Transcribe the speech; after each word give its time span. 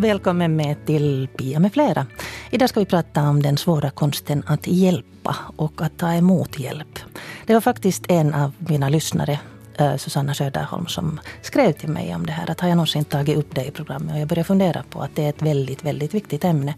Välkommen 0.00 0.56
med 0.56 0.86
till 0.86 1.28
Pia 1.36 1.58
med 1.58 1.72
flera. 1.72 2.06
Idag 2.50 2.68
ska 2.68 2.80
vi 2.80 2.86
prata 2.86 3.22
om 3.28 3.42
den 3.42 3.56
svåra 3.56 3.90
konsten 3.90 4.42
att 4.46 4.66
hjälpa 4.66 5.36
och 5.56 5.82
att 5.82 5.98
ta 5.98 6.12
emot 6.12 6.58
hjälp. 6.58 6.98
Det 7.46 7.54
var 7.54 7.60
faktiskt 7.60 8.04
en 8.08 8.34
av 8.34 8.52
mina 8.58 8.88
lyssnare, 8.88 9.38
eh, 9.78 9.96
Susanna 9.96 10.34
Söderholm, 10.34 10.86
som 10.86 11.20
skrev 11.42 11.72
till 11.72 11.88
mig 11.88 12.14
om 12.14 12.26
det 12.26 12.32
här. 12.32 12.50
Att 12.50 12.60
har 12.60 12.68
jag 12.68 12.76
någonsin 12.76 13.04
tagit 13.04 13.38
upp 13.38 13.54
det 13.54 13.64
i 13.64 13.70
programmet? 13.70 14.14
Och 14.14 14.20
jag 14.20 14.28
började 14.28 14.46
fundera 14.46 14.84
på 14.90 15.02
att 15.02 15.10
det 15.14 15.24
är 15.24 15.28
ett 15.28 15.42
väldigt, 15.42 15.84
väldigt 15.84 16.14
viktigt 16.14 16.44
ämne. 16.44 16.74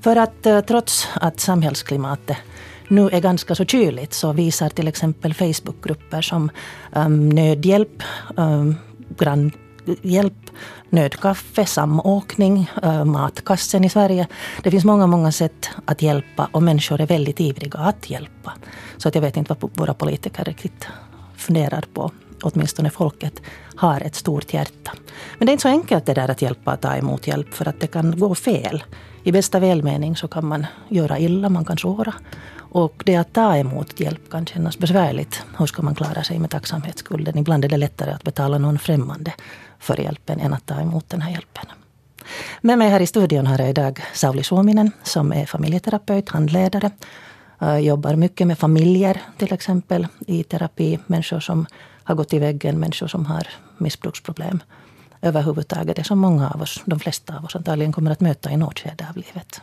För 0.00 0.16
att 0.16 0.46
eh, 0.46 0.60
trots 0.60 1.08
att 1.14 1.40
samhällsklimatet 1.40 2.36
nu 2.88 3.08
är 3.08 3.20
ganska 3.20 3.54
så 3.54 3.64
kyligt 3.64 4.14
så 4.14 4.32
visar 4.32 4.68
till 4.68 4.88
exempel 4.88 5.34
Facebookgrupper 5.34 6.22
som 6.22 6.50
um, 6.92 7.28
nödhjälp, 7.28 8.02
um, 8.36 8.76
Hjälp, 10.02 10.50
nödkaffe, 10.90 11.66
samåkning, 11.66 12.70
matkassen 13.04 13.84
i 13.84 13.90
Sverige. 13.90 14.26
Det 14.62 14.70
finns 14.70 14.84
många, 14.84 15.06
många 15.06 15.32
sätt 15.32 15.70
att 15.84 16.02
hjälpa 16.02 16.48
och 16.52 16.62
människor 16.62 17.00
är 17.00 17.06
väldigt 17.06 17.40
ivriga 17.40 17.78
att 17.78 18.10
hjälpa. 18.10 18.52
Så 18.96 19.08
att 19.08 19.14
jag 19.14 19.22
vet 19.22 19.36
inte 19.36 19.56
vad 19.60 19.78
våra 19.78 19.94
politiker 19.94 20.44
riktigt 20.44 20.86
funderar 21.36 21.84
på. 21.94 22.10
Åtminstone 22.42 22.90
folket 22.90 23.42
har 23.74 24.00
ett 24.00 24.14
stort 24.14 24.54
hjärta. 24.54 24.92
Men 25.38 25.46
det 25.46 25.50
är 25.50 25.52
inte 25.52 25.62
så 25.62 25.68
enkelt 25.68 26.06
det 26.06 26.14
där 26.14 26.30
att 26.30 26.42
hjälpa 26.42 26.74
och 26.74 26.80
ta 26.80 26.96
emot 26.96 27.26
hjälp 27.26 27.54
för 27.54 27.68
att 27.68 27.80
det 27.80 27.86
kan 27.86 28.18
gå 28.18 28.34
fel. 28.34 28.84
I 29.22 29.32
bästa 29.32 29.60
välmening 29.60 30.16
så 30.16 30.28
kan 30.28 30.46
man 30.46 30.66
göra 30.88 31.18
illa, 31.18 31.48
man 31.48 31.64
kan 31.64 31.78
såra. 31.78 32.14
Och 32.72 33.02
det 33.06 33.16
att 33.16 33.32
ta 33.32 33.56
emot 33.56 34.00
hjälp 34.00 34.30
kan 34.30 34.46
kännas 34.46 34.78
besvärligt. 34.78 35.42
Hur 35.58 35.66
ska 35.66 35.82
man 35.82 35.94
klara 35.94 36.22
sig 36.22 36.38
med 36.38 36.50
tacksamhetsskulden? 36.50 37.38
Ibland 37.38 37.64
är 37.64 37.68
det 37.68 37.76
lättare 37.76 38.10
att 38.10 38.22
betala 38.22 38.58
någon 38.58 38.78
främmande 38.78 39.32
för 39.78 40.00
hjälpen 40.00 40.40
än 40.40 40.54
att 40.54 40.66
ta 40.66 40.80
emot 40.80 41.08
den 41.08 41.22
här 41.22 41.30
hjälpen. 41.30 41.66
Med 42.60 42.78
mig 42.78 42.90
här 42.90 43.00
i 43.00 43.06
studion 43.06 43.46
har 43.46 43.58
jag 43.58 43.70
idag 43.70 44.00
Sauli 44.14 44.42
Suominen 44.42 44.90
som 45.02 45.32
är 45.32 45.46
familjeterapeut, 45.46 46.28
handledare. 46.28 46.90
Jobbar 47.80 48.16
mycket 48.16 48.46
med 48.46 48.58
familjer 48.58 49.20
till 49.38 49.52
exempel 49.52 50.06
i 50.26 50.42
terapi. 50.42 50.98
Människor 51.06 51.40
som 51.40 51.66
har 52.04 52.14
gått 52.14 52.32
i 52.32 52.38
väggen, 52.38 52.80
människor 52.80 53.06
som 53.06 53.26
har 53.26 53.48
missbruksproblem. 53.78 54.62
Överhuvudtaget 55.22 55.96
det 55.96 56.04
som 56.04 56.18
många 56.18 56.50
av 56.50 56.62
oss, 56.62 56.82
de 56.84 57.00
flesta 57.00 57.36
av 57.38 57.44
oss 57.44 57.56
antagligen 57.56 57.92
kommer 57.92 58.10
att 58.10 58.20
möta 58.20 58.50
i 58.50 58.56
något 58.56 58.78
skede 58.78 59.06
av 59.10 59.16
livet. 59.16 59.62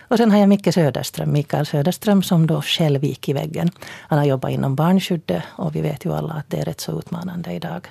Och 0.00 0.16
sen 0.16 0.30
har 0.30 0.38
jag 0.38 0.48
Micke 0.48 0.74
Söderström, 0.74 1.32
Mikael 1.32 1.66
Söderström, 1.66 2.22
som 2.22 2.46
då 2.46 2.62
själv 2.62 3.04
gick 3.04 3.28
i 3.28 3.32
väggen. 3.32 3.70
Han 3.84 4.18
har 4.18 4.26
jobbat 4.26 4.50
inom 4.50 4.74
barnskyddet 4.74 5.42
och 5.56 5.76
vi 5.76 5.80
vet 5.80 6.04
ju 6.04 6.14
alla 6.14 6.32
att 6.34 6.50
det 6.50 6.58
är 6.60 6.64
rätt 6.64 6.80
så 6.80 6.98
utmanande 6.98 7.52
idag. 7.52 7.86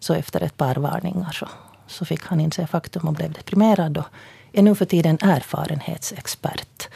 Så 0.00 0.14
efter 0.14 0.40
ett 0.42 0.56
par 0.56 0.74
varningar 0.74 1.32
så, 1.32 1.48
så 1.86 2.04
fick 2.04 2.24
han 2.24 2.40
inse 2.40 2.66
faktum 2.66 3.08
och 3.08 3.14
blev 3.14 3.32
deprimerad 3.32 3.98
och 3.98 4.06
är 4.52 4.62
nu 4.62 4.74
för 4.74 4.84
tiden 4.84 5.18
erfarenhetsexpert. 5.20 6.88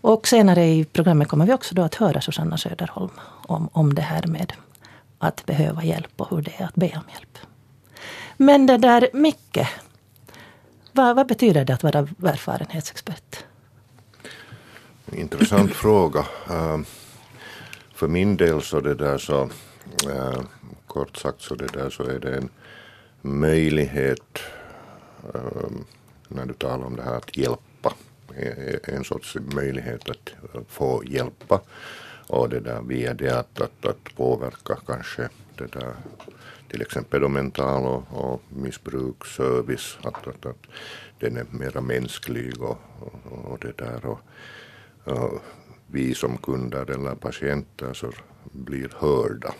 Och 0.00 0.28
senare 0.28 0.66
i 0.66 0.84
programmet 0.84 1.28
kommer 1.28 1.46
vi 1.46 1.52
också 1.52 1.74
då 1.74 1.82
att 1.82 1.94
höra 1.94 2.20
Susanna 2.20 2.56
Söderholm 2.58 3.20
om, 3.46 3.68
om 3.72 3.94
det 3.94 4.02
här 4.02 4.26
med 4.26 4.52
att 5.18 5.46
behöva 5.46 5.84
hjälp 5.84 6.20
och 6.20 6.30
hur 6.30 6.42
det 6.42 6.52
är 6.58 6.64
att 6.64 6.74
be 6.74 6.86
om 6.86 7.02
hjälp. 7.14 7.38
Men 8.40 8.66
det 8.66 8.76
där 8.76 9.08
Micke, 9.12 9.68
vad, 10.92 11.16
vad 11.16 11.26
betyder 11.26 11.64
det 11.64 11.74
att 11.74 11.82
vara 11.82 11.98
erfarenhetsexpert? 12.32 13.44
Intressant 15.12 15.72
fråga. 15.74 16.20
Uh, 16.50 16.80
för 17.94 18.08
min 18.08 18.36
del 18.36 18.62
så 18.62 18.80
det 18.80 18.94
där 18.94 19.18
så, 19.18 19.42
uh, 19.42 20.42
kort 20.86 21.16
sagt 21.16 21.40
så 21.40 21.54
det 21.54 21.66
där 21.66 21.90
så 21.90 22.02
är 22.02 22.18
det 22.18 22.36
en 22.36 22.48
möjlighet 23.22 24.38
uh, 25.34 25.70
när 26.28 26.46
du 26.46 26.54
talar 26.54 26.86
om 26.86 26.96
det 26.96 27.02
här 27.02 27.14
att 27.16 27.36
hjälpa. 27.36 27.94
En 28.82 29.04
sorts 29.04 29.36
möjlighet 29.54 30.10
att 30.10 30.34
få 30.68 31.02
hjälpa 31.06 31.60
och 32.26 32.48
det 32.48 32.60
där 32.60 32.82
via 32.82 33.14
det 33.14 33.38
att, 33.38 33.60
att, 33.60 33.86
att 33.86 34.16
påverka 34.16 34.76
kanske 34.86 35.28
det 35.56 35.66
där 35.72 35.94
till 36.68 36.82
exempel 36.82 37.20
då 37.20 37.28
mental 37.28 37.86
och, 37.86 38.04
och 38.10 38.42
missbruksservice, 38.48 39.98
att, 40.02 40.26
att, 40.26 40.46
att 40.46 40.66
den 41.18 41.36
är 41.36 41.46
mera 41.50 41.80
mänsklig 41.80 42.62
och, 42.62 42.78
och, 43.00 43.52
och 43.52 43.58
det 43.58 43.78
där. 43.78 44.06
Och, 44.06 44.20
och 45.04 45.42
vi 45.86 46.14
som 46.14 46.38
kunder 46.38 46.90
eller 46.90 47.14
patienter 47.14 47.92
så 47.92 48.12
blir 48.52 48.90
hörda. 48.96 49.54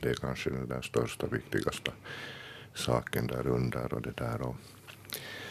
Det 0.00 0.08
är 0.08 0.14
kanske 0.14 0.50
den 0.50 0.68
där 0.68 0.82
största, 0.82 1.26
viktigaste 1.26 1.90
saken 2.74 3.26
där 3.26 3.46
under 3.46 3.94
och 3.94 4.02
det 4.02 4.16
där. 4.16 4.42
Och, 4.42 4.56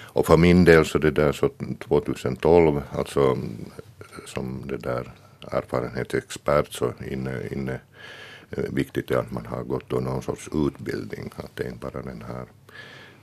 och 0.01 0.25
för 0.25 0.37
min 0.37 0.65
del 0.65 0.85
så 0.85 0.97
det 0.97 1.11
där 1.11 1.31
så 1.31 1.49
2012, 1.79 2.81
alltså 2.91 3.37
som 4.25 4.63
det 4.67 4.77
där 4.77 5.11
erfarenhetsexpert 5.51 6.73
så 6.73 6.93
inne, 7.11 7.47
inne 7.51 7.79
Eh, 8.51 8.63
viktigt 8.73 9.11
är 9.11 9.17
att 9.17 9.31
man 9.31 9.45
har 9.45 9.63
gått 9.63 9.91
någon 9.91 10.21
sorts 10.21 10.49
utbildning, 10.53 11.31
att 11.35 11.55
det 11.55 11.63
är 11.63 11.67
inte 11.67 11.91
bara 11.91 12.01
den 12.01 12.21
här 12.21 12.45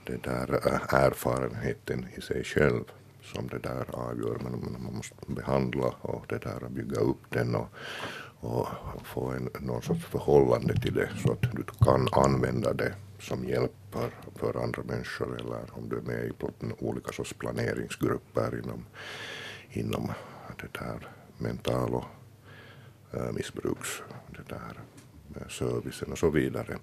den 0.05 0.19
där 0.23 0.67
eh, 0.67 0.93
erfarenheten 0.93 2.05
i 2.15 2.21
sig 2.21 2.43
själv 2.43 2.83
som 3.23 3.47
det 3.47 3.59
där 3.59 3.85
avgör, 3.91 4.37
men 4.43 4.51
man 4.83 4.93
måste 4.95 5.15
behandla 5.27 5.87
och 6.01 6.25
det 6.29 6.37
där 6.37 6.69
bygga 6.69 6.99
upp 6.99 7.21
den 7.29 7.55
och, 7.55 7.67
och 8.39 8.67
få 9.03 9.31
en, 9.31 9.49
någon 9.59 9.81
sorts 9.81 10.05
förhållande 10.05 10.81
till 10.81 10.93
det 10.93 11.09
så 11.23 11.31
att 11.31 11.41
du 11.41 11.63
kan 11.85 12.07
använda 12.11 12.73
det 12.73 12.93
som 13.19 13.45
hjälp 13.45 13.71
för, 13.91 14.09
för 14.35 14.63
andra 14.63 14.83
människor 14.83 15.39
eller 15.39 15.77
om 15.77 15.89
du 15.89 15.97
är 15.97 16.01
med 16.01 16.25
i 16.25 16.31
olika 16.79 17.11
sorts 17.11 17.33
planeringsgrupper 17.33 18.61
inom, 18.63 18.85
inom 19.69 20.11
det 20.61 20.79
där 20.79 21.07
mental 21.37 21.93
och 21.93 22.05
äh, 23.13 23.31
missbruks 23.31 24.01
det 24.27 24.53
där 24.55 24.79
servicen 25.49 26.11
och 26.11 26.17
så 26.17 26.29
vidare. 26.29 26.77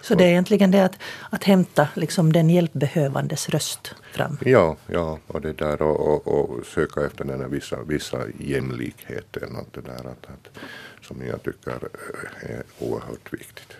Så 0.00 0.14
det 0.14 0.24
är 0.24 0.28
egentligen 0.28 0.70
det 0.70 0.84
att, 0.84 0.98
att 1.30 1.44
hämta 1.44 1.88
liksom 1.94 2.32
den 2.32 2.50
hjälpbehövandes 2.50 3.48
röst 3.48 3.94
fram? 4.12 4.38
Ja, 4.40 4.76
ja 4.86 5.18
och 5.26 5.40
det 5.40 5.52
där 5.52 5.82
och, 5.82 6.28
och, 6.28 6.28
och 6.28 6.66
söka 6.66 7.06
efter 7.06 7.24
den 7.24 7.40
här 7.40 7.48
vissa, 7.48 7.82
vissa 7.82 8.18
jämlikheten 8.38 9.56
och 9.56 9.66
det 9.72 9.80
där 9.80 9.98
att, 9.98 10.26
att, 10.26 10.58
som 11.02 11.26
jag 11.26 11.42
tycker 11.42 11.78
är 12.40 12.62
oerhört 12.78 13.32
viktigt. 13.32 13.76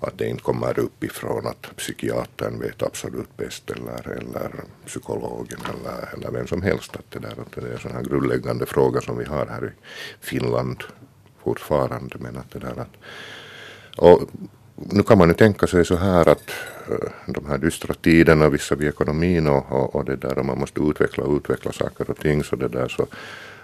Att 0.00 0.18
det 0.18 0.28
inte 0.28 0.42
kommer 0.42 0.78
uppifrån 0.78 1.46
att 1.46 1.76
psykiatern 1.76 2.58
vet 2.58 2.82
absolut 2.82 3.36
bäst 3.36 3.70
eller, 3.70 4.08
eller 4.08 4.50
psykologen 4.86 5.60
eller, 5.60 6.14
eller 6.14 6.30
vem 6.30 6.46
som 6.46 6.62
helst. 6.62 6.96
Att 6.96 7.10
det, 7.10 7.18
där, 7.18 7.30
att 7.40 7.52
det 7.54 7.60
är 7.60 7.72
en 7.72 7.78
sån 7.78 7.92
här 7.92 8.02
grundläggande 8.02 8.66
fråga 8.66 9.00
som 9.00 9.18
vi 9.18 9.24
har 9.24 9.46
här 9.46 9.66
i 9.66 9.70
Finland 10.20 10.84
fortfarande. 11.38 12.16
Men 12.18 12.36
att 12.36 12.50
det 12.50 12.58
där 12.58 12.80
att 12.80 12.96
och 13.96 14.30
nu 14.74 15.02
kan 15.02 15.18
man 15.18 15.28
ju 15.28 15.34
tänka 15.34 15.66
sig 15.66 15.84
så 15.84 15.96
här 15.96 16.28
att 16.28 16.50
uh, 16.90 17.08
de 17.26 17.46
här 17.46 17.58
dystra 17.58 17.94
tiderna 17.94 18.48
visar 18.48 18.76
vi 18.76 18.86
ekonomin 18.86 19.46
och, 19.46 19.72
och, 19.72 19.94
och, 19.94 20.04
det 20.04 20.16
där 20.16 20.38
och 20.38 20.46
man 20.46 20.58
måste 20.58 20.80
utveckla 20.80 21.24
och 21.24 21.36
utveckla 21.36 21.72
saker 21.72 22.10
och 22.10 22.18
ting 22.18 22.44
så 22.44 22.56
det 22.56 22.68
där 22.68 22.88
så 22.88 23.06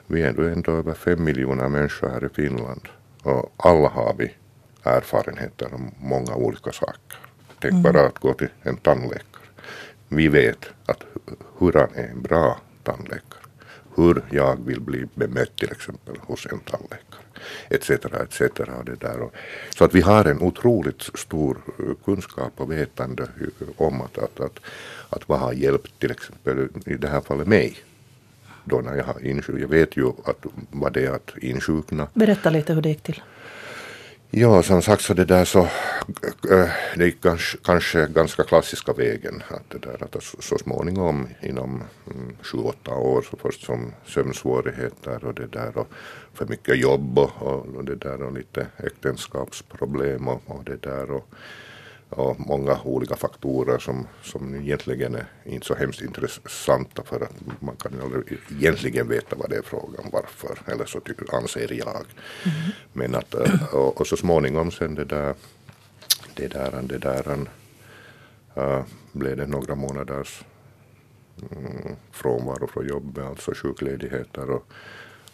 vi 0.07 0.23
är 0.23 0.29
ändå, 0.29 0.43
ändå 0.43 0.73
över 0.73 0.95
fem 0.95 1.25
miljoner 1.25 1.69
människor 1.69 2.09
här 2.09 2.25
i 2.25 2.29
Finland 2.29 2.89
och 3.23 3.53
alla 3.57 3.89
har 3.89 4.15
vi 4.19 4.35
erfarenheter 4.83 5.75
om 5.75 5.91
många 6.01 6.35
olika 6.35 6.73
saker. 6.73 7.19
Tänk 7.61 7.73
mm. 7.73 7.83
bara 7.83 8.07
att 8.07 8.19
gå 8.19 8.35
till 8.35 8.49
en 8.63 8.77
tandläkare. 8.77 9.43
Vi 10.09 10.29
vet 10.29 10.67
att 10.87 11.05
hur 11.59 11.73
han 11.73 11.89
är 11.95 12.09
en 12.09 12.23
bra 12.23 12.61
tandläkare. 12.83 13.43
Hur 13.97 14.23
jag 14.31 14.67
vill 14.67 14.81
bli 14.81 15.07
bemött 15.15 15.57
till 15.57 15.73
exempel 15.73 16.17
hos 16.21 16.47
en 16.47 16.61
tandläkare 16.61 17.23
etc. 17.71 17.91
etc. 17.91 18.41
Och 18.41 18.85
det 18.85 19.01
där. 19.01 19.29
Så 19.71 19.85
att 19.85 19.95
vi 19.95 20.01
har 20.01 20.25
en 20.25 20.43
otroligt 20.43 21.03
stor 21.03 21.59
eh, 21.79 21.95
kunskap 22.05 22.53
och 22.57 22.73
vetande 22.73 23.23
eh, 23.23 23.69
om 23.77 24.01
att, 24.01 24.19
att, 24.19 24.41
att, 24.41 24.61
att 25.11 25.29
vad 25.29 25.39
har 25.39 25.53
hjälpt 25.53 25.99
till 25.99 26.11
exempel 26.11 26.69
i 26.87 26.95
det 26.95 27.09
här 27.09 27.21
fallet 27.21 27.47
mig 27.47 27.77
då 28.65 28.81
när 28.81 28.95
jag 28.95 29.05
har 29.05 29.27
insjuknat. 29.27 29.61
Jag 29.61 29.69
vet 29.69 29.97
ju 29.97 30.09
att, 30.25 30.47
vad 30.71 30.93
det 30.93 31.07
är 31.07 31.11
att 31.11 31.31
insjukna. 31.39 32.09
Berätta 32.15 32.51
lite 32.51 32.75
hur 32.75 32.83
det 32.83 32.89
gick 32.89 33.03
till. 33.03 33.23
Ja, 34.35 34.63
som 34.63 34.83
sagt 34.83 35.03
så 35.03 35.15
det 35.15 35.25
där 35.25 35.45
så 35.45 35.61
eh, 36.51 36.69
det 36.97 37.05
gick 37.05 37.21
kanske, 37.23 37.59
kanske 37.65 38.07
ganska 38.07 38.45
klassiska 38.45 38.93
vägen. 38.93 39.43
Att 39.49 39.71
det 39.71 39.79
där 39.79 40.05
att 40.05 40.23
så 40.23 40.59
småningom 40.59 41.29
inom 41.43 41.83
mm, 42.15 42.37
sju, 42.43 42.59
åtta 42.59 42.95
år 42.95 43.23
så 43.31 43.37
först 43.37 43.65
som 43.65 43.93
sömnsvårigheter 44.07 45.25
och 45.25 45.35
det 45.35 45.47
där 45.47 45.79
och 45.79 45.89
för 46.35 46.47
mycket 46.47 46.79
jobb 46.79 47.19
och, 47.19 47.77
och 47.77 47.85
det 47.85 47.95
där 47.95 48.23
och 48.23 48.33
lite 48.33 48.67
äktenskapsproblem 48.77 50.29
och, 50.29 50.43
och 50.47 50.65
det 50.65 50.83
där 50.83 51.11
och 51.11 51.29
och 52.13 52.41
många 52.41 52.81
olika 52.85 53.17
faktorer 53.17 53.79
som, 53.79 54.07
som 54.23 54.55
egentligen 54.55 55.15
är 55.15 55.27
inte 55.45 55.67
så 55.67 55.75
hemskt 55.75 56.03
intressanta 56.03 57.03
för 57.03 57.21
att 57.21 57.35
man 57.61 57.77
kan 57.77 57.93
ju 57.93 58.03
aldrig 58.03 58.39
egentligen 58.51 59.09
veta 59.09 59.37
vad 59.37 59.51
det 59.51 59.57
är 59.57 59.63
frågan 59.63 60.05
varför, 60.13 60.59
eller 60.67 60.85
så 60.85 61.01
anser 61.33 61.73
jag. 61.73 61.89
Mm. 61.97 62.73
Men 62.93 63.15
att, 63.15 63.35
eh, 63.35 63.75
och, 63.75 64.01
och, 64.01 64.07
så 64.07 64.17
småningom 64.17 64.71
sen 64.71 64.95
det 64.95 65.05
där, 65.05 65.35
det 66.35 66.49
där, 66.49 66.83
det 66.83 66.99
där 66.99 67.47
uh, 68.57 68.83
blev 69.13 69.37
det 69.37 69.47
några 69.47 69.75
månaders 69.75 70.45
mm, 71.51 71.97
frånvaro 72.11 72.67
från 72.67 72.89
jobbet, 72.89 73.25
alltså 73.25 73.55
sjukledigheter. 73.55 74.51
Och, 74.51 74.73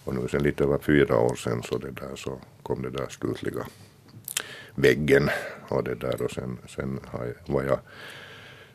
och 0.04 0.14
nu 0.14 0.28
sen 0.28 0.42
lite 0.42 0.64
över 0.64 0.78
fyra 0.78 1.18
år 1.18 1.34
sedan 1.34 1.62
så, 1.62 1.78
det 1.78 1.90
där, 1.90 2.16
så 2.16 2.40
kom 2.62 2.82
det 2.82 2.90
där 2.90 3.08
slutliga 3.08 3.66
väggen 4.78 5.30
och 5.68 5.84
det 5.84 5.94
där 5.94 6.22
och 6.22 6.30
sen, 6.30 6.58
sen 6.68 7.00
har, 7.06 7.34
var 7.46 7.62
jag 7.62 7.78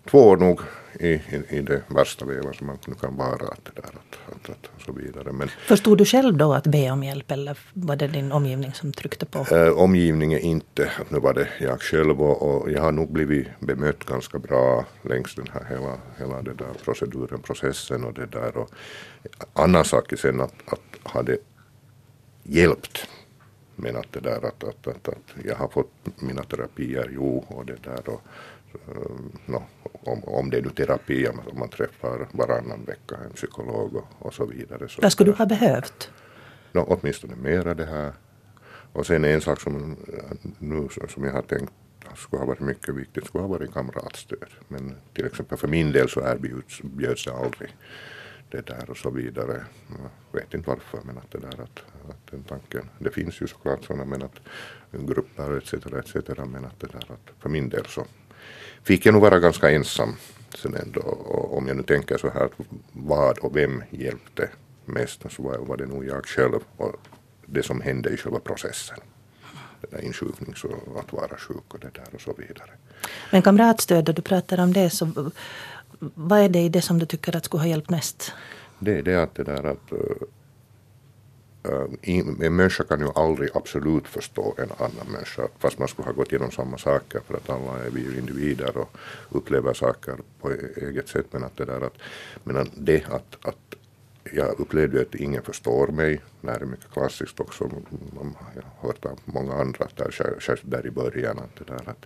två 0.10 0.20
år 0.20 0.38
nog 0.38 0.62
i, 1.00 1.08
i, 1.08 1.44
i 1.50 1.62
det 1.62 1.82
värsta 1.88 2.26
vevan 2.26 2.54
som 2.54 2.68
man 2.68 2.78
nu 2.88 2.94
kan 2.94 3.18
vara. 3.18 3.48
Att 3.48 3.66
det 3.66 3.72
där, 3.76 3.84
att, 3.84 4.36
att, 4.36 4.50
att, 4.50 4.70
och 4.76 4.82
så 4.82 4.92
vidare. 4.92 5.32
Men, 5.32 5.48
Förstod 5.48 5.98
du 5.98 6.06
själv 6.06 6.38
då 6.38 6.54
att 6.54 6.68
be 6.68 6.92
om 6.92 7.04
hjälp 7.04 7.32
eller 7.32 7.58
var 7.74 7.96
det 7.96 8.08
din 8.08 8.32
omgivning 8.32 8.74
som 8.74 8.94
tryckte 8.94 9.26
på? 9.26 9.56
äh, 9.56 9.70
omgivningen 9.70 10.40
inte, 10.40 10.92
nu 11.10 11.20
var 11.20 11.34
det 11.34 11.48
jag 11.60 11.82
själv 11.82 12.22
och, 12.22 12.42
och 12.42 12.72
jag 12.72 12.82
har 12.82 12.92
nog 12.92 13.12
blivit 13.12 13.48
bemött 13.60 14.04
ganska 14.04 14.40
bra 14.40 14.86
längs 15.02 15.36
den 15.36 15.48
här 15.54 15.66
hela, 15.70 15.98
hela 16.18 16.42
det 16.42 16.54
där 16.54 16.74
proceduren, 16.86 17.42
processen 17.42 18.04
och 18.04 18.14
det 18.14 18.26
där. 18.26 18.58
Och 18.58 18.70
annan 19.54 19.86
sak 19.86 20.12
är 20.12 20.18
sen 20.18 20.42
att, 20.42 20.54
att 20.66 20.82
har 21.04 21.24
det 21.24 21.38
hjälpt 22.44 23.08
men 23.75 23.96
att 23.96 24.12
det 24.12 24.20
där 24.20 24.46
att, 24.46 24.64
att, 24.64 24.88
att, 24.88 25.08
att 25.08 25.46
jag 25.46 25.56
har 25.56 25.68
fått 25.68 25.92
mina 26.22 26.44
terapier, 26.44 27.10
jo, 27.14 27.46
och 27.48 27.66
det 27.66 27.84
där 27.84 28.10
och 28.10 28.22
uh, 28.90 29.20
no, 29.46 29.64
om, 29.84 30.24
om 30.24 30.50
det 30.50 30.58
är 30.58 30.62
nu 30.62 30.70
terapi, 30.70 31.28
om 31.28 31.60
man 31.60 31.70
träffar 31.70 32.28
varannan 32.31 32.86
vecka 32.86 33.16
en 33.25 33.34
psykolog 33.34 33.96
och, 33.96 34.08
och 34.20 34.34
så 34.34 34.46
vidare. 34.46 34.90
Så 34.90 35.02
Vad 35.02 35.12
skulle 35.12 35.31
du 35.31 35.38
ha 35.38 35.46
behövt? 35.46 36.10
no, 36.72 36.80
åtminstone 36.88 37.36
mera 37.36 37.74
det 37.74 37.86
här. 37.86 38.14
Och 38.94 39.06
sen 39.06 39.25
en 39.25 39.42
sak 39.42 39.62
som 39.62 39.98
eh, 40.14 40.52
nu 40.60 40.88
som 41.10 41.24
jag 41.24 41.31
har 41.31 41.42
tänkt 41.42 41.74
skulle 42.16 42.40
ha 42.40 42.46
varit 42.46 42.60
mycket 42.60 42.96
viktigt 42.96 43.26
skulle 43.26 43.42
ha 43.42 43.50
varit 43.50 43.74
kamratstöd. 43.74 44.50
Men 44.68 44.96
till 45.14 45.26
exempel 45.26 45.58
för 45.58 45.68
min 45.68 45.92
del 45.92 46.10
så 46.10 46.22
erbjuds 46.22 46.81
bjöds 46.81 47.26
det 47.26 47.34
aldrig 47.34 47.76
det 48.50 48.66
där 48.66 48.90
och 48.90 48.98
så 48.98 49.10
vidare. 49.10 49.66
Jag 50.31 50.40
vet 50.40 50.54
inte 50.54 50.69
varför 50.69 51.00
men 51.04 51.18
att 51.18 51.31
det 51.31 51.40
där 51.40 51.62
att, 51.62 51.84
att 52.10 52.32
den 52.32 52.44
tanken, 52.44 52.90
det 53.00 53.12
finns 53.12 53.42
ju 53.42 53.48
såklart 53.48 53.86
sådana 53.86 54.06
men 54.06 54.24
att 54.24 54.40
grupper 54.92 55.58
etc. 55.58 55.74
etc. 55.74 56.16
men 56.38 56.66
att 56.66 56.80
det 56.80 56.88
där 56.88 57.12
att 57.12 57.42
för 57.42 57.50
min 57.50 57.70
del 57.70 57.86
så 57.86 58.06
fick 58.84 59.06
jag 59.06 59.14
nog 59.14 59.22
vara 59.22 59.40
ganska 59.40 59.72
ensam 59.72 60.16
sen 60.58 60.76
ändå 60.76 61.02
och 61.02 61.58
om 61.58 61.68
jag 61.68 61.78
nu 61.78 61.84
tänker 61.84 62.18
så 62.18 62.30
här 62.30 62.50
vad 62.92 63.38
och 63.38 63.56
vem 63.56 63.84
hjälpte 63.90 64.50
mest 64.86 65.22
så 65.30 65.44
var, 65.44 65.58
var 65.58 65.78
det 65.78 65.86
nog 65.86 66.06
jag 66.06 66.26
själv 66.26 66.60
och 66.78 66.96
det 67.46 67.64
som 67.64 67.82
hände 67.82 68.10
i 68.10 68.18
själva 68.18 68.40
processen. 68.40 68.98
Det 69.82 69.98
där 69.98 70.04
insjuknings 70.04 70.64
och 70.64 71.00
att 71.00 71.14
vara 71.14 71.38
sjuk 71.38 71.74
och 71.74 71.80
det 71.80 71.94
där 71.94 72.08
och 72.14 72.22
så 72.22 72.34
vidare. 72.34 72.72
Men 73.32 73.42
kamratstöd, 73.42 74.06
då 74.06 74.12
du 74.12 74.22
pratar 74.22 74.60
om 74.60 74.74
det, 74.74 74.90
så 74.90 75.32
vad 76.00 76.40
är 76.40 76.50
det 76.50 76.60
i 76.60 76.70
det 76.70 76.82
som 76.82 77.00
du 77.00 77.06
tycker 77.06 77.36
att 77.36 77.46
skulle 77.46 77.62
ha 77.64 77.68
hjälpt 77.68 77.90
mest? 77.90 78.34
Det 78.80 78.98
är 78.98 79.04
det 79.04 79.24
att 79.24 79.36
det 79.36 79.44
där 79.44 79.64
att 79.64 79.92
uh, 79.92 80.00
Äh, 81.65 82.15
en 82.18 82.56
människa 82.56 82.83
kan 82.83 83.00
ju 83.00 83.10
aldrig 83.15 83.50
absolut 83.54 84.07
förstå 84.07 84.56
en 84.57 84.71
annan 84.77 85.07
människa 85.12 85.48
fast 85.60 85.80
man 85.80 85.88
skulle 85.88 86.06
ha 86.06 86.13
gått 86.13 86.31
igenom 86.31 86.51
samma 86.51 86.77
saker 86.77 87.19
för 87.27 87.33
att 87.33 87.50
alla 87.50 87.86
är 87.86 87.89
vi 87.89 88.01
ju 88.01 88.18
individer 88.18 88.77
och 88.77 88.89
upplever 89.30 89.74
saker 89.74 90.15
på 90.42 90.51
e- 90.51 90.57
eget 90.75 91.07
sätt 91.07 91.25
men 91.31 91.44
att 91.44 91.57
det 91.57 91.65
där 91.65 91.81
att 91.81 91.98
men 92.44 92.69
det 92.75 93.06
att, 93.06 93.38
att 93.42 93.75
jag 94.31 94.60
upplevde 94.60 95.01
att 95.01 95.15
ingen 95.15 95.44
förstår 95.44 95.88
mig. 95.88 96.21
Det 96.42 96.51
här 96.51 96.60
är 96.60 96.65
mycket 96.65 96.92
klassiskt 96.92 97.39
också. 97.39 97.69
Jag 98.56 98.63
har 98.63 98.88
hört 98.88 99.06
av 99.06 99.19
många 99.25 99.54
andra 99.54 99.88
där, 99.95 100.12
särskilt 100.39 100.71
där 100.71 100.88
i 100.88 100.92
början 100.92 101.39
att 101.39 101.56
det 101.56 101.74
där 101.74 101.89
att, 101.89 102.06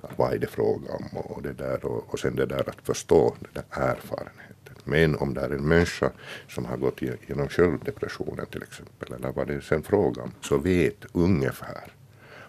att 0.00 0.18
vad 0.18 0.32
är 0.32 0.38
det 0.38 0.46
fråga 0.46 0.92
om 0.92 1.18
och 1.18 1.42
det 1.42 1.52
där 1.52 1.84
och, 1.84 2.12
och 2.12 2.18
sen 2.18 2.36
det 2.36 2.46
där 2.46 2.68
att 2.68 2.80
förstå 2.82 3.36
den 3.40 3.50
där 3.54 3.82
erfarenheten. 3.82 4.57
Men 4.88 5.16
om 5.16 5.34
det 5.34 5.40
är 5.40 5.50
en 5.50 5.68
människa 5.68 6.10
som 6.48 6.64
har 6.64 6.76
gått 6.76 7.02
igenom 7.02 7.48
självdepressionen 7.48 8.46
till 8.46 8.62
exempel 8.62 9.12
eller 9.12 9.32
vad 9.32 9.46
det 9.46 9.54
är 9.54 9.60
sen 9.60 9.82
fråga 9.82 10.22
om 10.22 10.32
så 10.40 10.58
vet 10.58 11.04
ungefär 11.12 11.92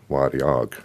var 0.07 0.31
jag 0.33 0.75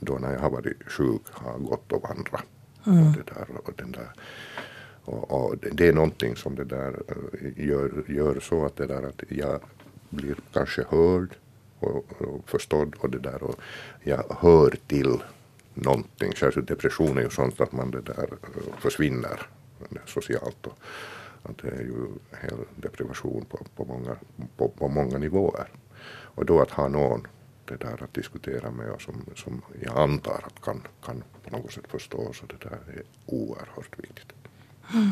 då 0.00 0.18
när 0.18 0.32
jag 0.32 0.40
har 0.40 0.50
varit 0.50 0.90
sjuk 0.90 1.22
har 1.30 1.58
gått 1.58 1.92
och 1.92 2.02
vandrat. 2.02 2.44
Mm. 2.86 3.06
Och 3.06 3.12
det 3.12 3.34
där, 3.34 3.46
och 3.64 3.72
den 3.76 3.92
där 3.92 4.08
och, 5.04 5.30
och, 5.30 5.56
det 5.72 5.88
är 5.88 5.92
någonting 5.92 6.36
som 6.36 6.54
det 6.54 6.64
där 6.64 7.02
eh, 7.08 7.66
gör, 7.66 8.04
gör 8.08 8.40
så 8.40 8.66
att 8.66 8.76
det 8.76 8.86
där 8.86 9.02
att 9.02 9.22
jag 9.28 9.60
blir 10.10 10.36
kanske 10.52 10.84
hörd 10.88 11.28
och, 11.78 12.22
och 12.22 12.48
förstådd 12.48 12.94
och 12.98 13.10
det 13.10 13.18
där 13.18 13.42
och 13.42 13.60
jag 14.02 14.36
hör 14.40 14.76
till 14.86 15.22
någonting. 15.74 16.32
Särskilt 16.36 16.68
depression 16.68 17.18
är 17.18 17.22
ju 17.22 17.30
sånt 17.30 17.60
att 17.60 17.72
man 17.72 17.90
det 17.90 18.00
där 18.00 18.28
eh, 18.42 18.78
försvinner 18.78 19.46
socialt. 20.06 20.66
Och, 20.66 20.78
att 21.42 21.58
det 21.58 21.68
är 21.68 21.82
ju 21.82 22.06
hel 22.42 22.58
deprivation 22.76 23.44
på, 23.44 23.58
på, 23.76 23.84
många, 23.84 24.16
på, 24.56 24.68
på 24.68 24.88
många 24.88 25.18
nivåer. 25.18 25.68
Och 26.08 26.46
då 26.46 26.60
att 26.60 26.70
ha 26.70 26.88
någon 26.88 27.26
det 27.64 27.76
där 27.76 28.02
att 28.02 28.14
diskutera 28.14 28.70
med 28.70 28.90
och 28.90 29.02
som, 29.02 29.24
som 29.36 29.62
jag 29.82 29.98
antar 29.98 30.44
att 30.46 30.64
kan, 30.64 30.82
kan 31.04 31.22
på 31.44 31.56
något 31.56 31.72
sätt 31.72 31.84
förstå 31.88 32.32
så 32.32 32.46
det 32.46 32.68
där 32.68 32.78
är 32.96 33.02
oerhört 33.26 33.98
viktigt. 33.98 34.32
Mm. 34.92 35.10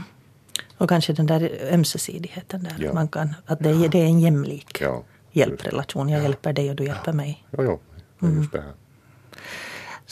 Och 0.77 0.89
kanske 0.89 1.13
den 1.13 1.27
där 1.27 1.59
ömsesidigheten 1.73 2.63
där. 2.63 2.77
Ja. 2.79 2.93
Man 2.93 3.09
kan, 3.09 3.35
att 3.47 3.59
det, 3.59 3.71
är, 3.71 3.89
det 3.89 3.99
är 3.99 4.07
en 4.07 4.21
jämlik 4.21 4.81
ja, 4.81 5.03
hjälprelation. 5.33 6.09
Jag 6.09 6.19
ja. 6.19 6.23
hjälper 6.23 6.53
dig 6.53 6.71
och 6.71 6.77
du 6.77 6.85
hjälper 6.85 7.13
mig. 7.13 7.47
Ja, 7.51 7.63
ja. 7.63 7.79
Mm. 8.23 8.39
just 8.39 8.53
det 8.53 8.61
här. 8.61 8.73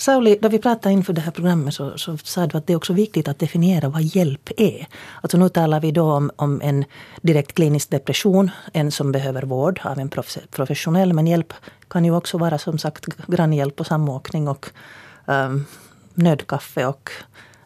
Sauli, 0.00 0.38
då 0.40 0.48
vi 0.48 0.58
pratade 0.58 0.92
inför 0.92 1.12
det 1.12 1.20
här 1.20 1.30
programmet 1.30 1.74
så, 1.74 1.98
så 1.98 2.16
sa 2.16 2.46
du 2.46 2.58
att 2.58 2.66
det 2.66 2.72
är 2.72 2.76
också 2.76 2.92
viktigt 2.92 3.28
att 3.28 3.38
definiera 3.38 3.88
vad 3.88 4.02
hjälp 4.02 4.50
är. 4.56 4.86
Alltså 5.20 5.38
nu 5.38 5.48
talar 5.48 5.80
vi 5.80 5.90
då 5.92 6.12
om, 6.12 6.30
om 6.36 6.60
en 6.60 6.84
direkt 7.22 7.54
klinisk 7.54 7.90
depression, 7.90 8.50
en 8.72 8.90
som 8.90 9.12
behöver 9.12 9.42
vård 9.42 9.80
av 9.84 9.98
en 9.98 10.10
professionell. 10.50 11.12
Men 11.12 11.26
hjälp 11.26 11.52
kan 11.88 12.04
ju 12.04 12.16
också 12.16 12.38
vara 12.38 12.58
som 12.58 12.78
sagt 12.78 13.06
grannhjälp 13.26 13.80
och 13.80 13.86
samåkning 13.86 14.48
och 14.48 14.70
um, 15.26 15.66
nödkaffe 16.14 16.86
och 16.86 17.10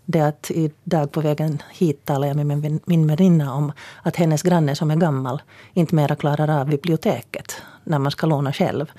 det 0.04 0.20
att 0.20 0.50
idag 0.50 1.12
på 1.12 1.20
vägen 1.20 1.62
hit 1.70 2.04
talade 2.04 2.26
jag 2.26 2.46
med 2.46 2.80
min 2.86 3.06
väninna 3.06 3.54
om 3.54 3.72
att 4.02 4.16
hennes 4.16 4.42
granne 4.42 4.76
som 4.76 4.90
är 4.90 4.96
gammal 4.96 5.42
inte 5.72 5.94
mera 5.94 6.16
klarar 6.16 6.60
av 6.60 6.68
biblioteket 6.68 7.62
när 7.84 7.98
man 7.98 8.12
ska 8.12 8.26
låna 8.26 8.52
själv. 8.52 8.92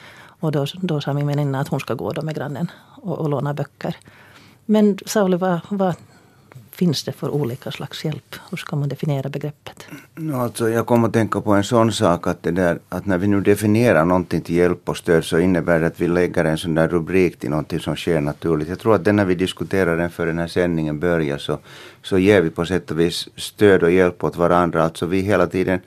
Och 0.45 0.51
då, 0.51 0.65
då 0.73 1.01
sa 1.01 1.13
min 1.13 1.27
väninna 1.27 1.59
att 1.59 1.67
hon 1.67 1.79
ska 1.79 1.93
gå 1.93 2.11
då 2.11 2.21
med 2.21 2.35
grannen 2.35 2.71
och, 3.01 3.17
och 3.19 3.29
låna 3.29 3.53
böcker. 3.53 3.95
Men 4.65 4.97
Sauli, 5.05 5.37
var, 5.37 5.59
var 5.69 5.95
finns 6.75 7.03
det 7.03 7.12
för 7.12 7.29
olika 7.29 7.72
slags 7.72 8.05
hjälp? 8.05 8.36
Hur 8.50 8.58
ska 8.58 8.75
man 8.75 8.89
definiera 8.89 9.29
begreppet? 9.29 9.88
No, 10.15 10.36
alltså, 10.36 10.70
jag 10.70 10.86
kommer 10.86 11.08
att 11.08 11.13
tänka 11.13 11.41
på 11.41 11.51
en 11.53 11.63
sån 11.63 11.91
sak 11.91 12.27
att, 12.27 12.44
det 12.44 12.51
där, 12.51 12.79
att 12.89 13.05
när 13.05 13.17
vi 13.17 13.27
nu 13.27 13.41
definierar 13.41 14.05
någonting 14.05 14.41
till 14.41 14.55
hjälp 14.55 14.89
och 14.89 14.98
stöd 14.98 15.25
så 15.25 15.39
innebär 15.39 15.79
det 15.79 15.88
att 15.88 16.01
vi 16.01 16.08
lägger 16.08 16.46
en 16.46 16.58
sån 16.58 16.75
där 16.75 16.88
rubrik 16.88 17.39
till 17.39 17.50
någonting 17.50 17.79
som 17.79 17.96
sker 17.96 18.22
naturligt. 18.22 18.70
Jag 18.70 18.79
tror 18.79 18.96
att 18.96 19.15
när 19.15 19.25
vi 19.25 19.36
diskuterar 19.36 19.98
den 19.98 20.10
för 20.10 20.25
den 20.25 20.39
här 20.39 20.48
sändningen 20.48 21.00
börjar 21.00 21.38
så, 21.38 21.58
så 22.03 22.17
ger 22.17 22.41
vi 22.41 22.50
på 22.50 22.65
sätt 22.65 22.91
och 22.91 23.00
vis 23.00 23.27
stöd 23.36 23.84
och 23.84 23.91
hjälp 23.91 24.24
åt 24.24 24.36
varandra. 24.36 24.84
Alltså 24.84 25.05
vi 25.05 25.22
hela 25.22 25.48
tiden 25.48 25.79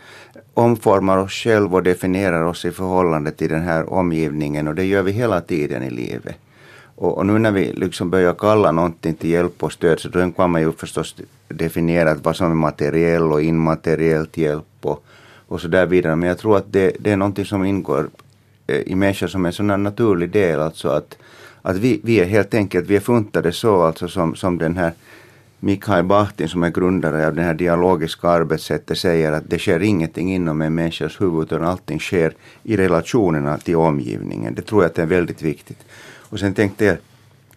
omformar 0.55 1.19
oss 1.19 1.33
själva 1.33 1.77
och 1.77 1.83
definierar 1.83 2.43
oss 2.43 2.65
i 2.65 2.71
förhållande 2.71 3.31
till 3.31 3.49
den 3.49 3.63
här 3.63 3.93
omgivningen 3.93 4.69
och 4.69 4.75
det 4.75 4.85
gör 4.85 5.03
vi 5.03 5.13
hela 5.13 5.41
tiden 5.41 5.83
i 5.83 5.91
livet. 5.91 6.37
Och, 7.01 7.19
och, 7.19 7.27
nu 7.27 7.39
när 7.39 7.53
vi 7.53 7.73
liksom 7.73 8.11
börjar 8.11 8.35
kalla 8.35 8.73
någonting 8.73 9.15
till 9.15 9.31
hjälp 9.31 9.63
och 9.63 9.73
stöd 9.73 10.01
så 10.01 10.09
då 10.09 10.31
kan 10.31 10.51
man 10.51 10.61
ju 10.61 10.73
förstås 10.73 11.17
definiera 11.49 12.15
vad 12.15 12.37
som 12.37 12.51
är 12.51 12.55
materiell 12.55 13.33
och 13.33 13.43
immateriellt 13.43 14.37
hjälp 14.37 14.65
och, 14.83 15.05
och 15.49 15.61
så 15.61 15.69
där 15.69 15.87
vidare. 15.87 16.17
Men 16.17 16.29
jag 16.29 16.39
tror 16.39 16.57
att 16.57 16.73
det, 16.73 16.97
det 17.01 17.11
är 17.11 17.17
någonting 17.17 17.45
som 17.45 17.65
ingår 17.65 18.09
eh, 18.67 18.81
i 18.81 18.95
människan 18.95 19.29
som 19.29 19.47
en 19.47 19.53
sån 19.53 19.71
här 19.71 19.77
naturlig 19.77 20.31
del. 20.31 20.61
Alltså 20.61 20.89
att, 20.89 21.17
att 21.63 21.77
vi, 21.77 22.01
vi 22.05 22.21
är 22.21 22.25
helt 22.25 22.55
enkelt, 22.55 22.87
vi 22.87 22.97
är 22.97 23.01
funtade 23.01 23.53
så 23.53 23.83
alltså 23.83 24.09
som, 24.09 24.35
som 24.35 24.59
den 24.59 24.77
här 24.77 24.93
Mikael 25.61 26.05
Bahtin 26.05 26.49
som 26.49 26.63
är 26.63 26.71
grundare 26.71 27.27
av 27.27 27.35
det 27.35 27.43
här 27.43 27.55
dialogiska 27.55 28.29
arbetssättet 28.29 28.99
säger 28.99 29.33
att 29.33 29.51
det 29.51 29.59
sker 29.59 29.83
ingenting 29.83 30.35
inom 30.35 30.63
en 30.63 30.75
människas 30.75 31.21
huvud 31.21 31.43
utan 31.43 31.65
allting 31.65 32.01
sker 32.01 32.35
i 32.63 32.77
relationerna 32.77 33.59
till 33.59 33.77
omgivningen. 33.77 34.55
Det 34.55 34.63
tror 34.63 34.83
jag 34.83 34.89
att 34.89 34.95
det 34.95 35.03
är 35.03 35.07
väldigt 35.07 35.43
viktigt. 35.43 35.79
Och 36.29 36.39
sen 36.39 36.55
tänkte 36.55 36.85
jag, 36.85 36.97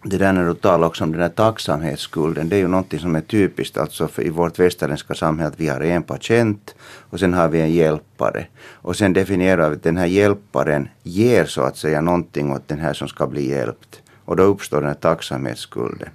det 0.04 0.18
där 0.18 0.32
när 0.32 0.46
du 0.46 0.54
talar 0.54 0.86
också 0.86 1.04
om 1.04 1.12
den 1.12 1.20
där 1.20 1.28
tacksamhetsskulden, 1.28 2.48
det 2.48 2.56
är 2.56 2.60
ju 2.60 2.68
någonting 2.68 3.00
som 3.00 3.16
är 3.16 3.20
typiskt 3.20 3.78
alltså 3.78 4.08
för 4.08 4.26
i 4.26 4.28
vårt 4.28 4.58
västerländska 4.58 5.14
samhälle 5.14 5.48
att 5.48 5.60
vi 5.60 5.68
har 5.68 5.80
en 5.80 6.02
patient 6.02 6.74
och 7.10 7.20
sen 7.20 7.34
har 7.34 7.48
vi 7.48 7.60
en 7.60 7.72
hjälpare. 7.72 8.46
Och 8.70 8.96
sen 8.96 9.12
definierar 9.12 9.70
vi 9.70 9.76
att 9.76 9.82
den 9.82 9.96
här 9.96 10.06
hjälparen 10.06 10.88
ger 11.02 11.44
så 11.44 11.62
att 11.62 11.76
säga 11.76 12.00
någonting 12.00 12.52
åt 12.52 12.68
den 12.68 12.78
här 12.78 12.92
som 12.92 13.08
ska 13.08 13.26
bli 13.26 13.50
hjälpt. 13.50 14.02
Och 14.24 14.36
då 14.36 14.42
uppstår 14.42 14.80
den 14.80 14.88
här 14.88 14.94
tacksamhetsskulden. 14.94 16.08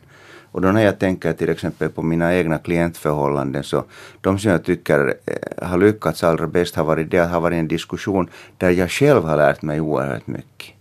Och 0.51 0.61
då 0.61 0.71
när 0.71 0.81
jag 0.81 0.99
tänker 0.99 1.33
till 1.33 1.49
exempel 1.49 1.89
på 1.89 2.01
mina 2.01 2.35
egna 2.35 2.57
klientförhållanden 2.57 3.63
så 3.63 3.83
de 4.21 4.39
som 4.39 4.51
jag 4.51 4.63
tycker 4.63 5.15
eh, 5.25 5.67
har 5.67 5.77
lyckats 5.77 6.23
allra 6.23 6.47
bäst 6.47 6.75
har 6.75 6.83
varit 6.83 7.11
det 7.11 7.19
att 7.19 7.31
ha 7.31 7.39
varit 7.39 7.57
en 7.57 7.67
diskussion 7.67 8.29
där 8.57 8.71
jag 8.71 8.91
själv 8.91 9.23
har 9.23 9.37
lärt 9.37 9.61
mig 9.61 9.81
oerhört 9.81 10.27
mycket. 10.27 10.76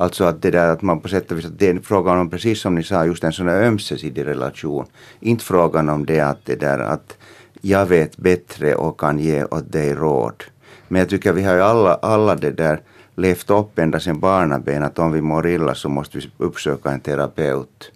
Alltså 0.00 0.24
att 0.24 0.42
det 0.42 0.50
där 0.50 0.68
att 0.68 0.82
man 0.82 1.00
på 1.00 1.08
sätt 1.08 1.30
och 1.30 1.38
vis, 1.38 1.44
att 1.44 1.58
det 1.58 1.68
är 1.68 1.78
frågan 1.78 2.18
om 2.18 2.30
precis 2.30 2.60
som 2.60 2.74
ni 2.74 2.82
sa, 2.82 3.06
just 3.06 3.24
en 3.24 3.32
sån 3.32 3.48
här 3.48 3.62
ömsesidig 3.62 4.26
relation. 4.26 4.86
Inte 5.20 5.44
frågan 5.44 5.88
om 5.88 6.06
det 6.06 6.20
att 6.20 6.44
det 6.44 6.56
där 6.56 6.78
att 6.78 7.16
jag 7.60 7.86
vet 7.86 8.16
bättre 8.16 8.74
och 8.74 9.00
kan 9.00 9.18
ge 9.18 9.44
åt 9.44 9.72
dig 9.72 9.94
råd. 9.94 10.44
Men 10.88 10.98
jag 10.98 11.08
tycker 11.08 11.32
vi 11.32 11.42
har 11.42 11.54
ju 11.54 11.62
alla, 11.62 11.94
alla 11.94 12.34
det 12.34 12.50
där 12.50 12.80
levt 13.14 13.50
upp 13.50 13.78
ända 13.78 14.00
sedan 14.00 14.20
barnaben 14.20 14.82
att 14.82 14.98
om 14.98 15.12
vi 15.12 15.20
mår 15.20 15.46
illa 15.48 15.74
så 15.74 15.88
måste 15.88 16.18
vi 16.18 16.30
uppsöka 16.38 16.90
en 16.90 17.00
terapeut. 17.00 17.92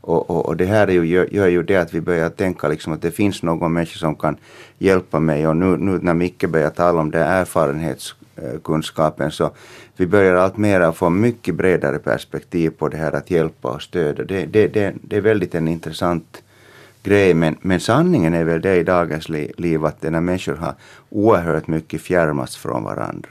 Och, 0.00 0.30
och, 0.30 0.46
och 0.46 0.56
det 0.56 0.66
här 0.66 0.88
är 0.88 0.92
ju, 0.92 1.06
gör, 1.06 1.34
gör 1.34 1.48
ju 1.48 1.62
det 1.62 1.76
att 1.76 1.94
vi 1.94 2.00
börjar 2.00 2.30
tänka 2.30 2.68
liksom 2.68 2.92
att 2.92 3.02
det 3.02 3.10
finns 3.10 3.42
någon 3.42 3.72
människa 3.72 3.98
som 3.98 4.14
kan 4.14 4.36
hjälpa 4.78 5.20
mig 5.20 5.46
och 5.46 5.56
nu, 5.56 5.76
nu 5.76 5.98
när 6.02 6.14
Micke 6.14 6.48
börjar 6.48 6.70
tala 6.70 7.00
om 7.00 7.10
det 7.10 7.18
erfarenhets 7.18 8.14
Eh, 8.36 8.60
kunskapen, 8.64 9.30
så 9.30 9.50
vi 9.96 10.06
börjar 10.06 10.34
allt 10.34 10.56
mer 10.56 10.92
få 10.92 11.10
mycket 11.10 11.54
bredare 11.54 11.98
perspektiv 11.98 12.70
på 12.70 12.88
det 12.88 12.96
här 12.96 13.12
att 13.12 13.30
hjälpa 13.30 13.68
och 13.68 13.82
stödja. 13.82 14.24
Det, 14.24 14.46
det, 14.46 14.68
det, 14.68 14.94
det 15.02 15.16
är 15.16 15.20
väldigt 15.20 15.54
en 15.54 15.68
intressant 15.68 16.42
grej 17.02 17.34
men, 17.34 17.56
men 17.60 17.80
sanningen 17.80 18.34
är 18.34 18.44
väl 18.44 18.60
det 18.60 18.76
i 18.76 18.82
dagens 18.82 19.28
liv 19.28 19.84
att 19.84 20.02
när 20.02 20.20
människor 20.20 20.56
har 20.56 20.74
oerhört 21.10 21.66
mycket 21.66 22.00
fjärmats 22.00 22.56
från 22.56 22.84
varandra. 22.84 23.30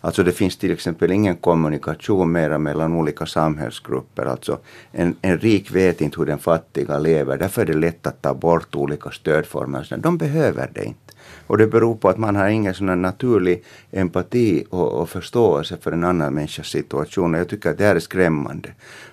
Alltså 0.00 0.22
det 0.22 0.32
finns 0.32 0.56
till 0.56 0.72
exempel 0.72 1.12
ingen 1.12 1.36
kommunikation 1.36 2.32
mera 2.32 2.58
mellan 2.58 2.94
olika 2.94 3.26
samhällsgrupper. 3.26 4.26
Alltså 4.26 4.58
en, 4.92 5.16
en 5.22 5.38
rik 5.38 5.70
vet 5.70 6.00
inte 6.00 6.18
hur 6.18 6.26
den 6.26 6.38
fattiga 6.38 6.98
lever. 6.98 7.36
Därför 7.36 7.62
är 7.62 7.66
det 7.66 7.78
lätt 7.78 8.06
att 8.06 8.22
ta 8.22 8.34
bort 8.34 8.74
olika 8.74 9.10
stödformer. 9.10 9.96
De 9.98 10.18
behöver 10.18 10.70
det 10.74 10.84
inte. 10.84 11.09
Och 11.50 11.58
det 11.58 11.66
beror 11.66 11.94
på 11.94 12.08
att 12.08 12.18
man 12.18 12.36
har 12.36 12.48
ingen 12.48 12.74
sån 12.74 13.02
naturlig 13.02 13.62
empati 13.90 14.64
och, 14.70 14.92
och, 14.92 15.08
förståelse 15.08 15.76
för 15.80 15.92
en 15.92 16.04
annan 16.04 16.34
människas 16.34 16.66
situation. 16.66 17.34
Och 17.34 17.40
jag 17.40 17.48
tycker 17.48 17.70
att 17.70 17.78
det 17.78 17.84
här 17.84 17.96
är 17.96 18.00
skrämmande. 18.00 18.68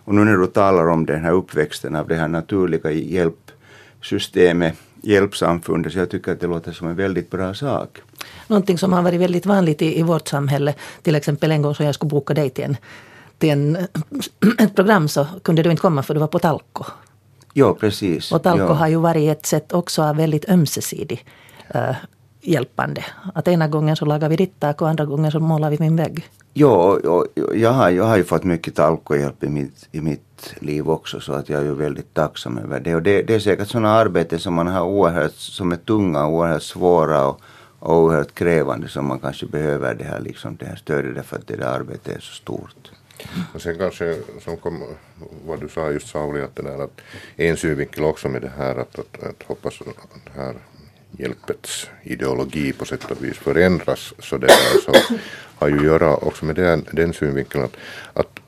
Och 0.05 0.15
nu 0.15 0.25
när 0.25 0.37
du 0.37 0.47
talar 0.47 0.87
om 0.87 1.05
den 1.05 1.23
här 1.23 1.31
uppväxten 1.31 1.95
av 1.95 2.07
det 2.07 2.15
här 2.15 2.27
naturliga 2.27 2.91
hjälpsystemet 2.91 4.75
hjälpsamfundet. 5.01 5.93
Så 5.93 5.99
jag 5.99 6.09
tycker 6.09 6.31
att 6.31 6.39
det 6.39 6.47
låter 6.47 6.71
som 6.71 6.87
en 6.87 6.95
väldigt 6.95 7.29
bra 7.29 7.53
sak. 7.53 8.01
Någonting 8.47 8.77
som 8.77 8.93
har 8.93 9.01
varit 9.01 9.21
väldigt 9.21 9.45
vanligt 9.45 9.81
i, 9.81 9.99
i 9.99 10.03
vårt 10.03 10.27
samhälle, 10.27 10.73
till 11.01 11.15
exempel 11.15 11.51
en 11.51 11.61
gång 11.61 11.75
så 11.75 11.83
jag 11.83 11.95
skulle 11.95 12.09
boka 12.09 12.33
dig 12.33 12.49
till, 12.49 12.63
en, 12.63 12.77
till 13.37 13.49
en, 13.49 13.75
ett 14.59 14.75
program 14.75 15.07
så 15.07 15.27
kunde 15.43 15.63
du 15.63 15.71
inte 15.71 15.81
komma 15.81 16.03
för 16.03 16.13
du 16.13 16.19
var 16.19 16.27
på 16.27 16.39
Talko. 16.39 16.85
Ja, 17.53 17.73
precis. 17.73 18.31
Och 18.31 18.43
Talko 18.43 18.63
ja. 18.63 18.73
har 18.73 18.87
ju 18.87 18.95
varit 18.95 19.31
ett 19.31 19.45
sätt 19.45 19.73
också 19.73 20.03
av 20.03 20.15
väldigt 20.15 20.49
ömsesidig 20.49 21.25
uh, 21.75 21.95
hjälpande. 22.47 23.05
Att 23.35 23.47
ena 23.47 23.67
gången 23.67 23.95
så 23.95 24.05
lagar 24.05 24.29
vi 24.29 24.35
ditt 24.35 24.59
tak 24.59 24.81
och 24.81 24.89
andra 24.89 25.05
gången 25.05 25.31
så 25.31 25.39
målar 25.39 25.69
vi 25.69 25.77
min 25.79 25.95
vägg. 25.95 26.25
Ja, 26.53 26.99
jag, 27.53 27.71
har, 27.71 27.89
jag 27.89 28.03
har 28.03 28.17
ju 28.17 28.23
fått 28.23 28.43
mycket 28.43 28.75
talkohjälp 28.75 29.43
i 29.43 29.49
mitt, 29.49 29.87
i 29.91 30.01
mitt 30.01 30.55
liv 30.59 30.89
också 30.89 31.19
så 31.19 31.33
att 31.33 31.49
jag 31.49 31.61
är 31.61 31.65
ju 31.65 31.73
väldigt 31.73 32.13
tacksam 32.13 32.57
över 32.57 32.79
det. 32.79 32.95
Och 32.95 33.01
det, 33.01 33.21
det 33.21 33.35
är 33.35 33.39
säkert 33.39 33.67
sådana 33.67 33.91
arbeten 33.91 34.39
som 34.39 34.53
man 34.53 34.67
har 34.67 34.81
oerhört, 34.81 35.35
som 35.35 35.71
är 35.71 35.77
tunga 35.77 36.25
och 36.25 36.33
oerhört 36.33 36.63
svåra 36.63 37.27
och, 37.27 37.41
och 37.79 38.03
oerhört 38.03 38.33
krävande 38.33 38.87
som 38.87 39.05
man 39.05 39.19
kanske 39.19 39.45
behöver 39.45 39.95
det 39.95 40.03
här, 40.03 40.19
liksom, 40.19 40.55
det 40.55 40.65
här 40.65 40.75
stödet 40.75 41.15
därför 41.15 41.35
att 41.35 41.47
det 41.47 41.55
där 41.55 41.67
arbetet 41.67 42.15
är 42.15 42.19
så 42.19 42.33
stort. 42.33 42.91
Och 43.53 43.61
sen 43.61 43.77
kanske, 43.77 44.17
som 44.43 44.57
kom, 44.57 44.83
vad 45.45 45.59
du 45.59 45.69
sa 45.69 45.91
just 45.91 46.07
Sauli, 46.07 46.41
att 46.41 46.55
det 46.55 46.63
där 46.63 46.83
att 46.83 47.01
en 47.35 47.57
synvinkel 47.57 48.03
också 48.03 48.29
med 48.29 48.41
det 48.41 48.51
här 48.57 48.75
att, 48.75 48.99
att, 48.99 49.23
att 49.23 49.43
hoppas 49.47 49.81
att 49.81 50.35
här 50.35 50.55
hjälpets 51.11 51.89
ideologi 52.03 52.73
på 52.73 52.85
sätt 52.85 53.11
och 53.11 53.23
vis 53.23 53.37
förändras 53.37 54.13
så 54.19 54.37
det 54.37 54.49
så 54.85 54.93
har 55.55 55.67
ju 55.67 55.77
att 55.77 55.85
göra 55.85 56.15
också 56.15 56.45
med 56.45 56.55
den, 56.55 56.85
den 56.91 57.13
synvinkeln 57.13 57.63
att, 57.63 57.75
att 58.13 58.39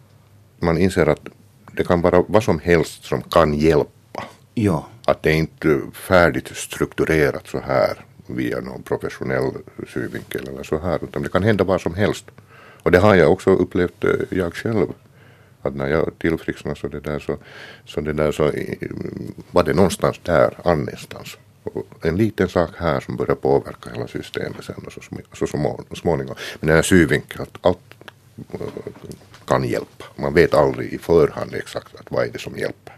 man 0.60 0.78
inser 0.78 1.06
att 1.06 1.28
det 1.72 1.84
kan 1.84 2.02
vara 2.02 2.24
vad 2.28 2.44
som 2.44 2.60
helst 2.60 3.04
som 3.04 3.22
kan 3.22 3.54
hjälpa. 3.54 4.24
Ja. 4.54 4.88
Att 5.06 5.24
det 5.24 5.30
är 5.30 5.36
inte 5.36 5.82
färdigt 5.94 6.48
strukturerat 6.48 7.48
så 7.48 7.60
här 7.60 8.06
via 8.28 8.60
någon 8.60 8.84
professionell 8.84 9.52
synvinkel 9.94 10.48
eller 10.48 10.64
så 10.64 10.80
här 10.80 11.04
utan 11.04 11.24
det 11.24 11.30
kan 11.30 11.44
hända 11.44 11.64
vad 11.64 11.82
som 11.82 11.94
helst. 11.94 12.26
Och 12.84 12.92
det 12.92 13.00
har 13.00 13.16
jag 13.16 13.32
också 13.32 13.50
upplevt 13.50 14.04
eh, 14.04 14.12
jag 14.30 14.54
själv. 14.54 14.88
Att 15.62 15.76
när 15.76 15.88
jag 15.88 16.12
tillfrisknade 16.20 16.80
så 16.80 16.88
det 16.88 17.00
där 17.00 17.20
så, 17.20 17.38
så 17.86 18.02
det 18.02 18.14
där 18.14 18.32
så 18.32 18.52
var 19.52 19.64
det 19.64 19.74
någonstans 19.74 20.20
där 20.24 20.54
annanstans 20.64 21.38
en 22.02 22.18
liten 22.18 22.50
sak 22.50 22.70
här 22.78 23.00
som 23.00 23.16
börjar 23.16 23.36
påverka 23.36 23.90
hela 23.90 24.08
systemet 24.08 24.66
sen 24.66 24.84
och 24.86 24.94
så, 24.94 25.02
så, 25.34 25.48
så 25.90 25.96
småningom. 25.96 26.36
Men 26.60 26.68
den 26.68 26.76
här 26.76 26.84
synvinkeln 26.84 27.44
att 27.44 27.58
allt 27.62 27.80
eh, 28.54 28.60
kan 29.46 29.64
hjälpa. 29.64 30.06
Man 30.16 30.34
vet 30.34 30.54
aldrig 30.54 30.94
i 30.94 30.98
förhand 30.98 31.54
exakt 31.54 31.96
att 31.96 32.12
vad 32.12 32.26
är 32.26 32.32
det 32.32 32.40
som 32.40 32.58
hjälper. 32.58 32.98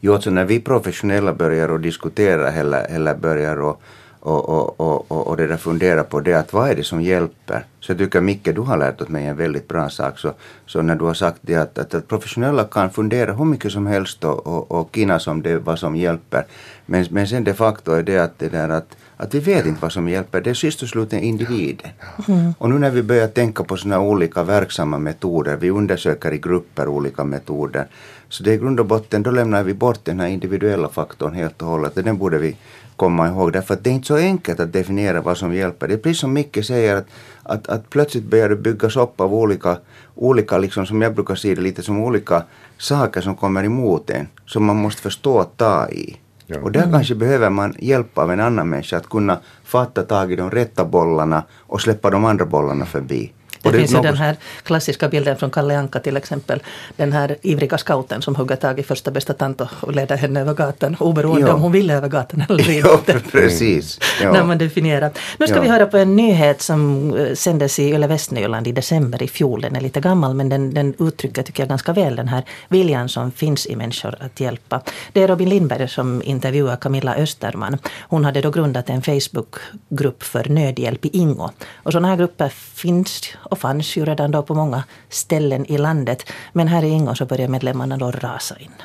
Jo, 0.00 0.14
alltså 0.14 0.30
när 0.30 0.44
vi 0.44 0.60
professionella 0.60 1.32
börjar 1.32 1.68
att 1.68 1.82
diskutera 1.82 2.52
eller, 2.52 2.84
eller 2.84 3.14
börjar 3.14 3.70
att 3.70 3.80
och, 4.26 4.48
och, 4.48 4.80
och, 4.80 5.10
och, 5.10 5.26
och 5.26 5.36
det 5.36 5.46
där 5.46 5.56
fundera 5.56 6.04
på 6.04 6.20
det 6.20 6.34
att 6.34 6.52
vad 6.52 6.70
är 6.70 6.74
det 6.74 6.84
som 6.84 7.02
hjälper? 7.02 7.64
Så 7.80 7.92
jag 7.92 7.98
tycker 7.98 8.20
Micke, 8.20 8.54
du 8.54 8.60
har 8.60 8.76
lärt 8.76 9.00
åt 9.00 9.08
mig 9.08 9.26
en 9.26 9.36
väldigt 9.36 9.68
bra 9.68 9.88
sak. 9.88 10.18
Så, 10.18 10.32
så 10.66 10.82
när 10.82 10.94
du 10.94 11.04
har 11.04 11.14
sagt 11.14 11.38
det 11.40 11.54
att, 11.54 11.78
att, 11.78 11.94
att 11.94 12.08
professionella 12.08 12.64
kan 12.64 12.90
fundera 12.90 13.32
hur 13.32 13.44
mycket 13.44 13.72
som 13.72 13.86
helst 13.86 14.24
och, 14.24 14.46
och, 14.46 14.70
och 14.70 14.90
kinas 14.94 15.26
om 15.26 15.42
det 15.42 15.58
vad 15.58 15.78
som 15.78 15.96
hjälper. 15.96 16.44
Men, 16.86 17.06
men 17.10 17.26
sen 17.28 17.44
de 17.44 17.54
facto 17.54 17.92
är 17.92 18.02
det 18.02 18.18
att 18.18 18.38
det 18.38 18.48
där 18.48 18.68
att, 18.68 18.96
att 19.16 19.34
vi 19.34 19.40
vet 19.40 19.66
inte 19.66 19.82
vad 19.82 19.92
som 19.92 20.08
hjälper. 20.08 20.40
Det 20.40 20.50
är 20.50 20.54
sist 20.54 20.82
och 20.82 20.88
slutligen 20.88 21.24
individen. 21.24 21.90
Mm. 22.28 22.54
Och 22.58 22.70
nu 22.70 22.78
när 22.78 22.90
vi 22.90 23.02
börjar 23.02 23.28
tänka 23.28 23.64
på 23.64 23.76
sådana 23.76 24.00
olika 24.00 24.42
verksamma 24.42 24.98
metoder, 24.98 25.56
vi 25.56 25.70
undersöker 25.70 26.32
i 26.32 26.38
grupper 26.38 26.88
olika 26.88 27.24
metoder. 27.24 27.86
Så 28.28 28.42
det 28.42 28.50
är 28.50 28.54
i 28.54 28.58
grund 28.58 28.80
och 28.80 28.86
botten, 28.86 29.22
då 29.22 29.30
lämnar 29.30 29.62
vi 29.62 29.74
bort 29.74 30.04
den 30.04 30.20
här 30.20 30.28
individuella 30.28 30.88
faktorn 30.88 31.34
helt 31.34 31.62
och 31.62 31.68
hållet. 31.68 31.94
Den 31.94 32.18
borde 32.18 32.38
vi 32.38 32.56
komma 32.96 33.28
ihåg. 33.28 33.52
Därför 33.52 33.74
att 33.74 33.84
det 33.84 33.90
är 33.90 33.94
inte 33.94 34.06
så 34.06 34.16
enkelt 34.16 34.60
att 34.60 34.72
definiera 34.72 35.20
vad 35.20 35.36
som 35.36 35.54
hjälper. 35.54 35.88
Det 35.88 35.94
är 35.94 35.98
precis 35.98 36.20
som 36.20 36.32
Micke 36.32 36.64
säger 36.64 36.96
att, 36.96 37.06
att, 37.42 37.68
att 37.68 37.90
plötsligt 37.90 38.24
börjar 38.24 38.48
det 38.48 38.56
byggas 38.56 38.96
upp 38.96 39.20
av 39.20 39.34
olika, 39.34 39.78
olika 40.14 40.58
liksom, 40.58 40.86
som 40.86 41.02
jag 41.02 41.14
brukar 41.14 41.34
se 41.34 41.54
det, 41.54 41.60
lite 41.60 41.82
som 41.82 42.04
olika 42.04 42.42
saker 42.78 43.20
som 43.20 43.36
kommer 43.36 43.64
emot 43.64 44.10
en. 44.10 44.28
Som 44.46 44.64
man 44.64 44.76
måste 44.76 45.02
förstå 45.02 45.40
att 45.40 45.56
ta 45.56 45.88
i. 45.88 46.16
Ja. 46.46 46.60
Och 46.60 46.72
där 46.72 46.80
mm. 46.80 46.92
kanske 46.92 47.14
behöver 47.14 47.50
man 47.50 47.74
hjälp 47.78 48.18
av 48.18 48.32
en 48.32 48.40
annan 48.40 48.68
människa 48.68 48.96
att 48.96 49.08
kunna 49.08 49.38
fatta 49.64 50.02
tag 50.02 50.32
i 50.32 50.36
de 50.36 50.50
rätta 50.50 50.84
bollarna 50.84 51.42
och 51.58 51.80
släppa 51.80 52.10
de 52.10 52.24
andra 52.24 52.46
bollarna 52.46 52.86
förbi. 52.86 53.32
Det, 53.70 53.78
det 53.78 53.78
finns 53.78 53.94
ju 53.94 54.00
den 54.00 54.16
här 54.16 54.36
klassiska 54.62 55.08
bilden 55.08 55.36
från 55.36 55.50
Kalle 55.50 55.78
Anka 55.78 56.00
till 56.00 56.16
exempel. 56.16 56.62
Den 56.96 57.12
här 57.12 57.36
ivriga 57.42 57.78
scouten 57.78 58.22
som 58.22 58.36
hugger 58.36 58.56
tag 58.56 58.78
i 58.78 58.82
första 58.82 59.10
bästa 59.10 59.32
tant 59.32 59.60
och 59.60 59.92
leder 59.92 60.16
henne 60.16 60.40
över 60.40 60.54
gatan 60.54 60.96
oberoende 61.00 61.46
jo. 61.46 61.54
om 61.54 61.60
hon 61.60 61.72
vill 61.72 61.90
över 61.90 62.08
gatan 62.08 62.44
eller 62.48 62.70
inte. 62.76 63.12
Jo, 63.14 63.20
precis. 63.32 63.98
Jo. 64.22 64.32
När 64.32 64.44
man 64.44 64.58
definierar. 64.58 65.10
Nu 65.38 65.46
ska 65.46 65.56
jo. 65.56 65.62
vi 65.62 65.68
höra 65.68 65.86
på 65.86 65.96
en 65.96 66.16
nyhet 66.16 66.62
som 66.62 67.12
eh, 67.14 67.34
sändes 67.34 67.78
i 67.78 67.90
Yle 67.90 68.06
Västnyland 68.06 68.66
i 68.68 68.72
december 68.72 69.22
i 69.22 69.28
fjol. 69.28 69.60
Den 69.60 69.76
är 69.76 69.80
lite 69.80 70.00
gammal 70.00 70.34
men 70.34 70.48
den, 70.48 70.74
den 70.74 70.94
uttrycker 70.98 71.42
tycker 71.42 71.62
jag 71.62 71.68
ganska 71.68 71.92
väl 71.92 72.16
den 72.16 72.28
här 72.28 72.44
viljan 72.68 73.08
som 73.08 73.32
finns 73.32 73.66
i 73.66 73.76
människor 73.76 74.14
att 74.20 74.40
hjälpa. 74.40 74.80
Det 75.12 75.22
är 75.22 75.28
Robin 75.28 75.48
Lindberg 75.48 75.88
som 75.88 76.22
intervjuar 76.24 76.76
Camilla 76.76 77.14
Österman. 77.14 77.78
Hon 78.00 78.24
hade 78.24 78.40
då 78.40 78.50
grundat 78.50 78.90
en 78.90 79.02
Facebookgrupp 79.02 80.22
för 80.22 80.48
nödhjälp 80.48 81.04
i 81.04 81.08
Ingo. 81.12 81.50
Och 81.74 81.92
sådana 81.92 82.08
här 82.08 82.16
grupper 82.16 82.48
finns 82.74 83.22
och 83.56 83.60
fanns 83.60 83.96
ju 83.96 84.04
redan 84.04 84.30
då 84.30 84.42
på 84.42 84.54
många 84.54 84.84
ställen 85.08 85.66
i 85.74 85.78
landet. 85.78 86.20
Men 86.52 86.68
här 86.68 86.84
i 86.84 86.88
Ingå 86.88 87.14
så 87.14 87.26
börjar 87.26 87.48
medlemmarna 87.48 87.96
då 87.96 88.10
rasa 88.10 88.54
in. 88.58 88.76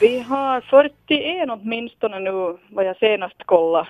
Vi 0.00 0.20
har 0.20 0.60
41 0.60 1.48
åtminstone 1.50 2.20
nu, 2.20 2.58
vad 2.70 2.84
jag 2.84 2.96
senast 2.96 3.44
kollade 3.44 3.88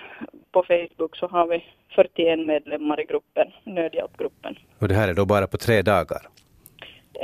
på 0.51 0.63
Facebook 0.63 1.17
så 1.17 1.27
har 1.27 1.47
vi 1.47 1.63
41 1.95 2.47
medlemmar 2.47 2.99
i 2.99 3.05
gruppen, 3.05 3.47
nödhjälpgruppen. 3.63 4.55
Och 4.79 4.87
det 4.87 4.95
här 4.95 5.07
är 5.07 5.13
då 5.13 5.25
bara 5.25 5.47
på 5.47 5.57
tre 5.57 5.81
dagar? 5.81 6.21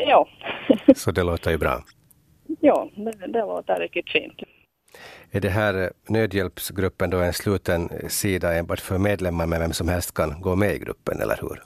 Ja. 0.08 0.28
så 0.96 1.12
det 1.12 1.24
låter 1.24 1.52
ju 1.52 1.58
bra. 1.58 1.84
Ja, 2.62 2.90
det, 2.96 3.28
det 3.28 3.40
låter 3.40 3.80
riktigt 3.80 4.10
fint. 4.10 4.40
Är 5.32 5.42
det 5.42 5.50
här 5.50 5.84
eh, 5.84 5.90
nödhjälpsgruppen 6.10 7.10
då 7.10 7.18
en 7.18 7.34
sluten 7.34 7.90
eh, 7.90 8.08
sida 8.08 8.54
enbart 8.54 8.80
för 8.80 8.98
medlemmar 8.98 9.48
men 9.48 9.60
vem 9.60 9.74
som 9.74 9.88
helst 9.88 10.14
kan 10.14 10.42
gå 10.42 10.56
med 10.56 10.76
i 10.76 10.80
gruppen, 10.80 11.22
eller 11.22 11.38
hur? 11.42 11.64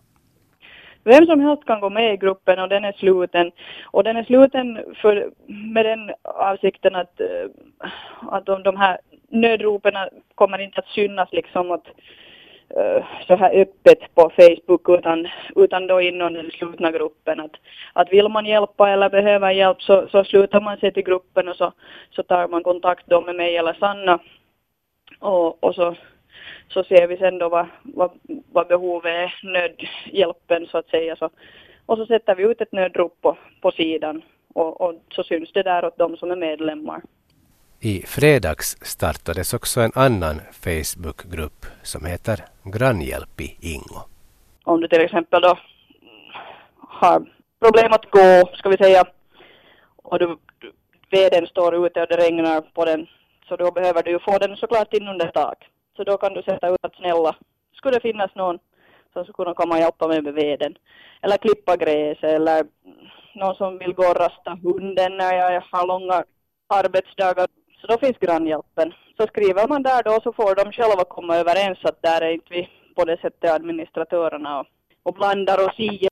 Vem 1.04 1.26
som 1.26 1.40
helst 1.40 1.66
kan 1.66 1.82
gå 1.82 1.90
med 1.90 2.14
i 2.14 2.18
gruppen 2.18 2.60
och 2.60 2.70
den 2.70 2.86
är 2.86 2.92
sluten. 2.92 3.52
Och 3.84 4.04
den 4.04 4.18
är 4.18 4.24
sluten 4.24 4.80
för, 5.02 5.32
med 5.74 5.86
den 5.86 6.12
avsikten 6.24 6.96
att, 6.96 7.22
eh, 7.22 7.48
att 8.32 8.46
de, 8.46 8.64
de 8.64 8.78
här 8.78 8.98
nödropen 9.30 9.94
kommer 10.36 10.60
inte 10.60 10.80
att 10.80 10.88
synas 10.88 11.30
liksom 11.32 11.72
att 11.72 11.86
Eh, 12.78 13.04
så 13.28 13.36
här 13.36 13.62
öppet 13.62 14.16
på 14.16 14.32
Facebook 14.36 14.90
utan, 14.90 15.28
utan 15.56 15.88
då 15.88 16.02
inom 16.02 16.34
den 16.34 16.52
slutna 16.52 16.92
gruppen. 16.92 17.40
Att, 17.40 17.56
att 17.94 18.14
vill 18.14 18.30
man 18.30 18.46
hjälpa 18.46 18.90
eller 18.90 19.10
behöver 19.10 19.52
hjälp 19.52 19.82
så, 19.82 20.08
så 20.08 20.24
slutar 20.24 20.62
man 20.62 20.78
sig 20.78 20.94
till 20.94 21.04
gruppen 21.04 21.48
och 21.48 21.56
så, 21.56 21.74
så 22.10 22.24
tar 22.24 22.48
man 22.48 22.64
kontakt 22.64 23.08
då 23.08 23.22
med 23.22 23.36
mig 23.36 23.58
eller 23.58 23.74
Sanna. 23.74 24.20
Och, 25.20 25.64
och 25.64 25.76
så, 25.76 25.96
så 26.68 26.84
ser 26.84 27.08
vi 27.08 27.18
sen 27.18 27.38
då 27.38 27.50
vad, 27.50 27.66
vad, 27.84 28.12
vad 28.52 28.68
behovet 28.68 29.12
är, 29.12 29.40
nödhjälpen 29.44 30.68
så 30.68 30.78
att 30.78 30.90
säga. 30.90 31.16
Så, 31.16 31.30
och 31.86 31.98
så 31.98 32.06
sätter 32.06 32.36
vi 32.36 32.44
ut 32.44 32.62
ett 32.62 32.72
nödrop 32.72 33.22
på, 33.22 33.38
på 33.62 33.72
sidan 33.72 34.22
och, 34.54 34.82
och 34.82 34.94
så 35.12 35.24
syns 35.24 35.52
det 35.52 35.64
där 35.64 35.86
åt 35.86 35.98
de 35.98 36.18
som 36.18 36.32
är 36.32 36.36
medlemmar. 36.36 37.02
I 37.84 38.02
fredags 38.08 38.78
startades 38.82 39.54
också 39.54 39.82
en 39.82 39.92
annan 39.96 40.42
Facebookgrupp 40.52 41.66
som 41.84 42.06
heter 42.06 42.40
Grannhjälp 42.64 43.42
i 43.42 43.58
Ingo. 43.62 44.00
Om 44.64 44.82
du 44.82 44.88
till 44.88 45.02
exempel 45.02 45.42
då 45.42 45.58
har 46.78 47.26
problem 47.60 47.92
att 47.94 48.12
gå, 48.12 48.56
ska 48.56 48.70
vi 48.70 48.78
säga, 48.78 49.04
och 49.96 50.20
du, 50.20 50.38
veden 51.12 51.48
står 51.48 51.86
ute 51.86 52.02
och 52.02 52.08
det 52.08 52.18
regnar 52.18 52.62
på 52.62 52.86
den, 52.86 53.08
så 53.48 53.56
då 53.56 53.72
behöver 53.72 54.04
du 54.04 54.12
ju 54.12 54.20
få 54.20 54.38
den 54.38 54.58
såklart 54.58 54.94
in 54.94 55.08
under 55.08 55.28
tak. 55.28 55.58
Så 55.98 56.04
då 56.04 56.18
kan 56.18 56.34
du 56.34 56.42
sätta 56.44 56.70
ut 56.70 56.86
att 56.86 56.96
snälla, 56.96 57.36
skulle 57.74 57.96
det 57.96 58.02
finnas 58.02 58.36
någon 58.36 58.60
som 59.14 59.24
skulle 59.24 59.36
kunna 59.36 59.54
komma 59.54 59.76
och 59.76 59.82
hjälpa 59.82 60.08
mig 60.08 60.22
med 60.22 60.34
veden, 60.34 60.76
eller 61.22 61.38
klippa 61.38 61.78
gräs, 61.78 62.18
eller 62.22 62.66
någon 63.36 63.56
som 63.56 63.78
vill 63.78 63.94
gå 63.94 64.04
och 64.10 64.20
rasta 64.20 64.60
hunden 64.64 65.18
när 65.18 65.34
jag 65.34 65.64
har 65.72 65.88
långa 65.88 66.24
arbetsdagar. 66.68 67.48
Så 67.82 67.88
då 67.88 67.98
finns 67.98 68.18
grannhjälpen. 68.18 68.94
Så 69.18 69.28
skriver 69.28 69.68
man 69.68 69.84
där 69.84 70.04
då 70.04 70.20
så 70.24 70.34
får 70.34 70.56
de 70.56 70.72
själva 70.72 71.04
komma 71.04 71.38
överens 71.38 71.80
att 71.84 72.02
där 72.02 72.22
är 72.22 72.34
inte 72.34 72.48
vi 72.50 72.70
på 72.96 73.06
det 73.06 73.18
sättet 73.22 73.52
administratörerna 73.52 74.60
och, 74.60 74.66
och 75.04 75.14
blandar 75.14 75.66
och 75.66 75.74
siar. 75.76 76.10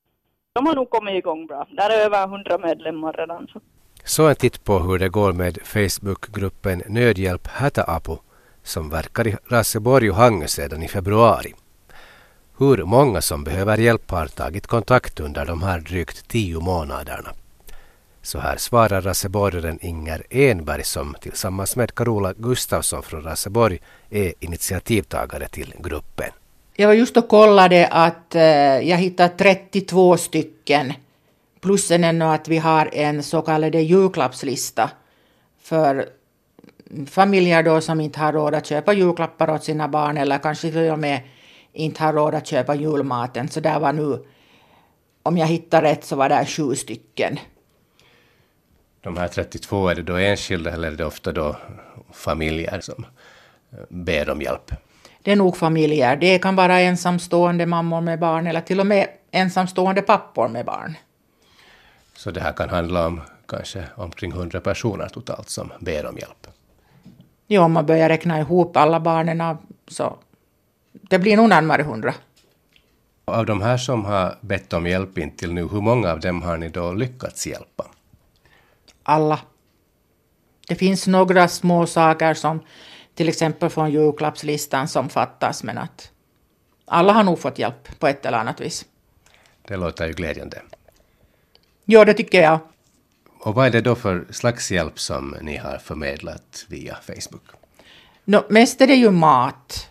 De 0.54 0.66
har 0.68 0.76
nog 0.76 0.90
kommit 0.90 1.16
igång 1.16 1.48
bra. 1.48 1.68
Där 1.72 1.90
är 1.90 2.06
över 2.06 2.28
hundra 2.28 2.58
medlemmar 2.58 3.14
redan. 3.14 3.48
Så. 3.54 3.62
Så 4.04 4.28
en 4.28 4.36
titt 4.36 4.64
på 4.64 4.80
hur 4.80 5.00
det 5.00 5.10
går 5.10 5.34
med 5.34 5.58
Facebookgruppen 5.64 6.84
Nödhjälp 6.88 7.48
Hätäapu 7.48 8.16
som 8.64 8.90
verkar 8.90 9.28
i 9.28 9.36
Raseborg 9.48 10.10
och 10.10 10.16
Hangö 10.16 10.48
sedan 10.48 10.84
i 10.84 10.88
februari. 10.88 11.54
Hur 12.58 12.84
många 12.84 13.22
som 13.22 13.44
behöver 13.44 13.78
hjälp 13.78 14.12
har 14.12 14.28
tagit 14.28 14.68
kontakt 14.68 15.20
under 15.20 15.46
de 15.46 15.64
här 15.64 15.80
drygt 15.80 16.28
tio 16.28 16.60
månaderna. 16.60 17.30
Så 18.22 18.40
här 18.40 18.58
svarar 18.58 19.02
raseborgaren 19.02 19.80
Inger 19.82 20.24
Enberg 20.30 20.84
som 20.84 21.16
tillsammans 21.22 21.76
med 21.76 21.96
Carola 21.96 22.34
Gustafsson 22.34 23.04
från 23.04 23.24
Raseborg 23.24 23.80
är 24.10 24.34
initiativtagare 24.40 25.48
till 25.48 25.74
gruppen. 25.80 26.30
Jag 26.76 26.88
var 26.88 26.94
just 26.94 27.18
och 27.18 27.28
kollade 27.30 27.88
att 27.88 28.36
eh, 28.36 28.42
jag 28.90 28.98
hittade 28.98 29.30
32 29.30 30.18
stycken 30.18 30.94
plus 31.62 31.92
ännu 31.92 32.26
att 32.26 32.48
vi 32.48 32.58
har 32.58 32.90
en 32.94 33.24
så 33.24 33.42
kallad 33.42 33.76
julklappslista 33.76 34.90
för 35.62 36.10
familjer 37.08 37.64
då 37.64 37.82
som 37.82 38.02
inte 38.02 38.20
har 38.20 38.34
råd 38.34 38.56
att 38.56 38.66
köpa 38.66 38.94
julklappar 38.94 39.50
åt 39.50 39.64
sina 39.64 39.88
barn 39.88 40.18
eller 40.18 40.38
kanske 40.38 40.72
till 40.72 40.92
och 40.92 41.00
med 41.00 41.22
inte 41.74 42.04
har 42.04 42.14
råd 42.14 42.36
att 42.36 42.48
köpa 42.48 42.76
julmaten. 42.76 43.50
Så 43.50 43.60
där 43.60 43.80
var 43.80 43.94
nu, 43.94 44.26
om 45.24 45.38
jag 45.38 45.48
hittar 45.48 45.82
rätt 45.82 46.06
så 46.06 46.16
var 46.16 46.30
det 46.30 46.46
sju 46.46 46.76
stycken. 46.76 47.40
De 49.02 49.18
här 49.18 49.28
32, 49.28 49.88
är 49.88 49.96
det 49.96 50.02
då 50.02 50.16
enskilda 50.16 50.72
eller 50.72 50.92
är 50.92 50.96
det 50.96 51.06
ofta 51.06 51.32
då 51.32 51.56
familjer 52.14 52.80
som 52.80 53.06
eh, 53.72 53.80
ber 53.90 54.30
om 54.30 54.42
hjälp? 54.42 54.72
Det 55.24 55.32
är 55.32 55.36
nog 55.36 55.58
familjer. 55.58 56.16
Det 56.16 56.40
kan 56.40 56.56
vara 56.56 56.80
ensamstående 56.80 57.66
mammor 57.66 58.02
med 58.02 58.20
barn 58.20 58.48
eller 58.48 58.62
till 58.62 58.80
och 58.80 58.88
med 58.88 59.08
ensamstående 59.32 60.02
pappor 60.02 60.48
med 60.48 60.66
barn. 60.66 60.98
Så 62.16 62.32
det 62.32 62.42
här 62.42 62.54
kan 62.54 62.70
handla 62.70 63.08
om 63.08 63.22
kanske 63.48 63.84
omkring 63.96 64.32
100 64.32 64.62
personer 64.62 65.10
totalt 65.10 65.50
som 65.50 65.72
ber 65.80 66.06
om 66.06 66.18
hjälp? 66.18 66.48
Ja, 67.48 67.62
om 67.62 67.72
man 67.72 67.86
börjar 67.86 68.10
räkna 68.10 68.40
ihop 68.40 68.78
alla 68.78 69.00
barnen 69.00 69.58
så 69.88 70.18
det 70.92 71.20
blir 71.20 71.38
nog 71.38 71.50
närmare 71.50 71.82
100. 71.82 72.14
Av 73.26 73.46
de 73.46 73.62
här 73.62 73.78
som 73.78 74.06
har 74.06 74.36
bett 74.42 74.74
om 74.74 74.88
hjälp 74.88 75.18
intill 75.18 75.54
nu, 75.54 75.68
hur 75.68 75.82
många 75.82 76.12
av 76.12 76.20
dem 76.20 76.42
har 76.42 76.58
ni 76.58 76.70
då 76.70 76.94
lyckats 76.94 77.48
hjälpa? 77.48 77.86
Alla. 79.10 79.40
Det 80.68 80.76
finns 80.76 81.08
några 81.08 81.48
små 81.48 81.86
saker 81.86 82.34
som 82.34 82.60
till 83.16 83.30
exempel 83.30 83.70
från 83.70 83.92
julklappslistan 83.92 84.88
som 84.88 85.10
fattas, 85.10 85.64
men 85.64 85.78
att 85.78 86.12
alla 86.86 87.14
har 87.14 87.24
nog 87.24 87.40
fått 87.40 87.60
hjälp 87.60 88.00
på 88.00 88.08
ett 88.08 88.26
eller 88.26 88.38
annat 88.38 88.62
vis. 88.62 88.86
Det 89.68 89.78
låter 89.78 90.08
ju 90.08 90.14
glädjande. 90.14 90.62
Ja, 91.86 92.06
det 92.06 92.14
tycker 92.14 92.42
jag. 92.42 92.60
Och 93.40 93.56
vad 93.56 93.66
är 93.66 93.72
det 93.72 93.82
då 93.82 93.96
för 93.96 94.26
slags 94.30 94.72
hjälp 94.72 95.00
som 95.00 95.36
ni 95.42 95.58
har 95.58 95.78
förmedlat 95.78 96.66
via 96.68 96.96
Facebook? 96.96 97.48
No, 98.26 98.46
mest 98.50 98.82
är 98.82 98.88
det 98.88 98.96
ju 98.96 99.12
mat. 99.12 99.90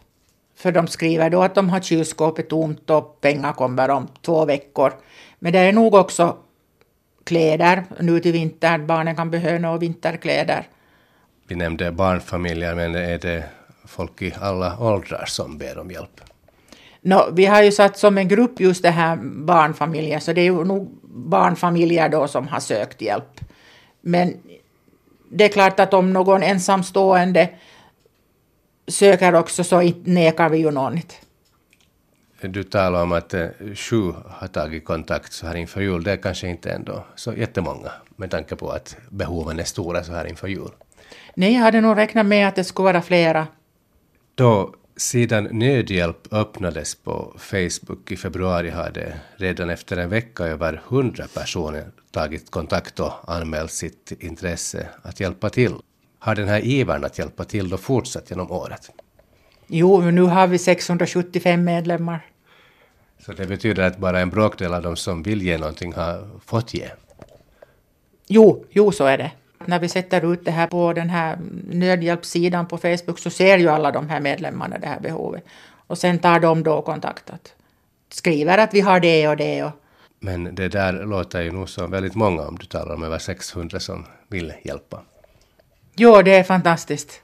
För 0.56 0.72
de 0.72 0.86
skriver 0.86 1.30
då 1.30 1.42
att 1.42 1.54
de 1.54 1.70
har 1.70 1.80
kylskåpet 1.80 2.48
tomt 2.48 2.90
och 2.90 3.20
pengar 3.20 3.52
kommer 3.52 3.88
om 3.90 4.08
två 4.22 4.44
veckor. 4.44 4.92
Men 5.38 5.52
det 5.52 5.58
är 5.58 5.72
nog 5.72 5.94
också 5.94 6.36
kläder 7.28 7.84
nu 8.00 8.20
till 8.20 8.32
vintern. 8.32 8.86
Barnen 8.86 9.16
kan 9.16 9.30
behöva 9.30 9.58
några 9.58 9.78
vinterkläder. 9.78 10.66
Vi 11.48 11.54
nämnde 11.54 11.92
barnfamiljer, 11.92 12.74
men 12.74 12.94
är 12.94 13.18
det 13.18 13.44
folk 13.84 14.22
i 14.22 14.34
alla 14.40 14.78
åldrar 14.80 15.24
som 15.26 15.58
ber 15.58 15.78
om 15.78 15.90
hjälp? 15.90 16.20
No, 17.00 17.30
vi 17.32 17.46
har 17.46 17.62
ju 17.62 17.72
satt 17.72 17.98
som 17.98 18.18
en 18.18 18.28
grupp 18.28 18.60
just 18.60 18.82
det 18.82 18.90
här 18.90 19.16
barnfamiljer, 19.22 20.18
så 20.18 20.32
det 20.32 20.40
är 20.40 20.44
ju 20.44 20.64
nog 20.64 20.88
barnfamiljer 21.02 22.08
då 22.08 22.28
som 22.28 22.48
har 22.48 22.60
sökt 22.60 23.02
hjälp. 23.02 23.40
Men 24.00 24.36
det 25.30 25.44
är 25.44 25.48
klart 25.48 25.80
att 25.80 25.94
om 25.94 26.12
någon 26.12 26.42
ensamstående 26.42 27.48
söker 28.88 29.34
också 29.34 29.64
så 29.64 29.92
nekar 30.04 30.48
vi 30.48 30.58
ju 30.58 30.70
någon. 30.70 31.00
Du 32.40 32.62
talar 32.62 33.02
om 33.02 33.12
att 33.12 33.34
eh, 33.34 33.48
sju 33.74 34.12
har 34.26 34.48
tagit 34.48 34.84
kontakt 34.84 35.32
så 35.32 35.46
här 35.46 35.54
inför 35.54 35.80
jul. 35.80 36.02
Det 36.02 36.12
är 36.12 36.16
kanske 36.16 36.48
inte 36.48 36.70
ändå 36.70 37.04
så 37.14 37.32
jättemånga 37.32 37.92
med 38.16 38.30
tanke 38.30 38.56
på 38.56 38.70
att 38.70 38.96
behoven 39.10 39.60
är 39.60 39.64
stora 39.64 40.04
så 40.04 40.12
här 40.12 40.24
inför 40.24 40.48
jul. 40.48 40.70
Nej, 41.34 41.54
jag 41.54 41.60
hade 41.60 41.80
nog 41.80 41.96
räknat 41.96 42.26
med 42.26 42.48
att 42.48 42.56
det 42.56 42.64
skulle 42.64 42.84
vara 42.84 43.02
flera. 43.02 43.46
Då 44.34 44.74
sidan 44.96 45.44
Nödhjälp 45.44 46.32
öppnades 46.32 46.94
på 46.94 47.34
Facebook 47.38 48.12
i 48.12 48.16
februari 48.16 48.70
hade 48.70 49.20
redan 49.36 49.70
efter 49.70 49.96
en 49.96 50.08
vecka 50.08 50.44
över 50.44 50.82
hundra 50.86 51.26
personer 51.34 51.90
tagit 52.10 52.50
kontakt 52.50 53.00
och 53.00 53.12
anmält 53.26 53.72
sitt 53.72 54.12
intresse 54.20 54.88
att 55.02 55.20
hjälpa 55.20 55.50
till. 55.50 55.74
Har 56.18 56.34
den 56.34 56.48
här 56.48 56.64
ivern 56.64 57.04
att 57.04 57.18
hjälpa 57.18 57.44
till 57.44 57.68
då 57.68 57.76
fortsatt 57.76 58.30
genom 58.30 58.50
året? 58.50 58.90
Jo, 59.68 60.00
nu 60.00 60.22
har 60.22 60.46
vi 60.46 60.58
675 60.58 61.64
medlemmar. 61.64 62.26
Så 63.18 63.32
det 63.32 63.46
betyder 63.46 63.82
att 63.82 63.98
bara 63.98 64.20
en 64.20 64.30
bråkdel 64.30 64.74
av 64.74 64.82
de 64.82 64.96
som 64.96 65.22
vill 65.22 65.42
ge 65.42 65.58
någonting 65.58 65.92
har 65.92 66.28
fått 66.44 66.74
ge? 66.74 66.88
Jo, 68.26 68.64
jo 68.70 68.92
så 68.92 69.04
är 69.04 69.18
det. 69.18 69.30
När 69.64 69.78
vi 69.78 69.88
sätter 69.88 70.32
ut 70.32 70.44
det 70.44 70.50
här 70.50 70.66
på 70.66 70.92
den 70.92 71.10
här 71.10 71.38
nödhjälpssidan 71.70 72.66
på 72.66 72.78
Facebook 72.78 73.18
så 73.18 73.30
ser 73.30 73.58
ju 73.58 73.68
alla 73.68 73.90
de 73.90 74.08
här 74.08 74.20
medlemmarna 74.20 74.78
det 74.78 74.86
här 74.86 75.00
behovet. 75.00 75.44
Och 75.86 75.98
sen 75.98 76.18
tar 76.18 76.40
de 76.40 76.62
då 76.62 76.82
kontakt. 76.82 77.32
Skriver 78.12 78.58
att 78.58 78.74
vi 78.74 78.80
har 78.80 79.00
det 79.00 79.28
och 79.28 79.36
det. 79.36 79.64
Och... 79.64 79.72
Men 80.20 80.54
det 80.54 80.68
där 80.68 80.92
låter 80.92 81.40
ju 81.42 81.52
nog 81.52 81.68
som 81.68 81.90
väldigt 81.90 82.14
många 82.14 82.42
om 82.42 82.58
du 82.58 82.66
talar 82.66 82.94
om 82.94 83.02
över 83.02 83.18
600 83.18 83.80
som 83.80 84.06
vill 84.28 84.52
hjälpa. 84.62 85.02
Jo, 85.96 86.22
det 86.22 86.34
är 86.34 86.44
fantastiskt. 86.44 87.22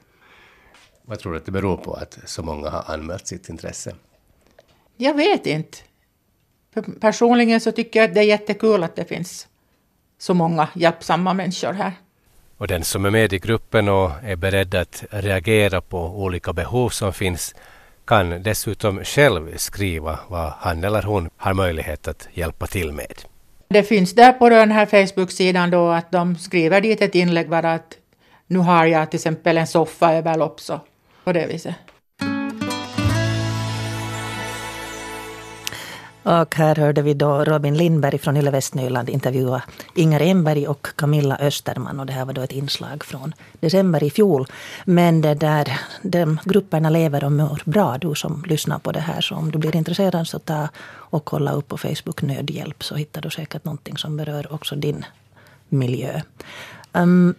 Vad 1.05 1.19
tror 1.19 1.31
du 1.31 1.37
att 1.37 1.45
det 1.45 1.51
beror 1.51 1.77
på 1.77 1.93
att 1.93 2.17
så 2.25 2.43
många 2.43 2.69
har 2.69 2.83
anmält 2.93 3.27
sitt 3.27 3.49
intresse? 3.49 3.95
Jag 4.97 5.13
vet 5.13 5.45
inte. 5.45 5.77
För 6.73 6.81
personligen 6.81 7.61
så 7.61 7.71
tycker 7.71 7.99
jag 7.99 8.09
att 8.09 8.15
det 8.15 8.19
är 8.19 8.25
jättekul 8.25 8.83
att 8.83 8.95
det 8.95 9.05
finns 9.05 9.47
så 10.17 10.33
många 10.33 10.67
hjälpsamma 10.75 11.33
människor 11.33 11.73
här. 11.73 11.91
Och 12.57 12.67
den 12.67 12.83
som 12.83 13.05
är 13.05 13.09
med 13.09 13.33
i 13.33 13.39
gruppen 13.39 13.89
och 13.89 14.11
är 14.23 14.35
beredd 14.35 14.75
att 14.75 15.03
reagera 15.09 15.81
på 15.81 15.99
olika 15.99 16.53
behov 16.53 16.89
som 16.89 17.13
finns 17.13 17.55
kan 18.05 18.43
dessutom 18.43 19.03
själv 19.03 19.57
skriva 19.57 20.19
vad 20.27 20.53
han 20.57 20.83
eller 20.83 21.01
hon 21.01 21.29
har 21.37 21.53
möjlighet 21.53 22.07
att 22.07 22.27
hjälpa 22.33 22.67
till 22.67 22.91
med. 22.91 23.21
Det 23.67 23.83
finns 23.83 24.13
där 24.13 24.33
på 24.33 24.49
den 24.49 24.71
här 24.71 24.85
Facebook-sidan 24.85 25.71
då 25.71 25.89
att 25.89 26.11
de 26.11 26.35
skriver 26.35 26.81
dit 26.81 27.01
ett 27.01 27.15
inlägg 27.15 27.49
bara 27.49 27.73
att 27.73 27.97
nu 28.47 28.59
har 28.59 28.85
jag 28.85 29.11
till 29.11 29.17
exempel 29.17 29.57
en 29.57 29.67
soffa 29.67 30.13
över 30.13 30.37
lopp 30.37 30.59
så 30.59 30.79
på 31.25 31.33
det 31.33 31.47
viset. 31.47 31.75
Och 36.25 36.55
här 36.55 36.75
hörde 36.75 37.01
vi 37.01 37.13
då 37.13 37.43
Robin 37.43 37.77
Lindberg 37.77 38.17
från 38.17 38.37
Yle 38.37 38.51
Västnyland 38.51 39.09
intervjua 39.09 39.63
Inger 39.95 40.21
Enberg 40.21 40.67
och 40.67 40.87
Camilla 40.95 41.37
Österman. 41.37 41.99
Och 41.99 42.05
det 42.05 42.13
här 42.13 42.25
var 42.25 42.33
då 42.33 42.41
ett 42.41 42.51
inslag 42.51 43.03
från 43.03 43.33
december 43.59 44.03
i 44.03 44.09
fjol. 44.09 44.47
Men 44.85 45.21
det 45.21 45.33
där, 45.33 45.79
de 46.01 46.39
grupperna 46.45 46.89
lever 46.89 47.23
och 47.23 47.31
mår 47.31 47.61
bra, 47.65 47.97
du 47.97 48.15
som 48.15 48.43
lyssnar 48.47 48.79
på 48.79 48.91
det 48.91 48.99
här. 48.99 49.21
Så 49.21 49.35
om 49.35 49.51
du 49.51 49.57
blir 49.57 49.75
intresserad 49.75 50.27
så 50.27 50.39
ta 50.39 50.69
och 50.87 51.25
kolla 51.25 51.51
upp 51.51 51.67
på 51.67 51.77
Facebook 51.77 52.21
Nödhjälp 52.21 52.83
så 52.83 52.95
hittar 52.95 53.21
du 53.21 53.29
säkert 53.29 53.65
någonting 53.65 53.97
som 53.97 54.17
berör 54.17 54.53
också 54.53 54.75
din 54.75 55.05
miljö. 55.69 56.21
Um, 56.93 57.35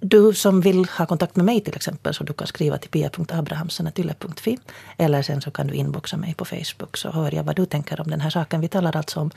du 0.00 0.34
som 0.34 0.60
vill 0.60 0.84
ha 0.98 1.06
kontakt 1.06 1.36
med 1.36 1.44
mig 1.44 1.60
till 1.60 1.76
exempel 1.76 2.14
så 2.14 2.24
du 2.24 2.32
kan 2.32 2.46
skriva 2.46 2.78
till 2.78 2.90
pia.abrahamsen.yle.fi 2.90 4.58
eller 4.96 5.22
sen 5.22 5.40
så 5.40 5.50
kan 5.50 5.66
du 5.66 5.74
inboxa 5.74 6.16
mig 6.16 6.34
på 6.34 6.44
Facebook 6.44 6.96
så 6.96 7.10
hör 7.10 7.34
jag 7.34 7.44
vad 7.44 7.56
du 7.56 7.66
tänker 7.66 8.00
om 8.00 8.10
den 8.10 8.20
här 8.20 8.30
saken. 8.30 8.60
Vi 8.60 8.68
talar 8.68 8.96
alltså 8.96 9.20
om 9.20 9.30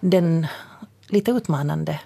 den 0.00 0.46
lite 1.06 1.30
utmanande 1.30 2.00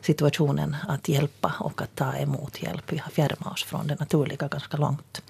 situationen 0.00 0.76
att 0.88 1.08
hjälpa 1.08 1.52
och 1.60 1.82
att 1.82 1.96
ta 1.96 2.16
emot 2.16 2.62
hjälp. 2.62 2.92
Vi 2.92 2.98
har 2.98 3.10
fjärmat 3.10 3.52
oss 3.52 3.64
från 3.64 3.86
det 3.86 4.00
naturliga 4.00 4.48
ganska 4.48 4.76
långt. 4.76 5.22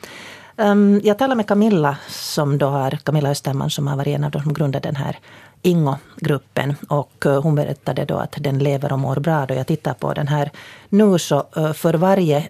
Ehm, 0.56 1.00
jag 1.04 1.18
talade 1.18 1.36
med 1.36 1.46
Camilla, 1.46 1.96
som 2.08 2.58
då 2.58 2.66
har, 2.66 2.90
Camilla 2.90 3.30
Österman 3.30 3.70
som 3.70 3.86
har 3.86 3.96
varit 3.96 4.16
en 4.16 4.24
av 4.24 4.30
de 4.30 4.42
som 4.42 4.52
grundade 4.52 4.88
den 4.88 4.96
här 4.96 5.18
Ingo-gruppen. 5.62 6.74
Och 6.88 7.26
eh, 7.26 7.42
hon 7.42 7.54
berättade 7.54 8.04
då 8.04 8.16
att 8.16 8.34
den 8.40 8.58
lever 8.58 8.92
och 8.92 8.98
mår 8.98 9.16
bra. 9.16 9.46
Då 9.46 9.54
jag 9.54 9.66
tittar 9.66 9.94
på 9.94 10.14
den 10.14 10.28
här 10.28 10.50
nu 10.88 11.18
så 11.18 11.46
eh, 11.56 11.72
för 11.72 11.94
varje 11.94 12.48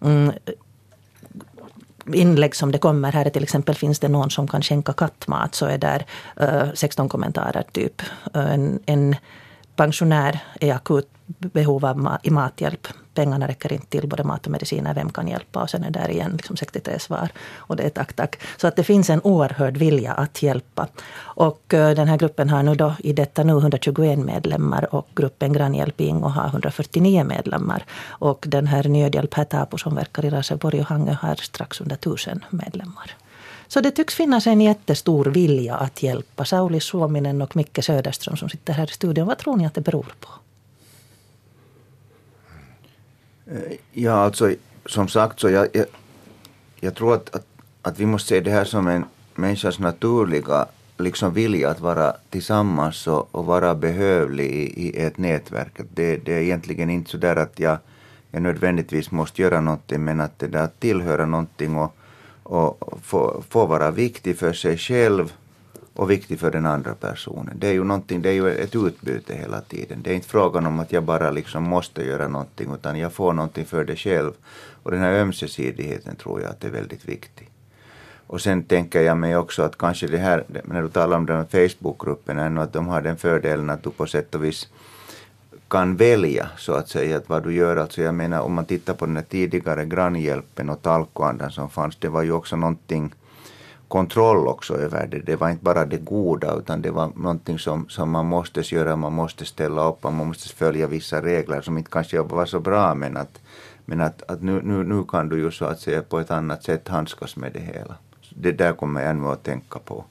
mm, 0.00 0.32
inlägg 2.12 2.56
som 2.56 2.72
det 2.72 2.78
kommer 2.78 3.12
här, 3.12 3.30
till 3.30 3.42
exempel 3.42 3.74
finns 3.74 3.98
det 3.98 4.08
någon 4.08 4.30
som 4.30 4.48
kan 4.48 4.62
skänka 4.62 4.92
kattmat, 4.92 5.54
så 5.54 5.66
är 5.66 5.78
där 5.78 6.06
eh, 6.36 6.62
uh, 6.62 6.74
16 6.74 7.08
kommentarer 7.08 7.64
typ. 7.72 8.02
Uh, 8.36 8.54
en, 8.54 8.80
en 8.86 9.16
pensionär 9.76 10.38
är 10.60 10.74
akut 10.74 11.08
behov 11.26 11.84
av 11.84 11.98
ma 11.98 12.18
i 12.22 12.30
mathjälp. 12.30 12.88
Pengarna 13.16 13.48
räcker 13.48 13.72
inte 13.72 13.86
till 13.86 14.08
både 14.08 14.24
mat 14.24 14.46
och 14.46 14.52
mediciner. 14.52 14.94
Vem 14.94 15.10
kan 15.10 15.28
hjälpa? 15.28 15.62
Och 15.62 15.70
sen 15.70 15.84
är 15.84 15.90
där 15.90 16.10
igen 16.10 16.32
liksom 16.36 16.56
63 16.56 16.98
svar. 16.98 17.28
Och 17.56 17.76
det 17.76 17.82
är 17.82 17.90
tack, 17.90 18.12
tack. 18.12 18.40
Så 18.56 18.66
att 18.66 18.76
det 18.76 18.84
finns 18.84 19.10
en 19.10 19.20
oerhörd 19.20 19.76
vilja 19.76 20.12
att 20.12 20.42
hjälpa. 20.42 20.88
Och 21.18 21.74
eh, 21.74 21.94
den 21.94 22.08
här 22.08 22.16
gruppen 22.16 22.48
har 22.48 22.62
nu 22.62 22.74
då 22.74 22.94
i 22.98 23.12
detta 23.12 23.42
nu 23.42 23.52
121 23.52 24.18
medlemmar 24.18 24.94
och 24.94 25.08
gruppen 25.14 25.52
Grannhjälp 25.52 26.00
Ingo 26.00 26.28
har 26.28 26.46
149 26.46 27.24
medlemmar. 27.24 27.84
Och 28.08 28.44
den 28.48 28.66
här 28.66 28.84
Nödhjälp 28.84 29.34
Hätäapu 29.34 29.78
som 29.78 29.94
verkar 29.94 30.24
i 30.24 30.30
Raseborg 30.30 30.80
och 30.80 30.86
Hangö 30.86 31.16
har 31.20 31.34
strax 31.34 31.80
under 31.80 31.94
1000 31.94 32.44
medlemmar. 32.50 33.16
Så 33.68 33.80
det 33.80 33.90
tycks 33.90 34.14
finnas 34.14 34.46
en 34.46 34.60
jättestor 34.60 35.24
vilja 35.24 35.76
att 35.76 36.02
hjälpa. 36.02 36.44
Sauli 36.44 36.80
Suominen 36.80 37.42
och 37.42 37.56
Micke 37.56 37.84
Söderström 37.84 38.36
som 38.36 38.48
sitter 38.48 38.72
här 38.72 38.90
i 38.90 38.92
studion. 38.92 39.26
Vad 39.26 39.38
tror 39.38 39.56
ni 39.56 39.66
att 39.66 39.74
det 39.74 39.80
beror 39.80 40.14
på? 40.20 40.28
Eh, 40.28 40.40
Eh, 43.50 43.76
ja, 43.92 44.12
alltså 44.12 44.54
som 44.86 45.08
sagt 45.08 45.40
så 45.40 45.50
jag, 45.50 45.68
jag, 45.72 45.86
jag 46.80 46.94
tror 46.94 47.14
att, 47.14 47.34
att, 47.34 47.46
att, 47.82 48.00
vi 48.00 48.06
måste 48.06 48.28
se 48.28 48.40
det 48.40 48.50
här 48.50 48.64
som 48.64 48.88
en 48.88 49.04
människas 49.34 49.78
naturliga 49.78 50.66
liksom 50.98 51.34
vilja 51.34 51.70
att 51.70 51.80
vara 51.80 52.16
tillsammans 52.30 53.06
och, 53.06 53.34
och 53.34 53.46
vara 53.46 53.74
behövlig 53.74 54.50
i, 54.50 54.86
i 54.86 55.02
ett 55.02 55.18
nätverk. 55.18 55.80
Det, 55.94 56.16
det 56.16 56.34
är 56.34 56.40
egentligen 56.40 56.90
inte 56.90 57.10
så 57.10 57.16
där 57.16 57.36
att 57.36 57.58
jag, 57.58 57.78
jag 58.30 58.42
nödvändigtvis 58.42 59.10
måste 59.10 59.42
göra 59.42 59.60
någonting 59.60 60.04
men 60.04 60.20
att 60.20 60.38
det 60.38 60.48
där 60.48 60.68
tillhöra 60.78 61.26
någonting 61.26 61.76
och, 61.76 61.96
och 62.42 62.98
få, 63.02 63.42
få 63.48 63.66
vara 63.66 63.90
viktig 63.90 64.38
för 64.38 64.52
sig 64.52 64.78
själv 64.78 65.32
och 65.96 66.10
viktig 66.10 66.40
för 66.40 66.50
den 66.50 66.66
andra 66.66 66.94
personen. 66.94 67.54
Det 67.58 67.68
är 67.68 67.72
ju 67.72 67.84
någonting, 67.84 68.22
det 68.22 68.28
är 68.28 68.32
ju 68.32 68.50
ett 68.50 68.74
utbyte 68.74 69.34
hela 69.34 69.60
tiden. 69.60 70.02
Det 70.02 70.10
är 70.10 70.14
inte 70.14 70.28
frågan 70.28 70.66
om 70.66 70.80
att 70.80 70.92
jag 70.92 71.02
bara 71.02 71.30
liksom 71.30 71.62
måste 71.62 72.04
göra 72.04 72.28
någonting 72.28 72.74
utan 72.74 72.98
jag 72.98 73.12
får 73.12 73.32
någonting 73.32 73.64
för 73.64 73.84
det 73.84 73.96
själv. 73.96 74.32
Och 74.82 74.90
den 74.90 75.00
här 75.00 75.12
ömsesidigheten 75.12 76.16
tror 76.16 76.42
jag 76.42 76.50
att 76.50 76.64
är 76.64 76.70
väldigt 76.70 77.04
viktig. 77.04 77.50
Och 78.26 78.40
sen 78.40 78.62
tänker 78.62 79.00
jag 79.00 79.16
mig 79.16 79.36
också 79.36 79.62
att 79.62 79.78
kanske 79.78 80.06
det 80.06 80.18
här, 80.18 80.44
när 80.64 80.82
du 80.82 80.88
talar 80.88 81.16
om 81.16 81.26
den 81.26 81.36
här 81.36 81.68
Facebookgruppen, 81.68 82.58
att 82.58 82.72
de 82.72 82.86
har 82.86 83.00
den 83.00 83.16
fördelen 83.16 83.70
att 83.70 83.82
du 83.82 83.90
på 83.90 84.06
sätt 84.06 84.34
och 84.34 84.44
vis 84.44 84.68
kan 85.68 85.96
välja 85.96 86.48
så 86.56 86.72
att 86.72 86.88
säga 86.88 87.16
att 87.16 87.28
vad 87.28 87.42
du 87.42 87.54
gör. 87.54 87.76
Alltså 87.76 88.02
jag 88.02 88.14
menar 88.14 88.40
om 88.40 88.54
man 88.54 88.64
tittar 88.64 88.94
på 88.94 89.06
den 89.06 89.16
här 89.16 89.24
tidigare 89.24 89.84
grannhjälpen 89.86 90.70
och 90.70 90.82
talkoandan 90.82 91.50
som 91.50 91.70
fanns, 91.70 91.96
det 91.96 92.08
var 92.08 92.22
ju 92.22 92.32
också 92.32 92.56
någonting 92.56 93.14
kontroll 93.88 94.48
också 94.48 94.74
över 94.74 95.06
det. 95.06 95.18
Det 95.18 95.36
var 95.36 95.50
inte 95.50 95.64
bara 95.64 95.84
det 95.84 95.96
goda 95.96 96.56
utan 96.58 96.82
det 96.82 96.90
var 96.90 97.10
någonting 97.16 97.58
som, 97.58 97.88
som 97.88 98.10
man 98.10 98.26
måste 98.26 98.60
göra, 98.60 98.96
man 98.96 99.12
måste 99.12 99.44
ställa 99.44 99.88
upp, 99.88 100.02
man 100.02 100.14
måste 100.14 100.48
följa 100.48 100.86
vissa 100.86 101.22
regler 101.22 101.60
som 101.60 101.78
inte 101.78 101.90
kanske 101.90 102.22
var 102.22 102.46
så 102.46 102.60
bra 102.60 102.94
men 102.94 103.16
att, 103.16 103.40
men 103.84 104.00
att, 104.00 104.30
att 104.30 104.42
nu, 104.42 104.60
nu, 104.64 104.84
nu 104.84 105.04
kan 105.04 105.28
du 105.28 105.38
ju 105.38 105.50
så 105.50 105.64
att 105.64 105.80
säga 105.80 106.02
på 106.02 106.20
ett 106.20 106.30
annat 106.30 106.64
sätt 106.64 106.88
handskas 106.88 107.36
med 107.36 107.52
det 107.52 107.60
hela. 107.60 107.94
Det 108.30 108.52
där 108.52 108.72
kommer 108.72 109.00
jag 109.00 109.10
ännu 109.10 109.28
att 109.28 109.42
tänka 109.42 109.78
på. 109.78 110.04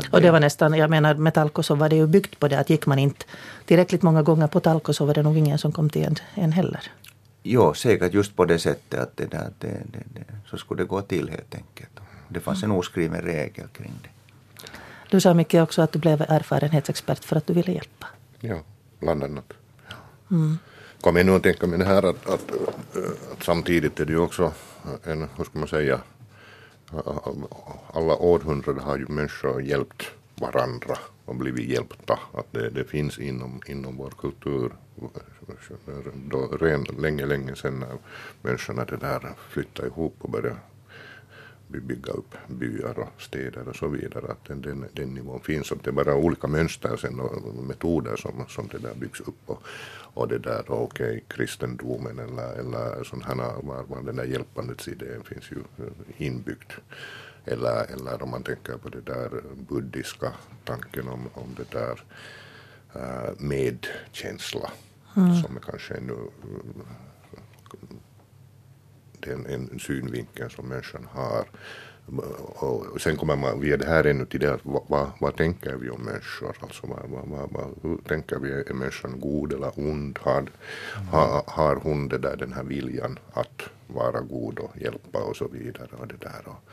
Det... 0.00 0.12
Och 0.12 0.20
det 0.20 0.30
var 0.30 0.40
nästan, 0.40 0.74
jag 0.74 0.90
menar 0.90 1.14
med 1.14 1.34
Talko 1.34 1.62
så 1.62 1.74
var 1.74 1.88
det 1.88 1.96
ju 1.96 2.06
byggt 2.06 2.38
på 2.38 2.48
det 2.48 2.58
att 2.58 2.70
gick 2.70 2.86
man 2.86 2.98
inte 2.98 3.24
tillräckligt 3.66 4.02
många 4.02 4.22
gånger 4.22 4.46
på 4.46 4.60
Talko 4.60 4.92
så 4.92 5.04
var 5.04 5.14
det 5.14 5.22
nog 5.22 5.36
ingen 5.36 5.58
som 5.58 5.72
kom 5.72 5.90
till 5.90 6.04
en, 6.04 6.16
en 6.34 6.52
heller. 6.52 6.80
Jo, 7.42 7.74
säkert 7.74 8.14
just 8.14 8.36
på 8.36 8.44
det 8.44 8.58
sättet 8.58 9.00
att 9.00 9.16
det 9.16 9.30
där, 9.30 9.50
det, 9.58 9.68
det, 9.68 10.02
det, 10.14 10.24
så 10.50 10.56
skulle 10.56 10.82
det 10.82 10.88
gå 10.88 11.00
till 11.00 11.28
helt 11.28 11.54
enkelt. 11.54 12.00
Det 12.32 12.40
fanns 12.40 12.62
en 12.62 12.70
oskriven 12.70 13.22
regel 13.22 13.68
kring 13.68 13.92
det. 14.02 14.08
Du 15.10 15.20
sa 15.20 15.34
mycket 15.34 15.62
också 15.62 15.82
att 15.82 15.92
du 15.92 15.98
blev 15.98 16.20
erfarenhetsexpert 16.20 17.24
för 17.24 17.36
att 17.36 17.46
du 17.46 17.52
ville 17.52 17.72
hjälpa. 17.72 18.06
Ja, 18.40 18.62
bland 19.00 19.24
annat. 19.24 19.52
Mm. 20.30 20.58
Kom 21.00 21.16
jag 21.16 21.26
nu 21.26 21.32
att 21.32 21.42
tänka 21.42 21.66
mig 21.66 21.78
det 21.78 21.84
här 21.84 22.02
att, 22.02 22.28
att, 22.28 22.50
att, 23.32 23.42
samtidigt 23.42 24.00
är 24.00 24.04
det 24.04 24.12
ju 24.12 24.18
också 24.18 24.52
en, 25.04 25.28
hur 25.36 25.44
ska 25.44 25.58
man 25.58 25.68
säga, 25.68 26.00
alla 27.92 28.16
århundraden 28.16 28.82
har 28.82 28.98
ju 28.98 29.06
människor 29.06 29.62
hjälpt 29.62 30.02
varandra 30.34 30.98
och 31.24 31.36
blivit 31.36 31.68
hjälpta. 31.68 32.18
Att 32.34 32.46
det, 32.52 32.70
det 32.70 32.84
finns 32.84 33.18
inom, 33.18 33.60
inom 33.66 33.96
vår 33.96 34.10
kultur 34.10 34.72
då, 36.30 36.46
redan 36.60 36.84
länge, 36.98 37.26
länge 37.26 37.56
sedan 37.56 37.80
när 37.80 37.98
människorna 38.42 38.84
det 38.84 38.96
där 38.96 39.32
flyttade 39.48 39.88
ihop 39.88 40.14
och 40.18 40.30
började 40.30 40.56
bygga 41.78 42.12
upp 42.12 42.34
byar 42.46 42.98
och 42.98 43.22
städer 43.22 43.68
och 43.68 43.76
så 43.76 43.88
vidare. 43.88 44.32
Att 44.32 44.44
den, 44.44 44.62
den, 44.62 44.84
den 44.92 45.14
nivån 45.14 45.40
finns. 45.40 45.70
Och 45.70 45.78
det 45.82 45.90
är 45.90 45.94
bara 45.94 46.14
olika 46.14 46.46
mönster 46.46 46.96
sen 46.96 47.20
och 47.20 47.54
metoder 47.64 48.16
som, 48.16 48.44
som 48.48 48.68
det 48.68 48.78
där 48.78 48.94
byggs 48.94 49.20
upp. 49.20 49.42
Och, 49.46 49.62
och 50.14 50.28
det 50.28 50.38
där, 50.38 50.64
okej, 50.66 51.06
okay, 51.06 51.20
kristendomen 51.28 52.18
eller, 52.18 52.52
eller 52.52 53.04
sån 53.04 53.22
här, 53.22 53.36
var, 53.62 53.84
var 53.88 54.02
den 54.02 54.16
där 54.16 54.24
hjälpandets 54.24 54.88
idén 54.88 55.24
finns 55.24 55.50
ju 55.50 55.58
inbyggd. 56.16 56.72
Eller, 57.44 57.92
eller 57.92 58.22
om 58.22 58.30
man 58.30 58.42
tänker 58.42 58.76
på 58.76 58.88
det 58.88 59.00
där 59.00 59.30
buddhiska 59.68 60.32
tanken 60.64 61.08
om, 61.08 61.28
om 61.34 61.54
det 61.56 61.70
där 61.70 62.04
uh, 62.96 63.30
medkänsla 63.38 64.70
mm. 65.16 65.42
som 65.42 65.56
är 65.56 65.60
kanske 65.60 65.94
ännu 65.94 66.16
den 69.20 69.46
en 69.46 69.78
synvinkel 69.78 70.50
som 70.50 70.68
människan 70.68 71.08
har. 71.10 71.44
Och 72.92 73.00
sen 73.00 73.16
kommer 73.16 73.36
man, 73.36 73.60
via 73.60 73.76
det 73.76 73.86
här 73.86 74.04
ännu 74.04 74.26
till 74.26 74.40
det 74.40 74.54
att 74.54 74.60
vad, 74.62 74.82
vad, 74.86 75.10
vad 75.20 75.36
tänker 75.36 75.76
vi 75.76 75.90
om 75.90 76.02
människor? 76.02 76.56
Alltså 76.60 76.86
vad, 76.86 77.26
vad, 77.28 77.50
vad, 77.50 77.74
hur 77.82 77.98
tänker 78.08 78.38
vi, 78.38 78.50
är 78.52 78.74
människan 78.74 79.20
god 79.20 79.52
eller 79.52 79.72
ond? 79.76 80.18
Har, 80.22 80.46
har, 81.10 81.42
har 81.46 81.76
hon 81.76 82.08
det 82.08 82.18
där, 82.18 82.36
den 82.36 82.52
här 82.52 82.64
viljan 82.64 83.18
att 83.32 83.62
vara 83.86 84.20
god 84.20 84.58
och 84.58 84.76
hjälpa 84.80 85.18
och 85.18 85.36
så 85.36 85.48
vidare 85.48 85.88
och 86.00 86.06
det 86.06 86.20
där. 86.20 86.42
Och, 86.44 86.70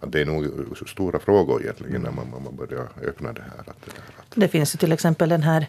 att 0.00 0.12
det 0.12 0.20
är 0.20 0.24
nog 0.24 0.46
stora 0.88 1.18
frågor 1.18 1.62
egentligen 1.62 2.02
när 2.02 2.10
man, 2.10 2.42
man 2.44 2.56
börjar 2.56 2.88
öppna 3.02 3.32
det 3.32 3.42
här. 3.42 3.58
Att 3.58 3.66
det, 3.84 3.90
att... 4.18 4.26
det 4.34 4.48
finns 4.48 4.74
ju 4.74 4.76
till 4.76 4.92
exempel 4.92 5.28
den 5.28 5.42
här 5.42 5.66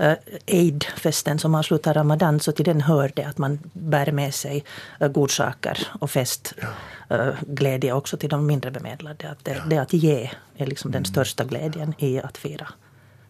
uh, 0.00 0.12
Eid-festen 0.46 1.38
som 1.38 1.54
avslutar 1.54 1.94
Ramadan. 1.94 2.40
Så 2.40 2.52
till 2.52 2.64
den 2.64 2.80
hör 2.80 3.12
det 3.16 3.24
att 3.24 3.38
man 3.38 3.58
bär 3.72 4.12
med 4.12 4.34
sig 4.34 4.64
uh, 5.02 5.08
godsaker 5.08 5.86
och 6.00 6.10
festglädje 6.10 7.90
ja. 7.90 7.94
uh, 7.94 7.96
också 7.96 8.16
till 8.16 8.30
de 8.30 8.46
mindre 8.46 8.70
bemedlade. 8.70 9.30
Att 9.30 9.44
det, 9.44 9.54
ja. 9.54 9.62
det 9.68 9.78
att 9.78 9.92
ge 9.92 10.30
är 10.56 10.66
liksom 10.66 10.90
mm. 10.90 11.02
den 11.02 11.04
största 11.04 11.44
glädjen 11.44 11.94
i 11.98 12.20
att 12.20 12.38
fira, 12.38 12.68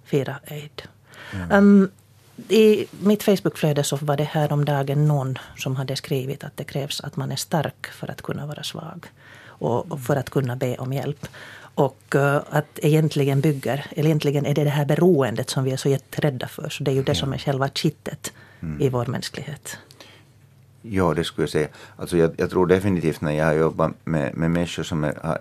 fira 0.04 0.36
Eid. 0.44 0.82
Mm. 1.32 1.50
Um, 1.52 1.90
i 2.48 2.86
mitt 2.90 3.22
Facebookflöde 3.22 3.84
så 3.84 3.96
var 3.96 4.16
det 4.16 4.24
här 4.24 4.52
om 4.52 4.64
dagen 4.64 5.08
någon 5.08 5.38
som 5.56 5.76
hade 5.76 5.96
skrivit 5.96 6.44
att 6.44 6.56
det 6.56 6.64
krävs 6.64 7.00
att 7.00 7.16
man 7.16 7.32
är 7.32 7.36
stark 7.36 7.86
för 7.86 8.10
att 8.10 8.22
kunna 8.22 8.46
vara 8.46 8.62
svag 8.62 9.06
och, 9.64 10.00
för 10.00 10.16
att 10.16 10.30
kunna 10.30 10.56
be 10.56 10.76
om 10.76 10.92
hjälp. 10.92 11.26
Och 11.74 12.14
uh, 12.14 12.40
att 12.50 12.78
egentligen 12.82 13.40
bygger, 13.40 13.86
eller 13.90 14.08
egentligen 14.08 14.46
är 14.46 14.54
det 14.54 14.64
det 14.64 14.70
här 14.70 14.84
beroendet 14.84 15.50
som 15.50 15.64
vi 15.64 15.70
är 15.72 15.76
så 15.76 15.88
jätterädda 15.88 16.48
för. 16.48 16.68
Så 16.68 16.84
det 16.84 16.90
är 16.90 16.94
ju 16.94 17.02
det 17.02 17.14
som 17.14 17.32
är 17.32 17.38
själva 17.38 17.68
kittet 17.68 18.32
mm. 18.60 18.80
i 18.80 18.88
vår 18.88 19.06
mänsklighet. 19.06 19.78
Ja, 20.82 21.14
det 21.14 21.24
skulle 21.24 21.42
jag 21.42 21.50
säga. 21.50 21.68
Alltså 21.96 22.16
jag, 22.16 22.30
jag 22.36 22.50
tror 22.50 22.66
definitivt 22.66 23.20
när 23.20 23.32
jag 23.32 23.44
har 23.44 23.52
jobbat 23.52 23.92
med, 24.04 24.36
med 24.36 24.50
människor 24.50 24.82
som, 24.82 25.04
är, 25.04 25.38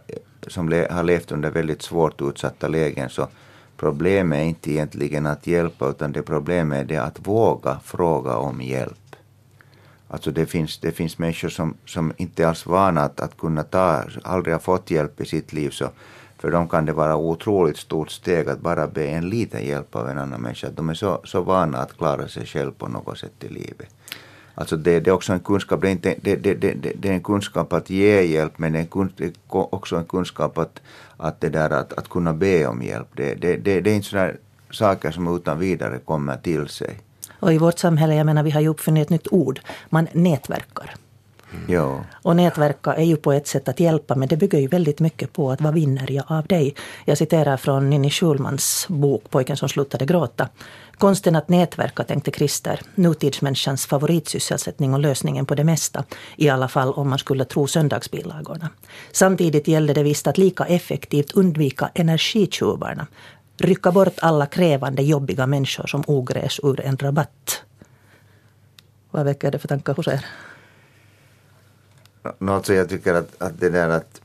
som 0.47 0.69
le, 0.69 0.87
har 0.91 1.03
levt 1.03 1.31
under 1.31 1.49
väldigt 1.49 1.81
svårt 1.81 2.21
utsatta 2.21 2.67
lägen 2.67 3.09
så 3.09 3.27
problemet 3.77 4.39
är 4.39 4.43
inte 4.43 4.71
egentligen 4.71 5.25
att 5.25 5.47
hjälpa 5.47 5.89
utan 5.89 6.11
det 6.11 6.21
problemet 6.21 6.79
är 6.79 6.85
det 6.85 6.97
att 6.97 7.27
våga 7.27 7.79
fråga 7.83 8.37
om 8.37 8.61
hjälp. 8.61 9.00
Alltså 10.13 10.31
det 10.31 10.45
finns, 10.45 10.79
det 10.79 10.91
finns 10.91 11.17
människor 11.17 11.49
som, 11.49 11.73
som 11.85 12.13
inte 12.17 12.47
alls 12.47 12.65
är 12.65 12.71
vana 12.71 13.01
att, 13.01 13.19
att 13.19 13.37
kunna 13.37 13.63
ta, 13.63 14.03
aldrig 14.23 14.55
har 14.55 14.59
fått 14.59 14.91
hjälp 14.91 15.21
i 15.21 15.25
sitt 15.25 15.53
liv. 15.53 15.69
Så 15.69 15.89
för 16.37 16.51
dem 16.51 16.69
kan 16.69 16.85
det 16.85 16.93
vara 16.93 17.15
otroligt 17.15 17.77
stort 17.77 18.11
steg 18.11 18.49
att 18.49 18.59
bara 18.59 18.87
be 18.87 19.05
en 19.05 19.29
liten 19.29 19.65
hjälp 19.65 19.95
av 19.95 20.09
en 20.09 20.17
annan 20.17 20.41
människa. 20.41 20.69
De 20.69 20.89
är 20.89 20.93
så, 20.93 21.21
så 21.23 21.41
vana 21.41 21.77
att 21.77 21.97
klara 21.97 22.27
sig 22.27 22.45
själv 22.45 22.71
på 22.71 22.87
något 22.87 23.17
sätt 23.17 23.43
i 23.43 23.47
livet. 23.47 23.89
Alltså 24.55 24.77
det, 24.77 24.99
det 24.99 25.09
är 25.09 25.13
också 25.13 25.33
en 25.33 25.39
kunskap, 25.39 25.81
det 25.81 25.87
är, 25.87 25.91
inte, 25.91 26.15
det, 26.21 26.35
det, 26.35 26.53
det, 26.53 26.73
det 26.95 27.09
är 27.09 27.13
en 27.13 27.23
kunskap 27.23 27.73
att 27.73 27.89
ge 27.89 28.21
hjälp 28.21 28.57
men 28.57 28.73
det 28.73 28.79
är 28.79 28.87
också 29.49 29.95
en 29.95 30.05
kunskap 30.05 30.57
att, 30.57 30.81
att, 31.17 31.41
det 31.41 31.49
där, 31.49 31.69
att, 31.69 31.93
att 31.93 32.09
kunna 32.09 32.33
be 32.33 32.67
om 32.67 32.81
hjälp. 32.81 33.07
Det, 33.13 33.35
det, 33.35 33.57
det, 33.57 33.81
det 33.81 33.91
är 33.91 33.95
inte 33.95 34.07
sådana 34.07 34.33
saker 34.71 35.11
som 35.11 35.35
utan 35.35 35.59
vidare 35.59 35.99
kommer 36.05 36.37
till 36.37 36.67
sig. 36.67 36.99
Och 37.41 37.53
i 37.53 37.57
vårt 37.57 37.79
samhälle, 37.79 38.15
jag 38.15 38.25
menar 38.25 38.43
vi 38.43 38.51
har 38.51 38.61
ju 38.61 38.67
uppfunnit 38.67 39.03
ett 39.03 39.09
nytt 39.09 39.27
ord. 39.31 39.59
Man 39.89 40.07
nätverkar. 40.13 40.95
Ja. 41.67 42.03
Och 42.11 42.35
nätverka 42.35 42.93
är 42.93 43.03
ju 43.03 43.15
på 43.15 43.31
ett 43.31 43.47
sätt 43.47 43.67
att 43.67 43.79
hjälpa, 43.79 44.15
men 44.15 44.27
det 44.27 44.37
bygger 44.37 44.59
ju 44.59 44.67
väldigt 44.67 44.99
mycket 44.99 45.33
på 45.33 45.51
att 45.51 45.61
vad 45.61 45.73
vinner 45.73 46.11
jag 46.11 46.25
av 46.27 46.47
dig? 46.47 46.75
Jag 47.05 47.17
citerar 47.17 47.57
från 47.57 47.89
Ninni 47.89 48.09
Schulmans 48.09 48.85
bok 48.89 49.29
Pojken 49.29 49.57
som 49.57 49.69
slutade 49.69 50.05
gråta. 50.05 50.49
Konsten 50.97 51.35
att 51.35 51.49
nätverka, 51.49 52.03
tänkte 52.03 52.31
Christer, 52.31 52.79
nutidsmänniskans 52.95 53.85
favoritsysselsättning 53.85 54.93
och 54.93 54.99
lösningen 54.99 55.45
på 55.45 55.55
det 55.55 55.63
mesta. 55.63 56.03
I 56.35 56.49
alla 56.49 56.67
fall 56.67 56.93
om 56.93 57.09
man 57.09 57.19
skulle 57.19 57.45
tro 57.45 57.67
söndagsbilagorna. 57.67 58.69
Samtidigt 59.11 59.67
gällde 59.67 59.93
det 59.93 60.03
visst 60.03 60.27
att 60.27 60.37
lika 60.37 60.65
effektivt 60.65 61.31
undvika 61.31 61.89
energitjuvarna. 61.93 63.07
Rycka 63.61 63.91
bort 63.91 64.19
alla 64.21 64.45
krävande, 64.45 65.01
jobbiga 65.01 65.47
människor 65.47 65.87
som 65.87 66.03
ogräs 66.07 66.59
ur 66.63 66.81
en 66.81 66.97
rabatt. 66.97 67.63
Vad 69.11 69.25
väcker 69.25 69.51
det 69.51 69.59
för 69.59 69.67
tankar 69.67 69.93
hos 69.93 70.07
er? 70.07 70.25
No, 72.39 72.51
alltså 72.51 72.73
jag 72.73 72.89
tycker 72.89 73.13
att, 73.13 73.41
att 73.41 73.59
det 73.59 73.69
där 73.69 73.89
att 73.89 74.21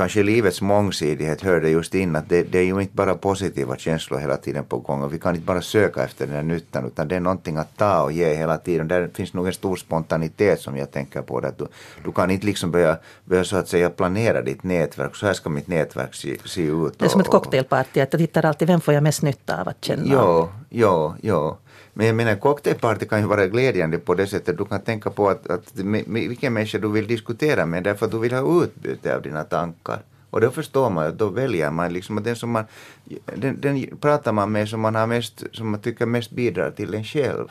kanske 0.00 0.22
livets 0.22 0.60
mångsidighet 0.60 1.42
hör 1.42 1.60
det 1.60 1.70
just 1.70 1.94
in 1.94 2.16
att 2.16 2.28
det, 2.28 2.42
det, 2.42 2.58
är 2.58 2.62
ju 2.62 2.80
inte 2.80 2.96
bara 2.96 3.14
positiva 3.14 3.76
känslor 3.76 4.18
hela 4.18 4.36
tiden 4.36 4.64
på 4.64 4.78
gång 4.78 5.02
och 5.02 5.12
vi 5.14 5.18
kan 5.18 5.34
inte 5.34 5.46
bara 5.46 5.62
söka 5.62 6.04
efter 6.04 6.26
den 6.26 6.34
här 6.34 6.42
nyttan 6.42 6.86
utan 6.86 7.08
det 7.08 7.16
är 7.16 7.20
någonting 7.20 7.56
att 7.56 7.76
ta 7.76 8.02
och 8.02 8.12
ge 8.12 8.34
hela 8.34 8.58
tiden. 8.58 8.88
Där 8.88 9.10
finns 9.14 9.32
nog 9.32 9.46
en 9.46 9.52
stor 9.52 9.76
spontanitet 9.76 10.60
som 10.60 10.76
jag 10.76 10.90
tänker 10.90 11.22
på. 11.22 11.38
Att 11.38 11.58
du, 11.58 11.66
du 12.04 12.12
kan 12.12 12.30
inte 12.30 12.46
liksom 12.46 12.70
börja, 12.70 12.96
börja 13.24 13.44
så 13.44 13.56
att 13.56 13.68
säga 13.68 13.90
planera 13.90 14.42
ditt 14.42 14.62
nätverk. 14.62 15.16
Så 15.16 15.26
här 15.26 15.32
ska 15.32 15.50
mitt 15.50 15.68
nätverk 15.68 16.14
se, 16.14 16.36
se 16.44 16.62
ut. 16.62 16.98
Det 16.98 17.04
är 17.04 17.08
som 17.08 17.20
ett 17.20 17.28
cocktailparty, 17.28 18.00
att 18.00 18.12
jag 18.12 18.20
tittar 18.20 18.44
alltid 18.44 18.68
vem 18.68 18.80
får 18.80 18.94
jag 18.94 19.02
mest 19.02 19.22
nytta 19.22 19.60
av 19.60 19.68
att 19.68 19.84
känna. 19.84 20.14
Ja, 20.14 20.48
ja, 20.68 21.16
ja. 21.20 21.58
Men 21.92 22.06
jag 22.06 22.16
menar 22.16 22.36
cocktailparty 22.36 23.06
kan 23.06 23.20
ju 23.20 23.26
vara 23.26 23.46
glädjande 23.46 23.98
på 23.98 24.14
det 24.14 24.26
sättet. 24.26 24.58
Du 24.58 24.64
kan 24.64 24.80
tänka 24.80 25.10
på 25.10 25.28
att, 25.28 25.50
att 25.50 25.72
vilken 26.06 26.52
människa 26.52 26.78
du 26.78 26.88
vill 26.88 27.06
diskutera 27.06 27.66
med 27.66 27.82
därför 27.82 28.06
att 28.06 28.12
du 28.12 28.18
vill 28.18 28.32
ha 28.32 28.62
utbyte 28.64 29.16
av 29.16 29.22
dina 29.22 29.44
tankar. 29.44 30.02
Och 30.30 30.40
då 30.40 30.50
förstår 30.50 30.90
man 30.90 31.06
ju, 31.06 31.12
då 31.12 31.28
väljer 31.28 31.70
man 31.70 31.92
liksom 31.92 32.18
att 32.18 32.24
den 32.24 32.36
som 32.36 32.50
man, 32.50 32.64
den, 33.36 33.60
den 33.60 33.96
pratar 34.00 34.32
man 34.32 34.52
med 34.52 34.68
som 34.68 34.80
man 34.80 34.94
har 34.94 35.06
mest, 35.06 35.44
som 35.52 35.70
man 35.70 35.80
tycker 35.80 36.06
mest 36.06 36.30
bidrar 36.30 36.70
till 36.70 36.94
en 36.94 37.04
själv. 37.04 37.48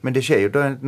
Men 0.00 0.12
det 0.12 0.22
sker 0.22 0.38
ju 0.38 0.48
då 0.48 0.60
en 0.60 0.78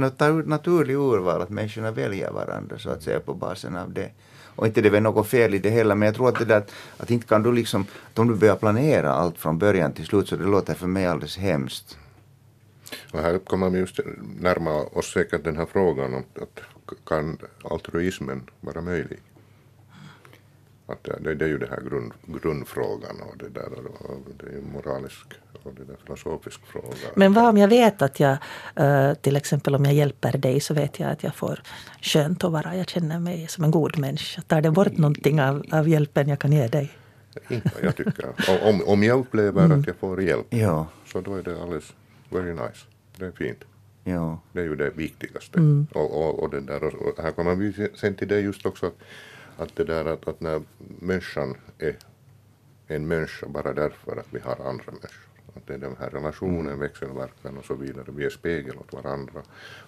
naturlig 0.46 0.94
urval 0.94 1.42
att 1.42 1.50
människorna 1.50 1.90
väljer 1.90 2.30
varandra 2.30 2.78
så 2.78 2.90
att 2.90 3.02
säga 3.02 3.20
på 3.20 3.34
basen 3.34 3.76
av 3.76 3.92
det. 3.92 4.10
Och 4.56 4.66
inte 4.66 4.80
det 4.80 4.88
är 4.88 4.90
väl 4.90 5.02
något 5.02 5.28
fel 5.28 5.54
i 5.54 5.58
det 5.58 5.70
heller, 5.70 5.94
men 5.94 6.06
jag 6.06 6.14
tror 6.14 6.28
att 6.28 6.38
det 6.38 6.44
där 6.44 6.64
att 6.96 7.10
inte 7.10 7.26
kan 7.26 7.42
du 7.42 7.52
liksom, 7.52 7.86
att 8.12 8.18
om 8.18 8.28
du 8.28 8.34
börjar 8.34 8.56
planera 8.56 9.12
allt 9.12 9.38
från 9.38 9.58
början 9.58 9.92
till 9.92 10.06
slut 10.06 10.28
så 10.28 10.36
det 10.36 10.44
låter 10.44 10.74
för 10.74 10.86
mig 10.86 11.06
alldeles 11.06 11.38
hemskt. 11.38 11.98
Och 13.12 13.20
här 13.20 13.38
kommer 13.38 13.70
vi 13.70 13.78
just 13.78 14.00
närma 14.40 14.82
oss 14.82 15.12
säkert 15.12 15.44
den 15.44 15.56
här 15.56 15.66
frågan 15.66 16.14
om 16.14 16.24
att 16.42 16.60
kan 17.06 17.38
altruismen 17.64 18.50
vara 18.60 18.80
möjlig? 18.80 19.18
Att 20.86 21.04
det, 21.04 21.34
det 21.34 21.44
är 21.44 21.48
ju 21.48 21.58
den 21.58 21.70
här 21.70 21.80
grund, 21.80 22.12
grundfrågan 22.42 23.16
och 23.30 23.36
det 23.38 23.48
där 23.48 23.68
och 23.98 24.20
det 24.38 24.46
är 24.46 24.52
ju 24.52 24.62
moralisk 24.62 25.26
och 25.62 25.74
det 25.74 25.84
där 25.84 25.96
filosofisk 26.04 26.60
fråga. 26.66 26.96
Men 27.14 27.32
vad 27.32 27.48
om 27.48 27.56
jag 27.56 27.68
vet 27.68 28.02
att 28.02 28.20
jag 28.20 28.38
uh, 28.80 29.14
till 29.14 29.36
exempel 29.36 29.74
om 29.74 29.84
jag 29.84 29.94
hjälper 29.94 30.38
dig 30.38 30.60
så 30.60 30.74
vet 30.74 31.00
jag 31.00 31.10
att 31.10 31.22
jag 31.22 31.34
får 31.34 31.62
skönt 32.00 32.44
att 32.44 32.52
vara. 32.52 32.76
Jag 32.76 32.88
känner 32.88 33.20
mig 33.20 33.46
som 33.48 33.64
en 33.64 33.70
god 33.70 33.98
människa. 33.98 34.42
Tar 34.42 34.60
det 34.60 34.70
bort 34.70 34.96
någonting 34.96 35.40
av, 35.40 35.64
av 35.72 35.88
hjälpen 35.88 36.28
jag 36.28 36.38
kan 36.38 36.52
ge 36.52 36.66
dig? 36.66 36.90
Inte 37.48 37.70
jag 37.82 37.96
tycker. 37.96 38.32
Om, 38.62 38.82
om 38.86 39.02
jag 39.02 39.20
upplever 39.20 39.64
mm. 39.64 39.80
att 39.80 39.86
jag 39.86 39.96
får 39.96 40.22
hjälp 40.22 40.46
ja. 40.50 40.86
så 41.06 41.20
då 41.20 41.34
är 41.34 41.42
det 41.42 41.62
alldeles 41.62 41.94
very 42.30 42.54
nice. 42.54 42.86
Det 43.16 43.26
är 43.26 43.32
fint. 43.32 43.64
Ja. 44.04 44.40
Det 44.52 44.60
är 44.60 44.64
ju 44.64 44.76
det 44.76 44.90
viktigaste. 44.90 45.58
Mm. 45.58 45.86
Och, 45.92 46.22
och, 46.22 46.42
och, 46.42 46.50
den 46.50 46.66
där, 46.66 46.84
och 46.84 47.22
här 47.22 47.32
kommer 47.32 47.54
vi 47.54 47.88
sen 47.94 48.14
till 48.14 48.28
det 48.28 48.40
just 48.40 48.66
också 48.66 48.86
att, 48.86 48.98
att 49.56 49.76
det 49.76 49.84
där 49.84 50.04
att, 50.04 50.28
att 50.28 50.40
när 50.40 50.62
människan 51.00 51.54
är 51.78 51.96
en 52.86 53.08
människa 53.08 53.48
bara 53.48 53.72
därför 53.72 54.16
att 54.16 54.26
vi 54.30 54.38
har 54.38 54.68
andra 54.68 54.84
människor. 54.86 55.26
Att 55.54 55.66
det 55.66 55.74
är 55.74 55.78
den 55.78 55.96
här 55.98 56.10
relationen, 56.10 56.66
mm. 56.66 56.78
växelverkan 56.78 57.58
och 57.58 57.64
så 57.64 57.74
vidare. 57.74 58.04
Vi 58.08 58.24
är 58.24 58.30
spegel 58.30 58.76
åt 58.76 58.92
varandra 58.92 59.42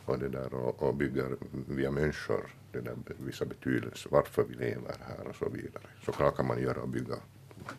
och, 0.05 0.18
det 0.18 0.29
där, 0.29 0.55
och, 0.55 0.83
och 0.83 0.94
bygger 0.94 1.37
via 1.68 1.90
människor 1.90 2.40
det 2.72 2.81
där, 2.81 2.96
vissa 3.18 3.44
betydelser, 3.44 4.11
varför 4.11 4.44
vi 4.44 4.55
lever 4.55 4.94
här 5.01 5.29
och 5.29 5.37
så 5.37 5.48
vidare. 5.48 5.85
Så 6.05 6.12
klart 6.12 6.37
kan 6.37 6.46
man 6.46 6.62
göra 6.62 6.81
och 6.81 6.88
bygga 6.88 7.14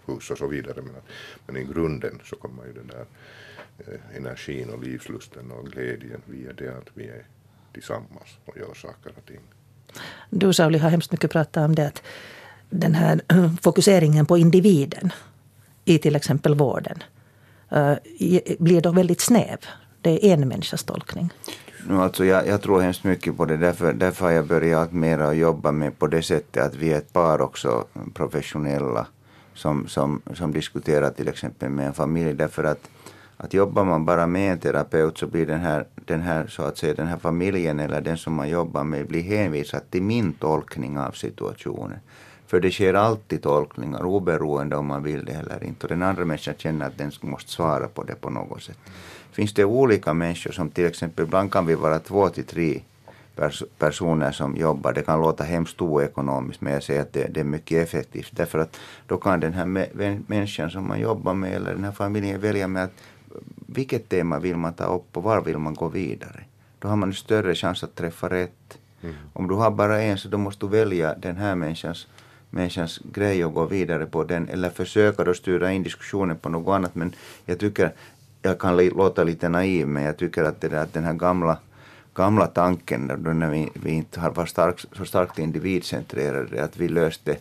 hus 0.05 0.31
och 0.31 0.37
så 0.37 0.47
vidare 0.47 0.81
men, 0.81 0.95
men 1.47 1.57
i 1.57 1.63
grunden 1.63 2.19
så 2.23 2.35
kommer 2.35 2.65
ju 2.65 2.73
det 2.73 2.83
där 2.83 3.05
energin 4.15 4.69
och 4.69 4.83
livslusten 4.83 5.51
och 5.51 5.67
glädjen 5.67 6.21
via 6.25 6.53
det 6.53 6.77
att 6.77 6.89
vi 6.93 7.07
är 7.07 7.25
tillsammans 7.73 8.37
och 8.45 8.57
gör 8.57 8.73
saker 8.73 9.11
och 9.17 9.25
ting. 9.25 9.39
Du 10.29 10.53
Sauli 10.53 10.77
har 10.77 10.89
hemskt 10.89 11.11
mycket 11.11 11.31
pratat 11.31 11.65
om 11.65 11.75
det 11.75 11.87
att 11.87 12.01
den 12.69 12.93
här 12.93 13.21
fokuseringen 13.61 14.25
på 14.25 14.37
individen 14.37 15.11
i 15.85 15.97
till 15.97 16.15
exempel 16.15 16.55
vården 16.55 17.03
uh, 17.75 17.93
blir 18.59 18.81
då 18.81 18.91
väldigt 18.91 19.21
snäv. 19.21 19.57
Det 20.01 20.25
är 20.25 20.33
en 20.33 20.47
människas 20.47 20.83
tolkning. 20.83 21.29
No, 21.87 22.01
alltså 22.01 22.25
jag, 22.25 22.47
jag 22.47 22.61
tror 22.61 22.81
hemskt 22.81 23.03
mycket 23.03 23.37
på 23.37 23.45
det. 23.45 23.57
Därför, 23.57 23.93
därför 23.93 24.25
har 24.25 24.31
jag 24.31 24.47
börjat 24.47 24.91
mer 24.91 25.31
jobba 25.31 25.71
med 25.71 25.99
på 25.99 26.07
det 26.07 26.21
sättet 26.21 26.63
att 26.63 26.75
vi 26.75 26.93
är 26.93 26.97
ett 26.97 27.13
par 27.13 27.41
också 27.41 27.85
professionella 28.13 29.07
som, 29.53 29.87
som, 29.87 30.21
som 30.33 30.51
diskuterar 30.51 31.09
till 31.09 31.27
exempel 31.27 31.69
med 31.69 31.87
en 31.87 31.93
familj. 31.93 32.33
Därför 32.33 32.63
att 32.63 32.89
att 33.41 33.53
jobbar 33.53 33.85
man 33.85 34.05
bara 34.05 34.27
med 34.27 34.51
en 34.51 34.59
terapeut 34.59 35.17
så 35.17 35.27
blir 35.27 35.45
den 35.45 35.59
här, 35.59 35.85
den 35.95 36.21
här, 36.21 36.47
så 36.47 36.63
att 36.63 36.77
säga, 36.77 36.93
den 36.93 37.07
här 37.07 37.17
familjen 37.17 37.79
eller 37.79 38.01
den 38.01 38.17
som 38.17 38.33
man 38.33 38.49
jobbar 38.49 38.83
med 38.83 39.07
blir 39.07 39.21
hänvisad 39.21 39.81
till 39.89 40.03
min 40.03 40.33
tolkning 40.33 40.97
av 40.99 41.11
situationen. 41.11 41.99
För 42.47 42.59
det 42.59 42.71
sker 42.71 42.93
alltid 42.93 43.41
tolkningar 43.41 44.05
oberoende 44.05 44.75
om 44.75 44.85
man 44.85 45.03
vill 45.03 45.25
det 45.25 45.31
eller 45.33 45.63
inte. 45.63 45.85
Och 45.85 45.89
den 45.89 46.03
andra 46.03 46.25
människan 46.25 46.53
känner 46.57 46.87
att 46.87 46.97
den 46.97 47.11
måste 47.21 47.51
svara 47.51 47.87
på 47.87 48.03
det 48.03 48.15
på 48.15 48.29
något 48.29 48.63
sätt. 48.63 48.77
Finns 49.31 49.53
det 49.53 49.65
olika 49.65 50.13
människor 50.13 50.51
som 50.51 50.69
till 50.69 50.85
exempel, 50.85 51.25
ibland 51.25 51.51
kan 51.51 51.65
vi 51.65 51.75
vara 51.75 51.99
två 51.99 52.29
till 52.29 52.45
tre 52.45 52.81
pers 53.39 53.63
personer 53.77 54.31
som 54.31 54.55
jobbar. 54.57 54.93
Det 54.93 55.01
kan 55.01 55.21
låta 55.21 55.43
hemskt 55.43 55.81
oekonomiskt 55.81 56.61
men 56.61 56.73
jag 56.73 56.83
säger 56.83 57.01
att 57.01 57.13
det, 57.13 57.27
det, 57.27 57.39
är 57.39 57.43
mycket 57.43 57.83
effektivt. 57.83 58.29
Därför 58.31 58.59
att 58.59 58.79
då 59.07 59.17
kan 59.17 59.39
den 59.39 59.53
här 59.53 59.65
människan 60.27 60.69
som 60.69 60.87
man 60.87 60.99
jobbar 60.99 61.33
med 61.33 61.53
eller 61.53 61.73
den 61.73 61.83
här 61.83 61.91
familjen 61.91 62.41
välja 62.41 62.67
med 62.67 62.83
att 62.83 62.93
vilket 63.73 64.09
tema 64.09 64.39
vill 64.39 64.57
man 64.57 64.73
ta 64.73 64.83
upp 64.83 65.17
och 65.17 65.23
var 65.23 65.41
vill 65.41 65.57
man 65.57 65.73
gå 65.73 65.87
vidare? 65.87 66.43
Då 66.79 66.87
har 66.87 66.95
man 66.95 67.13
större 67.13 67.55
chans 67.55 67.83
att 67.83 67.95
träffa 67.95 68.29
rätt. 68.29 68.77
Mm. 69.01 69.15
Om 69.33 69.47
du 69.47 69.55
har 69.55 69.71
bara 69.71 70.01
en 70.01 70.17
så 70.17 70.27
då 70.27 70.37
måste 70.37 70.65
du 70.65 70.69
välja 70.69 71.15
den 71.15 71.37
här 71.37 71.55
människans, 71.55 72.07
människans 72.49 72.99
grej 73.13 73.45
och 73.45 73.53
gå 73.53 73.65
vidare 73.65 74.05
på 74.05 74.23
den 74.23 74.49
eller 74.49 74.69
försöka 74.69 75.23
då 75.23 75.33
styra 75.33 75.71
in 75.71 75.83
diskussionen 75.83 76.37
på 76.37 76.49
något 76.49 76.75
annat. 76.75 76.95
Men 76.95 77.13
jag 77.45 77.59
tycker, 77.59 77.93
jag 78.41 78.59
kan 78.59 78.77
låta 78.77 79.23
lite 79.23 79.49
naiv 79.49 79.87
men 79.87 80.03
jag 80.03 80.17
tycker 80.17 80.43
att, 80.43 80.61
det 80.61 80.67
där, 80.67 80.83
att 80.83 80.93
den 80.93 81.03
här 81.03 81.13
gamla 81.13 81.57
gamla 82.15 82.47
tanken 82.47 83.07
då 83.23 83.33
när 83.33 83.49
vi, 83.49 83.69
vi 83.73 83.91
inte 83.91 84.19
har 84.19 84.31
varit 84.31 84.49
stark, 84.49 84.79
så 84.97 85.05
starkt 85.05 85.39
individcentrerade 85.39 86.63
att 86.63 86.77
vi 86.77 86.87
löste 86.87 87.37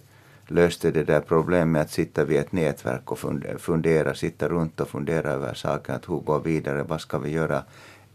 löste 0.50 0.90
det 0.90 1.04
där 1.04 1.20
problemet 1.20 1.68
med 1.68 1.82
att 1.82 1.90
sitta 1.90 2.24
vid 2.24 2.38
ett 2.38 2.52
nätverk 2.52 3.12
och 3.12 3.18
fundera, 3.58 4.14
sitta 4.14 4.48
runt 4.48 4.80
och 4.80 4.88
fundera 4.88 5.30
över 5.30 5.54
saker, 5.54 5.92
att 5.92 6.08
hur 6.08 6.20
går 6.20 6.40
vidare, 6.40 6.82
vad 6.82 7.00
ska 7.00 7.18
vi 7.18 7.30
göra, 7.30 7.64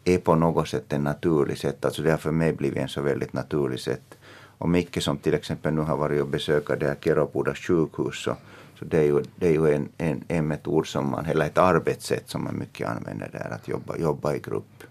är 0.04 0.17
på 0.17 0.36
något 0.36 0.67
sätt 0.67 0.93
en 0.93 1.04
naturlig 1.04 1.58
sätt. 1.58 1.86
Alltså 1.86 2.02
det 2.02 2.12
har 2.12 2.17
för 2.17 2.32
mig 2.32 2.54
blivit 2.54 2.78
en 2.78 2.89
så 2.89 3.02
väldigt 3.02 3.34
naturlig 3.34 3.80
sätt. 3.80 4.17
Och 4.58 4.69
Micke 4.69 5.04
som 5.04 5.17
till 5.17 5.34
exempel 5.34 5.74
nu 5.74 5.82
har 5.82 5.98
varit 5.98 6.22
och 6.22 6.28
besökt 6.28 6.80
det 6.80 6.88
här 6.88 6.98
Kerobodas 7.02 7.58
sjukhus 7.58 8.24
så, 8.24 8.36
så 8.80 8.86
det 8.86 8.98
är 8.98 9.04
ju, 9.04 9.24
det 9.36 9.48
är 9.48 9.52
ju 9.52 9.74
en, 9.74 9.89
en, 9.98 10.24
en 10.28 10.48
metod 10.48 10.88
som 10.88 11.10
man, 11.10 11.26
eller 11.26 11.46
ett 11.46 11.58
arbetssätt 11.58 12.30
som 12.30 12.43
man 12.43 12.60
mycket 12.60 12.89
använder 12.89 13.30
där, 13.32 13.54
att 13.54 13.67
jobba, 13.67 13.98
jobba 13.98 14.34
i 14.34 14.39
grupp. 14.39 14.84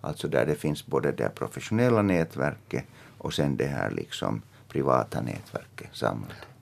Alltså 0.00 0.28
där 0.28 0.46
det 0.46 0.54
finns 0.54 0.86
både 0.86 1.12
det 1.12 1.28
professionella 1.34 2.02
nätverket 2.02 2.84
och 3.18 3.34
sen 3.34 3.56
det 3.56 3.66
här 3.66 3.90
liksom 3.90 4.42
privata 4.68 5.20
nätverket 5.20 5.88
samlat. 5.92 6.57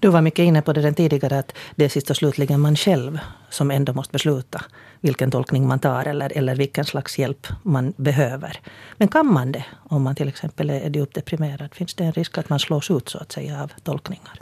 Du 0.00 0.08
var 0.08 0.20
mycket 0.20 0.42
inne 0.42 0.62
på 0.62 0.72
det 0.72 0.82
den 0.82 0.94
tidigare 0.94 1.38
att 1.38 1.52
det 1.76 1.84
är 1.84 1.88
sist 1.88 2.10
och 2.10 2.16
slutligen 2.16 2.60
man 2.60 2.76
själv 2.76 3.18
som 3.50 3.70
ändå 3.70 3.92
måste 3.92 4.12
besluta 4.12 4.64
vilken 5.00 5.30
tolkning 5.30 5.68
man 5.68 5.78
tar 5.78 6.04
eller, 6.04 6.32
eller 6.36 6.54
vilken 6.54 6.84
slags 6.84 7.18
hjälp 7.18 7.46
man 7.62 7.92
behöver. 7.96 8.60
Men 8.96 9.08
kan 9.08 9.26
man 9.26 9.52
det 9.52 9.64
om 9.88 10.02
man 10.02 10.14
till 10.14 10.28
exempel 10.28 10.70
är 10.70 10.90
djupt 10.90 11.14
deprimerad? 11.14 11.74
Finns 11.74 11.94
det 11.94 12.04
en 12.04 12.12
risk 12.12 12.38
att 12.38 12.48
man 12.48 12.58
slås 12.58 12.90
ut 12.90 13.08
så 13.08 13.18
att 13.18 13.32
säga 13.32 13.62
av 13.62 13.72
tolkningar? 13.82 14.38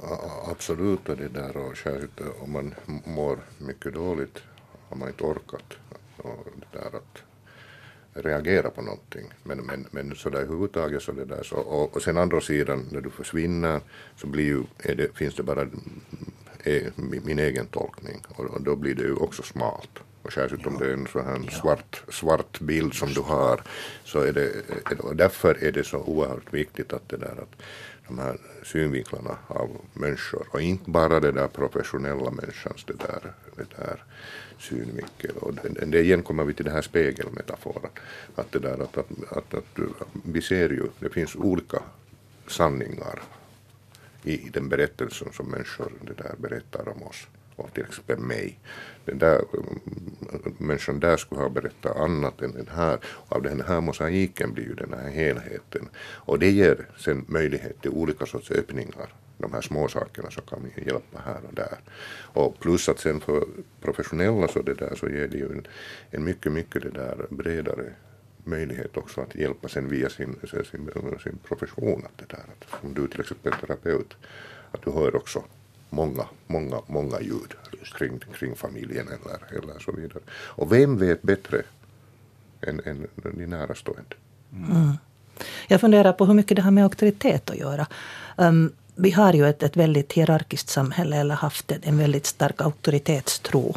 Absolut, 0.51 1.09
och 1.09 1.17
det 1.17 1.29
där 1.29 1.57
och 1.57 1.77
särskilt 1.77 2.21
om 2.41 2.53
man 2.53 2.75
mår 3.05 3.39
mycket 3.59 3.95
dåligt 3.95 4.39
har 4.89 4.97
man 4.97 5.09
inte 5.09 5.25
orkat. 5.25 5.73
Och 6.17 6.47
det 6.57 6.79
där 6.79 6.97
att 6.99 7.23
reagera 8.23 8.71
på 8.71 8.83
någonting. 8.83 9.27
Men, 9.43 9.59
men, 9.59 9.87
men 9.91 10.15
så 10.15 10.31
där 10.31 10.39
överhuvudtaget 10.39 11.03
så 11.03 11.13
det 11.13 11.25
där 11.25 11.43
så, 11.43 11.57
och, 11.57 11.97
och 11.97 12.03
sen 12.03 12.19
andra 12.19 12.41
sidan 12.41 12.89
när 12.93 13.01
du 13.01 13.11
försvinner 13.11 13.81
så 14.17 14.27
blir 14.27 14.45
ju, 14.45 14.63
det, 14.97 15.17
finns 15.17 15.35
det 15.35 15.43
bara 15.43 15.67
är, 16.65 16.93
min 17.25 17.39
egen 17.39 17.67
tolkning 17.67 18.23
och, 18.29 18.45
och, 18.45 18.63
då 18.63 18.77
blir 18.77 18.95
det 18.95 19.03
ju 19.03 19.15
också 19.15 19.43
smalt. 19.43 19.91
och 20.23 20.33
särskilt 20.33 20.67
om 20.67 20.79
det 20.79 20.87
är 20.87 20.93
en 20.93 21.07
sån 21.07 21.25
här 21.25 21.51
svart, 21.51 22.03
svart 22.09 22.61
bild 22.61 22.95
som 22.95 23.09
du 23.09 23.21
har. 23.21 23.63
Så 24.05 24.21
är 24.21 24.33
det, 24.33 24.51
och 24.99 25.17
därför 25.17 25.65
är 25.65 25.73
det 25.73 25.85
så 25.85 25.99
oerhört 25.99 26.55
viktigt 26.55 26.93
att 26.93 27.09
det 27.09 27.17
där 27.17 27.43
att 27.43 27.63
de 28.09 28.19
här 28.19 28.39
synvinklarna 28.63 29.39
av 29.47 29.71
människor 29.93 30.47
och 30.51 30.61
inte 30.61 30.91
bara 30.91 31.21
det 31.21 31.33
där 31.33 31.49
professionella 31.49 32.31
människans 32.31 32.85
det 32.85 32.99
där, 32.99 33.33
det 33.57 33.77
där 33.77 34.05
synvinkel. 34.59 35.37
Och 35.37 35.55
det, 35.55 35.85
det 35.85 36.01
igen 36.01 36.23
kommer 36.23 36.45
vi 36.45 36.55
till 36.55 36.65
den 36.65 36.75
här 36.75 36.83
spegelmetaforen. 36.83 37.91
Att, 38.35 38.53
det 38.53 38.59
där, 38.59 38.83
att, 38.83 38.99
att, 38.99 39.07
att, 39.31 39.55
att, 39.55 39.81
vi 40.25 40.43
ser 40.43 40.69
ju, 40.71 40.87
det 41.01 41.11
finns 41.11 41.37
olika 41.37 41.83
sanningar 42.47 43.23
i 44.23 44.37
den 44.37 44.69
berättelsen 44.69 45.33
som 45.33 45.47
människor 45.47 45.93
det 46.01 46.23
där 46.23 46.35
berättar 46.39 46.89
om 46.89 47.03
oss 47.03 47.27
och 47.59 47.75
till 47.75 47.85
exempel 47.85 48.19
mig. 48.19 48.59
Den 49.05 49.19
där 49.19 49.41
mm, 49.55 50.55
människan 50.59 51.01
där 51.01 51.17
skulle 51.17 51.41
ha 51.41 51.49
berättat 51.49 51.97
annat 51.97 52.43
än 52.43 52.53
den 52.53 52.69
här. 52.75 52.99
Och 53.05 53.37
av 53.37 53.43
den 53.43 53.61
här 53.61 53.81
mosaiken 53.81 54.53
blir 54.53 54.65
ju 54.65 54.75
den 54.75 54.93
här 54.93 55.11
helheten. 55.11 55.89
Och 55.99 56.39
det 56.39 56.51
ger 56.51 56.87
sen 56.99 57.25
möjlighet 57.29 57.83
till 57.83 57.91
olika 57.91 58.27
sorts 58.27 58.51
öppningar. 58.51 59.09
De 59.39 59.53
här 59.53 59.61
små 59.61 59.89
sakerna 59.89 60.31
som 60.31 60.43
kan 60.43 60.71
hjälpa 60.77 61.19
här 61.25 61.41
och 61.49 61.55
där. 61.55 61.79
Och 62.11 62.61
plus 62.61 62.89
att 62.89 62.99
sen 62.99 63.21
för 63.21 63.45
professionella 63.81 64.49
så, 64.49 64.63
det 64.63 64.75
där, 64.75 64.95
så 64.95 65.09
ger 65.09 65.29
det 65.29 65.37
ju 65.37 65.53
en, 65.53 65.67
en 66.11 66.25
mycket, 66.25 66.53
mycket 66.53 66.83
det 66.83 66.91
där 66.91 67.27
bredare 67.31 67.93
möjlighet 68.45 68.97
också 68.97 69.21
att 69.21 69.35
hjälpa 69.35 69.69
sen 69.69 69.89
via 69.89 70.09
sin, 70.09 70.37
sin, 70.51 70.91
sin 71.23 71.39
profession. 71.49 72.03
Att 72.05 72.19
det 72.19 72.37
där, 72.37 72.45
att 72.59 72.85
om 72.85 72.95
du 72.95 73.09
till 73.09 73.21
exempel 73.21 73.53
är 73.53 73.67
terapeut, 73.67 74.17
att 74.73 74.83
du 74.83 74.91
hör 74.91 75.17
också 75.17 75.45
många, 75.91 76.27
många, 76.47 76.81
många 76.87 77.21
ljud 77.21 77.55
kring, 77.99 78.19
kring 78.19 78.57
familjen 78.57 79.09
eller, 79.09 79.59
eller 79.59 79.79
så 79.79 79.93
vidare. 79.93 80.23
Och 80.31 80.73
vem 80.73 80.99
vet 80.99 81.23
bättre 81.23 81.63
än, 82.61 82.81
än 82.85 83.07
de 83.15 83.47
närastående? 83.47 84.17
Mm. 84.53 84.93
Jag 85.69 85.81
funderar 85.81 86.13
på 86.13 86.27
hur 86.27 86.35
mycket 86.35 86.57
det 86.57 86.63
har 86.63 86.71
med 86.71 86.85
auktoritet 86.85 87.51
att 87.51 87.57
göra. 87.57 87.87
Um, 88.37 88.73
vi 89.01 89.11
har 89.11 89.33
ju 89.33 89.49
ett, 89.49 89.63
ett 89.63 89.77
väldigt 89.77 90.13
hierarkiskt 90.13 90.69
samhälle, 90.69 91.17
eller 91.17 91.35
haft 91.35 91.73
en 91.83 91.99
väldigt 91.99 92.27
stark 92.27 92.61
auktoritetstro. 92.61 93.75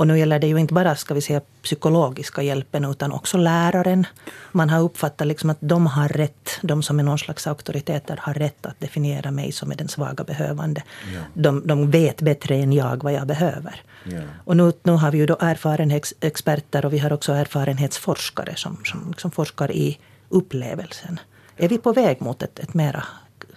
Och 0.00 0.06
nu 0.06 0.18
gäller 0.18 0.38
det 0.38 0.46
ju 0.46 0.56
inte 0.56 0.74
bara 0.74 0.96
ska 0.96 1.14
vi 1.14 1.20
säga, 1.20 1.40
psykologiska 1.62 2.42
hjälpen 2.42 2.84
utan 2.84 3.12
också 3.12 3.38
läraren. 3.38 4.06
Man 4.52 4.70
har 4.70 4.80
uppfattat 4.80 5.26
liksom 5.26 5.50
att 5.50 5.56
de 5.60 5.86
har 5.86 6.08
rätt, 6.08 6.58
de 6.62 6.82
som 6.82 6.98
är 6.98 7.02
någon 7.02 7.18
slags 7.18 7.46
auktoriteter 7.46 8.18
har 8.22 8.34
rätt 8.34 8.66
att 8.66 8.80
definiera 8.80 9.30
mig 9.30 9.52
som 9.52 9.70
är 9.70 9.76
den 9.76 9.88
svaga 9.88 10.24
behövande. 10.24 10.82
Ja. 11.14 11.20
De, 11.34 11.66
de 11.66 11.90
vet 11.90 12.20
bättre 12.22 12.54
än 12.54 12.72
jag 12.72 13.02
vad 13.02 13.12
jag 13.12 13.26
behöver. 13.26 13.82
Ja. 14.04 14.20
Och 14.44 14.56
nu, 14.56 14.72
nu 14.82 14.92
har 14.92 15.10
vi 15.10 15.18
ju 15.18 15.26
då 15.26 15.36
erfarenhetsexperter 15.40 16.84
och 16.84 16.92
vi 16.92 16.98
har 16.98 17.12
också 17.12 17.32
erfarenhetsforskare 17.32 18.56
som, 18.56 18.76
som 18.84 19.08
liksom 19.08 19.30
forskar 19.30 19.70
i 19.70 19.98
upplevelsen. 20.28 21.20
Är 21.56 21.68
vi 21.68 21.78
på 21.78 21.92
väg 21.92 22.22
mot 22.22 22.42
ett, 22.42 22.58
ett 22.58 22.74
mera 22.74 23.04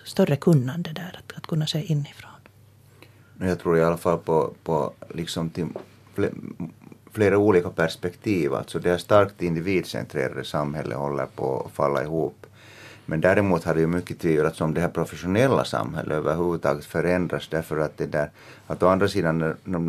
större 0.03 0.35
kunnande 0.35 0.91
där, 0.93 1.19
att, 1.19 1.37
att 1.37 1.47
kunna 1.47 1.67
se 1.67 1.83
inifrån? 1.91 2.31
Jag 3.39 3.59
tror 3.59 3.77
i 3.77 3.83
alla 3.83 3.97
fall 3.97 4.17
på, 4.17 4.53
på 4.63 4.93
liksom 5.09 5.49
till 5.49 5.67
flera 7.11 7.37
olika 7.37 7.69
perspektiv. 7.69 8.53
Alltså 8.53 8.79
det 8.79 8.99
starkt 8.99 9.41
individcentrerade 9.41 10.43
samhället 10.43 10.97
håller 10.97 11.25
på 11.25 11.63
att 11.65 11.71
falla 11.71 12.03
ihop. 12.03 12.42
Men 13.05 13.21
däremot 13.21 13.63
har 13.63 13.73
det 13.73 13.79
ju 13.79 13.87
mycket 13.87 14.19
tvivlats 14.19 14.61
om 14.61 14.73
det 14.73 14.81
här 14.81 14.87
professionella 14.87 15.65
samhället 15.65 16.17
överhuvudtaget 16.17 16.85
förändras 16.85 17.47
därför 17.47 17.77
att 17.77 17.97
det 17.97 18.05
där, 18.05 18.29
att 18.67 18.83
å 18.83 18.87
andra 18.87 19.07
sidan 19.07 19.37
när 19.37 19.55
de 19.63 19.87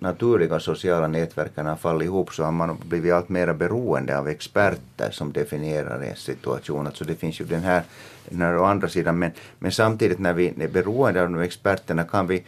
naturliga 0.00 0.60
sociala 0.60 1.08
nätverken 1.08 1.66
har 1.66 1.76
fallit 1.76 2.06
ihop 2.06 2.32
så 2.32 2.44
har 2.44 2.52
man 2.52 2.76
blivit 2.84 3.12
allt 3.12 3.28
mer 3.28 3.52
beroende 3.52 4.18
av 4.18 4.28
experter 4.28 5.10
som 5.10 5.32
definierar 5.32 6.00
en 6.00 6.16
situation. 6.16 6.86
Alltså 6.86 7.04
det 7.04 7.14
finns 7.14 7.40
ju 7.40 7.44
den 7.44 7.62
här, 7.62 7.82
den 8.28 8.42
här 8.42 8.58
å 8.58 8.64
andra 8.64 8.88
sidan, 8.88 9.18
men, 9.18 9.30
men 9.58 9.72
samtidigt 9.72 10.18
när 10.18 10.32
vi 10.32 10.48
är 10.48 10.68
beroende 10.68 11.22
av 11.22 11.30
de 11.30 11.40
experterna 11.40 12.04
kan 12.04 12.26
vi 12.26 12.44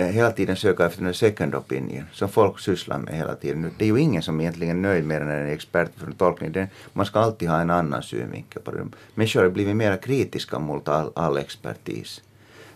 Eh, 0.00 0.06
hela 0.06 0.30
tiden 0.32 0.56
söka 0.56 0.86
efter 0.86 1.04
en 1.04 1.14
second 1.14 1.54
opinion 1.54 2.04
som 2.12 2.28
folk 2.28 2.60
sysslar 2.60 2.98
med 2.98 3.14
hela 3.14 3.34
tiden. 3.34 3.70
Det 3.78 3.84
är 3.84 3.88
ju 3.88 4.00
ingen 4.00 4.22
som 4.22 4.40
egentligen 4.40 4.76
är 4.76 4.80
nöjd 4.88 5.04
med 5.04 5.22
den 5.22 5.30
en 5.30 5.46
expert 5.46 5.90
för 5.96 6.06
en 6.06 6.12
tolkning. 6.12 6.68
Man 6.92 7.06
ska 7.06 7.18
alltid 7.20 7.48
ha 7.48 7.60
en 7.60 7.70
annan 7.70 8.02
synvinkel 8.02 8.62
på 8.62 8.70
det. 8.70 8.86
Människor 9.14 9.42
har 9.42 9.50
blivit 9.50 9.76
mer 9.76 9.96
kritiska 9.96 10.58
mot 10.58 10.88
all, 10.88 11.12
all 11.14 11.36
expertis. 11.36 12.22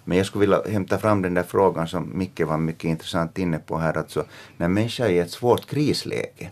Men 0.05 0.19
jag 0.19 0.27
skulle 0.27 0.41
vilja 0.41 0.63
hämta 0.69 0.99
fram 0.99 1.23
den 1.23 1.35
där 1.35 1.43
frågan 1.43 1.89
som 1.89 2.19
Micke 2.19 2.41
var 2.41 2.59
mycket 2.59 2.85
intressant 2.85 3.39
inne 3.39 3.59
på 3.59 3.79
här. 3.79 3.99
Alltså, 3.99 4.25
när 4.57 4.69
människor 4.69 5.07
är 5.07 5.11
i 5.11 5.19
ett 5.19 5.31
svårt 5.31 5.67
krisläge 5.67 6.51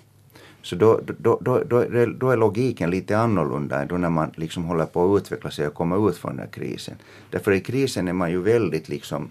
så 0.63 0.77
då, 0.77 1.01
då, 1.19 1.39
då, 1.41 1.63
då, 1.65 1.85
då 2.19 2.31
är 2.31 2.37
logiken 2.37 2.91
lite 2.91 3.19
annorlunda 3.19 3.83
än 3.83 3.89
då 3.89 3.97
när 3.97 4.11
man 4.11 4.33
liksom 4.37 4.65
håller 4.65 4.87
på 4.87 5.15
att 5.15 5.23
utveckla 5.23 5.51
sig 5.51 5.67
och 5.67 5.75
komma 5.75 6.09
ut 6.09 6.17
från 6.17 6.31
den 6.31 6.41
här 6.41 6.53
krisen. 6.53 6.95
Därför 7.31 7.53
i 7.53 7.61
krisen 7.61 8.09
är 8.09 8.13
man 8.13 8.31
ju 8.31 8.43
väldigt 8.43 8.89
liksom 8.89 9.31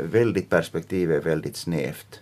väldigt 0.00 0.50
perspektivet 0.50 1.20
är 1.20 1.30
väldigt 1.30 1.56
snävt. 1.56 2.20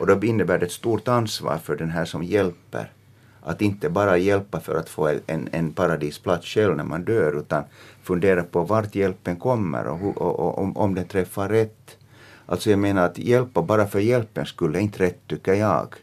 Och 0.00 0.06
då 0.06 0.26
innebär 0.26 0.58
det 0.58 0.66
ett 0.66 0.72
stort 0.72 1.08
ansvar 1.08 1.58
för 1.58 1.76
den 1.76 1.90
här 1.90 2.04
som 2.04 2.22
hjälper. 2.22 2.92
Att 3.40 3.62
inte 3.62 3.90
bara 3.90 4.16
hjälpa 4.16 4.60
för 4.60 4.76
att 4.76 4.88
få 4.88 5.18
en, 5.26 5.48
en 5.52 5.72
paradisplats 5.72 6.46
själv 6.46 6.76
när 6.76 6.84
man 6.84 7.04
dör 7.04 7.38
utan 7.38 7.64
fundera 8.02 8.42
på 8.42 8.62
vart 8.62 8.94
hjälpen 8.94 9.36
kommer 9.36 9.86
och, 9.86 10.02
och, 10.02 10.40
och, 10.40 10.58
och 10.58 10.76
om 10.76 10.94
den 10.94 11.04
träffar 11.04 11.48
rätt. 11.48 11.98
Alltså 12.46 12.70
jag 12.70 12.78
menar 12.78 13.06
att 13.06 13.18
hjälpa 13.18 13.62
bara 13.62 13.86
för 13.86 14.00
hjälpens 14.00 14.48
skull 14.48 14.74
är 14.74 14.80
inte 14.80 15.04
rätt 15.04 15.26
tycker 15.26 15.54
jag. 15.54 15.94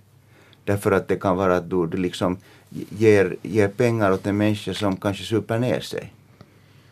Därför 0.70 0.92
att 0.92 1.08
det 1.08 1.16
kan 1.16 1.38
vara 1.38 1.56
att 1.56 1.70
du, 1.70 1.88
du 1.88 1.98
liksom 1.98 2.38
ger, 2.90 3.36
ger 3.42 3.68
pengar 3.68 4.12
åt 4.12 4.28
en 4.28 4.38
människa 4.38 4.74
som 4.74 4.98
kanske 4.98 5.24
super 5.24 5.60
ner 5.60 5.80
sig. 5.80 6.14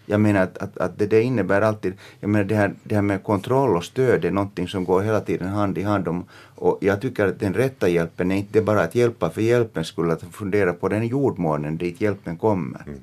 Jag 0.05 0.19
menar 0.21 0.41
att, 0.41 0.57
att, 0.57 0.77
att 0.77 0.97
det, 0.99 1.07
det, 1.07 1.21
innebär 1.21 1.61
alltid, 1.61 1.93
jag 2.19 2.29
menar 2.29 2.45
det 2.45 2.55
här, 2.55 2.73
det 2.83 2.95
här 2.95 3.01
med 3.01 3.23
kontroll 3.23 3.77
och 3.77 3.85
stöd 3.85 4.25
är 4.25 4.31
någonting 4.31 4.67
som 4.67 4.85
går 4.85 5.01
hela 5.01 5.21
tiden 5.21 5.47
hand 5.47 5.77
i 5.77 5.81
hand 5.81 6.07
om, 6.07 6.25
och 6.55 6.77
jag 6.81 7.01
tycker 7.01 7.27
att 7.27 7.39
den 7.39 7.53
rätta 7.53 7.89
hjälpen 7.89 8.31
är 8.31 8.35
inte 8.35 8.61
bara 8.61 8.81
att 8.81 8.95
hjälpa 8.95 9.29
för 9.29 9.41
hjälpens 9.41 9.87
skull, 9.87 10.11
att 10.11 10.23
fundera 10.31 10.73
på 10.73 10.87
den 10.87 11.07
jordmånen 11.07 11.77
dit 11.77 12.01
hjälpen 12.01 12.37
kommer. 12.37 12.81
Mm. 12.87 12.99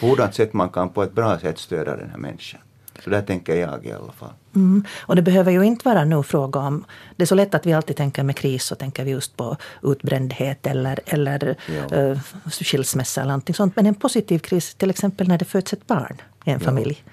På 0.00 0.32
sätt 0.32 0.52
man 0.52 0.68
kan 0.68 0.88
på 0.88 1.02
ett 1.02 1.12
bra 1.12 1.38
sätt 1.38 1.58
stödja 1.58 1.96
den 1.96 2.10
här 2.10 2.18
människan. 2.18 2.60
Så 3.04 3.10
där 3.10 3.22
tänker 3.22 3.56
jag 3.56 3.86
i 3.86 3.92
alla 3.92 4.12
fall. 4.12 4.32
Mm. 4.54 4.84
Och 5.00 5.16
det 5.16 5.22
behöver 5.22 5.52
ju 5.52 5.62
inte 5.62 5.88
vara 5.88 6.04
nu 6.04 6.22
fråga 6.22 6.60
om... 6.60 6.84
Det 7.16 7.22
är 7.22 7.26
så 7.26 7.34
lätt 7.34 7.54
att 7.54 7.66
vi 7.66 7.72
alltid 7.72 7.96
tänker 7.96 8.22
med 8.22 8.36
kris 8.36 8.64
så 8.64 8.74
tänker 8.74 9.04
vi 9.04 9.10
just 9.10 9.36
på 9.36 9.56
utbrändhet 9.82 10.66
eller, 10.66 11.00
eller 11.06 11.56
ja. 11.90 11.96
uh, 11.96 12.18
skilsmässa 12.50 13.20
eller 13.20 13.28
någonting 13.28 13.54
sånt. 13.54 13.76
Men 13.76 13.86
en 13.86 13.94
positiv 13.94 14.38
kris, 14.38 14.74
till 14.74 14.90
exempel 14.90 15.28
när 15.28 15.38
det 15.38 15.44
föds 15.44 15.72
ett 15.72 15.86
barn 15.86 16.16
i 16.44 16.50
en 16.50 16.58
ja. 16.58 16.64
familj. 16.64 17.04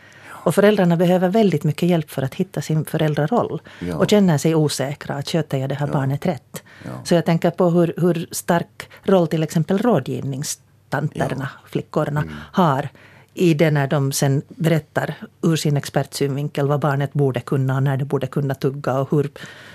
Och 0.41 0.55
föräldrarna 0.55 0.97
behöver 0.97 1.29
väldigt 1.29 1.63
mycket 1.63 1.89
hjälp 1.89 2.09
för 2.09 2.21
att 2.21 2.35
hitta 2.35 2.61
sin 2.61 2.85
föräldraroll. 2.85 3.61
Ja. 3.79 3.95
Och 3.95 4.09
känner 4.09 4.37
sig 4.37 4.55
osäkra, 4.55 5.15
att 5.15 5.29
sköter 5.29 5.57
jag 5.57 5.69
det 5.69 5.75
här 5.75 5.87
ja. 5.87 5.93
barnet 5.93 6.25
rätt? 6.25 6.63
Ja. 6.85 6.91
Så 7.03 7.15
jag 7.15 7.25
tänker 7.25 7.51
på 7.51 7.69
hur, 7.69 7.93
hur 7.97 8.27
stark 8.31 8.89
roll 9.03 9.27
till 9.27 9.43
exempel 9.43 9.77
rådgivningstanterna, 9.77 11.49
flickorna, 11.65 12.21
mm. 12.21 12.33
har 12.51 12.89
i 13.39 13.53
det 13.53 13.71
när 13.71 13.87
de 13.87 14.11
sen 14.11 14.41
berättar 14.47 15.15
ur 15.41 15.55
sin 15.55 15.77
expertsynvinkel 15.77 16.67
vad 16.67 16.79
barnet 16.79 17.13
borde 17.13 17.39
kunna 17.39 17.75
och 17.75 17.83
när 17.83 17.97
det 17.97 18.05
borde 18.05 18.27
kunna 18.27 18.55
tugga 18.55 18.99
och 18.99 19.11
hur 19.11 19.31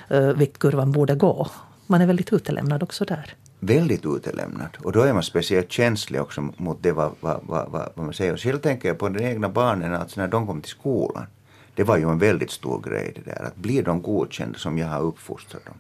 eh, 0.08 0.18
uh, 0.18 0.36
viktkurvan 0.36 0.92
borde 0.92 1.14
gå. 1.14 1.48
Man 1.86 2.00
är 2.00 2.06
väldigt 2.06 2.32
utelämnad 2.32 2.82
också 2.82 3.04
där. 3.04 3.34
Väldigt 3.60 4.06
utelämnad. 4.06 4.68
Och 4.84 4.92
då 4.92 5.02
är 5.02 5.12
man 5.12 5.22
speciellt 5.22 5.72
känslig 5.72 6.20
också 6.20 6.40
mot 6.56 6.82
det 6.82 6.92
vad, 6.92 7.12
vad, 7.20 7.40
vad, 7.42 7.70
vad 7.70 8.04
man 8.04 8.14
säger. 8.14 8.32
Och 8.32 8.40
själv 8.40 8.58
tänker 8.58 8.88
jag 8.88 8.98
på 8.98 9.08
de 9.08 9.24
egna 9.24 9.48
barnen, 9.48 9.94
alltså 9.94 10.20
när 10.20 10.28
de 10.28 10.46
kom 10.46 10.60
till 10.60 10.70
skolan. 10.70 11.26
Det 11.74 11.82
var 11.84 11.96
ju 11.96 12.10
en 12.10 12.18
väldigt 12.18 12.50
stor 12.50 12.80
grej 12.80 13.12
det 13.14 13.30
där, 13.30 13.44
att 13.44 13.56
blir 13.56 13.82
de 13.82 14.02
godkända 14.02 14.58
som 14.58 14.78
jag 14.78 14.86
har 14.86 15.00
uppfostrat 15.00 15.64
dem. 15.64 15.74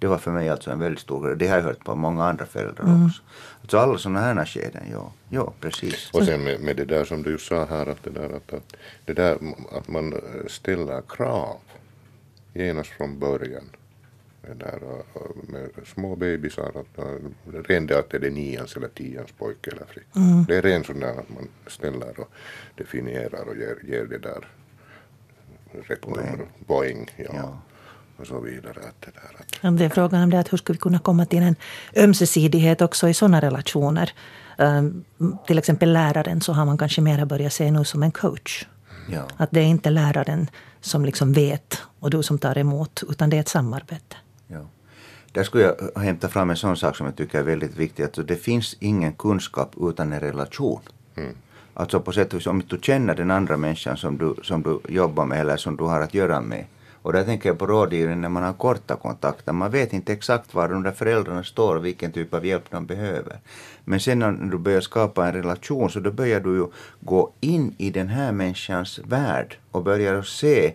Det 0.00 0.06
var 0.06 0.18
för 0.18 0.30
mig 0.30 0.48
alltså 0.48 0.70
en 0.70 0.78
väldigt 0.78 1.00
stor 1.00 1.26
grej. 1.26 1.36
Det 1.36 1.48
har 1.48 1.56
jag 1.56 1.64
hört 1.64 1.84
på 1.84 1.94
många 1.94 2.24
andra 2.24 2.46
föräldrar 2.46 2.84
mm. 2.84 3.06
också. 3.06 3.22
Alltså 3.60 3.78
alla 3.78 3.98
sådana 3.98 4.20
här 4.20 4.44
skeden, 4.44 4.82
ja. 4.92 5.12
Ja, 5.28 5.52
precis. 5.60 6.10
Och 6.12 6.24
sen 6.24 6.44
med, 6.44 6.60
med, 6.60 6.76
det 6.76 6.84
där 6.84 7.04
som 7.04 7.22
du 7.22 7.38
sa 7.38 7.64
här, 7.64 7.86
att 7.86 8.02
det 8.02 8.10
där 8.10 8.36
att, 8.36 8.52
att, 8.52 8.76
det 9.04 9.12
där, 9.12 9.38
att 9.72 9.88
man 9.88 10.14
ställer 10.46 11.02
krav 11.08 11.56
genast 12.54 12.90
från 12.90 13.18
början. 13.18 13.64
Det 14.42 14.54
där, 14.54 14.80
med 15.48 15.70
små 15.86 16.16
bebisar, 16.16 16.72
att, 16.74 17.04
ren 17.68 17.86
det 17.86 17.98
att 17.98 18.10
det 18.10 18.26
är 18.26 18.30
nians 18.30 18.76
eller 18.76 18.88
tians 18.88 19.32
pojke 19.32 19.70
eller 19.70 19.86
flicka. 19.86 20.18
Mm. 20.18 20.44
Det 20.44 20.56
är 20.56 20.62
ren 20.62 20.84
sån 20.84 21.00
där 21.00 21.10
att 21.10 21.28
man 21.28 21.48
ställer 21.66 22.20
och 22.20 22.30
definierar 22.76 23.48
och 23.48 23.56
ger, 23.56 23.76
ger 23.84 24.04
det 24.04 24.18
där 24.18 24.48
rätt 25.72 26.00
poäng. 26.00 26.40
poäng 26.66 27.10
ja. 27.16 27.30
ja 27.34 27.58
och 28.20 28.26
så 28.26 28.40
vidare. 28.40 28.80
Att 28.88 29.00
det, 29.00 29.10
där, 29.14 29.68
att... 29.70 29.78
det 29.78 29.84
är 29.84 29.88
frågan 29.88 30.22
om 30.22 30.30
det 30.30 30.38
att 30.38 30.52
hur 30.52 30.58
ska 30.58 30.72
vi 30.72 30.78
kunna 30.78 30.98
komma 30.98 31.26
till 31.26 31.42
en 31.42 31.56
ömsesidighet 31.96 32.82
också 32.82 33.08
i 33.08 33.14
sådana 33.14 33.40
relationer. 33.40 34.12
Um, 34.58 35.04
till 35.46 35.58
exempel 35.58 35.92
läraren 35.92 36.40
så 36.40 36.52
har 36.52 36.64
man 36.64 36.78
kanske 36.78 37.00
mera 37.00 37.26
börjat 37.26 37.52
se 37.52 37.70
nu 37.70 37.84
som 37.84 38.02
en 38.02 38.10
coach. 38.10 38.66
Ja. 39.08 39.22
Att 39.36 39.50
det 39.50 39.60
är 39.60 39.64
inte 39.64 39.90
läraren 39.90 40.50
som 40.80 41.04
liksom 41.04 41.32
vet 41.32 41.82
och 42.00 42.10
du 42.10 42.22
som 42.22 42.38
tar 42.38 42.58
emot, 42.58 43.02
utan 43.08 43.30
det 43.30 43.36
är 43.36 43.40
ett 43.40 43.48
samarbete. 43.48 44.16
Ja. 44.46 44.66
där 45.32 45.44
skulle 45.44 45.64
jag 45.64 46.02
hämta 46.02 46.28
fram 46.28 46.50
en 46.50 46.56
sån 46.56 46.76
sak 46.76 46.96
som 46.96 47.06
jag 47.06 47.16
tycker 47.16 47.38
är 47.38 47.42
väldigt 47.42 47.76
viktig. 47.76 48.02
Alltså 48.02 48.22
det 48.22 48.36
finns 48.36 48.76
ingen 48.80 49.12
kunskap 49.12 49.74
utan 49.80 50.12
en 50.12 50.20
relation. 50.20 50.80
Mm. 51.16 51.34
Alltså 51.74 52.00
på 52.00 52.12
sätt 52.12 52.32
och 52.32 52.40
vis, 52.40 52.46
om 52.46 52.62
du 52.68 52.78
känner 52.82 53.14
den 53.14 53.30
andra 53.30 53.56
människan 53.56 53.96
som 53.96 54.18
du, 54.18 54.34
som 54.42 54.62
du 54.62 54.80
jobbar 54.94 55.26
med 55.26 55.40
eller 55.40 55.56
som 55.56 55.76
du 55.76 55.84
har 55.84 56.00
att 56.00 56.14
göra 56.14 56.40
med. 56.40 56.64
Och 57.02 57.12
där 57.12 57.24
tänker 57.24 57.48
jag 57.48 57.58
på 57.58 57.66
rådgivning 57.66 58.20
när 58.20 58.28
man 58.28 58.42
har 58.42 58.52
korta 58.52 58.96
kontakter. 58.96 59.52
Man 59.52 59.70
vet 59.70 59.92
inte 59.92 60.12
exakt 60.12 60.54
var 60.54 60.68
de 60.68 60.82
där 60.82 60.92
föräldrarna 60.92 61.44
står 61.44 61.76
och 61.76 61.84
vilken 61.84 62.12
typ 62.12 62.34
av 62.34 62.46
hjälp 62.46 62.64
de 62.70 62.86
behöver. 62.86 63.40
Men 63.84 64.00
sen 64.00 64.18
när 64.18 64.50
du 64.50 64.58
börjar 64.58 64.80
skapa 64.80 65.26
en 65.26 65.32
relation 65.32 65.90
så 65.90 66.00
då 66.00 66.10
börjar 66.10 66.40
du 66.40 66.56
ju 66.56 66.66
gå 67.00 67.32
in 67.40 67.74
i 67.78 67.90
den 67.90 68.08
här 68.08 68.32
människans 68.32 68.98
värld 68.98 69.56
och 69.70 69.84
börjar 69.84 70.22
se 70.22 70.72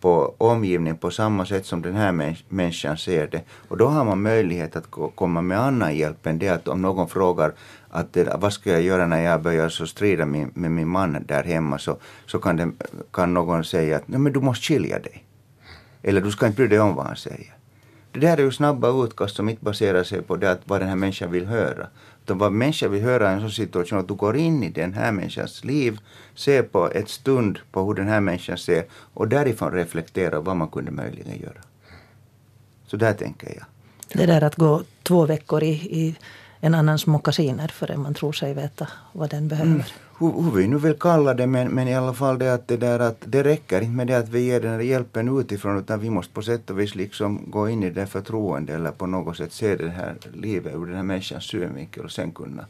på 0.00 0.34
omgivningen 0.38 0.96
på 0.96 1.10
samma 1.10 1.46
sätt 1.46 1.66
som 1.66 1.82
den 1.82 1.94
här 1.94 2.34
människan 2.48 2.98
ser 2.98 3.26
det. 3.26 3.42
Och 3.68 3.76
då 3.76 3.86
har 3.86 4.04
man 4.04 4.22
möjlighet 4.22 4.76
att 4.76 4.86
komma 5.14 5.42
med 5.42 5.60
annan 5.60 5.96
hjälp 5.96 6.26
än 6.26 6.38
det 6.38 6.48
att 6.48 6.68
om 6.68 6.82
någon 6.82 7.08
frågar 7.08 7.52
att 7.90 8.12
det, 8.12 8.36
vad 8.40 8.52
ska 8.52 8.70
jag 8.70 8.82
göra 8.82 9.06
när 9.06 9.22
jag 9.22 9.42
börjar 9.42 9.68
så 9.68 9.86
strida 9.86 10.26
med, 10.26 10.56
med 10.56 10.70
min 10.70 10.88
man 10.88 11.24
där 11.28 11.42
hemma 11.42 11.78
så, 11.78 11.96
så 12.26 12.38
kan, 12.38 12.56
det, 12.56 12.70
kan 13.10 13.34
någon 13.34 13.64
säga 13.64 13.96
att 13.96 14.08
Nej, 14.08 14.20
men 14.20 14.32
du 14.32 14.40
måste 14.40 14.66
skilja 14.66 14.98
dig. 14.98 15.24
Eller 16.02 16.20
du 16.20 16.30
ska 16.30 16.46
inte 16.46 16.56
bry 16.56 16.66
dig 16.68 16.80
om 16.80 16.94
vad 16.94 17.06
han 17.06 17.16
säger. 17.16 17.54
Det 18.12 18.20
där 18.20 18.36
är 18.36 18.42
ju 18.42 18.52
snabba 18.52 19.04
utkast 19.04 19.36
som 19.36 19.48
inte 19.48 19.64
baserar 19.64 20.04
sig 20.04 20.22
på 20.22 20.36
det 20.36 20.50
att 20.50 20.60
vad 20.64 20.80
den 20.80 20.88
här 20.88 20.96
människan 20.96 21.30
vill 21.30 21.46
höra. 21.46 21.86
Utan 22.24 22.38
vad 22.38 22.52
människan 22.52 22.92
vill 22.92 23.02
höra 23.02 23.30
i 23.30 23.34
en 23.34 23.40
sån 23.40 23.50
situation 23.50 23.98
att 23.98 24.08
du 24.08 24.14
går 24.14 24.36
in 24.36 24.62
i 24.62 24.68
den 24.68 24.92
här 24.92 25.12
människans 25.12 25.64
liv, 25.64 25.98
ser 26.34 26.62
på 26.62 26.90
ett 26.90 27.08
stund 27.08 27.58
på 27.72 27.84
hur 27.84 27.94
den 27.94 28.08
här 28.08 28.20
människan 28.20 28.58
ser 28.58 28.84
och 29.14 29.28
därifrån 29.28 29.72
reflektera 29.72 30.40
vad 30.40 30.56
man 30.56 30.68
kunde 30.68 30.90
möjligen 30.90 31.40
göra. 31.40 31.60
Så 32.86 32.96
där 32.96 33.12
tänker 33.12 33.48
jag. 33.48 33.64
Det 34.12 34.26
där 34.26 34.44
att 34.44 34.56
gå 34.56 34.82
två 35.02 35.26
veckor 35.26 35.62
i, 35.62 35.72
i 35.72 36.16
en 36.60 36.74
annans 36.74 37.06
mockasiner 37.06 37.68
förrän 37.68 38.00
man 38.00 38.14
tror 38.14 38.32
sig 38.32 38.54
veta 38.54 38.88
vad 39.12 39.30
den 39.30 39.48
behöver. 39.48 39.70
Mm. 39.70 39.82
Hur, 40.22 40.42
hur 40.42 40.50
vi 40.50 40.68
nu 40.68 40.78
vill 40.78 40.94
kalla 40.94 41.34
det 41.34 41.46
men, 41.46 41.68
men 41.68 41.88
i 41.88 41.94
alla 41.94 42.14
fall 42.14 42.38
det 42.38 42.54
att 42.54 42.68
det 42.68 42.76
där 42.76 42.98
att 42.98 43.16
det 43.24 43.42
räcker 43.42 43.80
inte 43.80 43.96
med 43.96 44.06
det 44.06 44.18
att 44.18 44.28
vi 44.28 44.40
ger 44.40 44.60
den 44.60 44.72
här 44.72 44.80
hjälpen 44.80 45.38
utifrån 45.40 45.78
utan 45.78 46.00
vi 46.00 46.10
måste 46.10 46.34
på 46.34 46.42
sätt 46.42 46.70
och 46.70 46.80
vis 46.80 46.94
liksom 46.94 47.50
gå 47.50 47.68
in 47.68 47.82
i 47.82 47.90
det 47.90 48.06
förtroende 48.06 48.74
eller 48.74 48.90
på 48.90 49.06
något 49.06 49.36
sätt 49.36 49.52
se 49.52 49.76
det 49.76 49.88
här 49.88 50.14
livet 50.34 50.74
ur 50.74 50.86
den 50.86 50.96
här 50.96 51.02
människans 51.02 51.44
synvinkel 51.44 52.04
och 52.04 52.10
sen 52.10 52.30
kunna, 52.30 52.66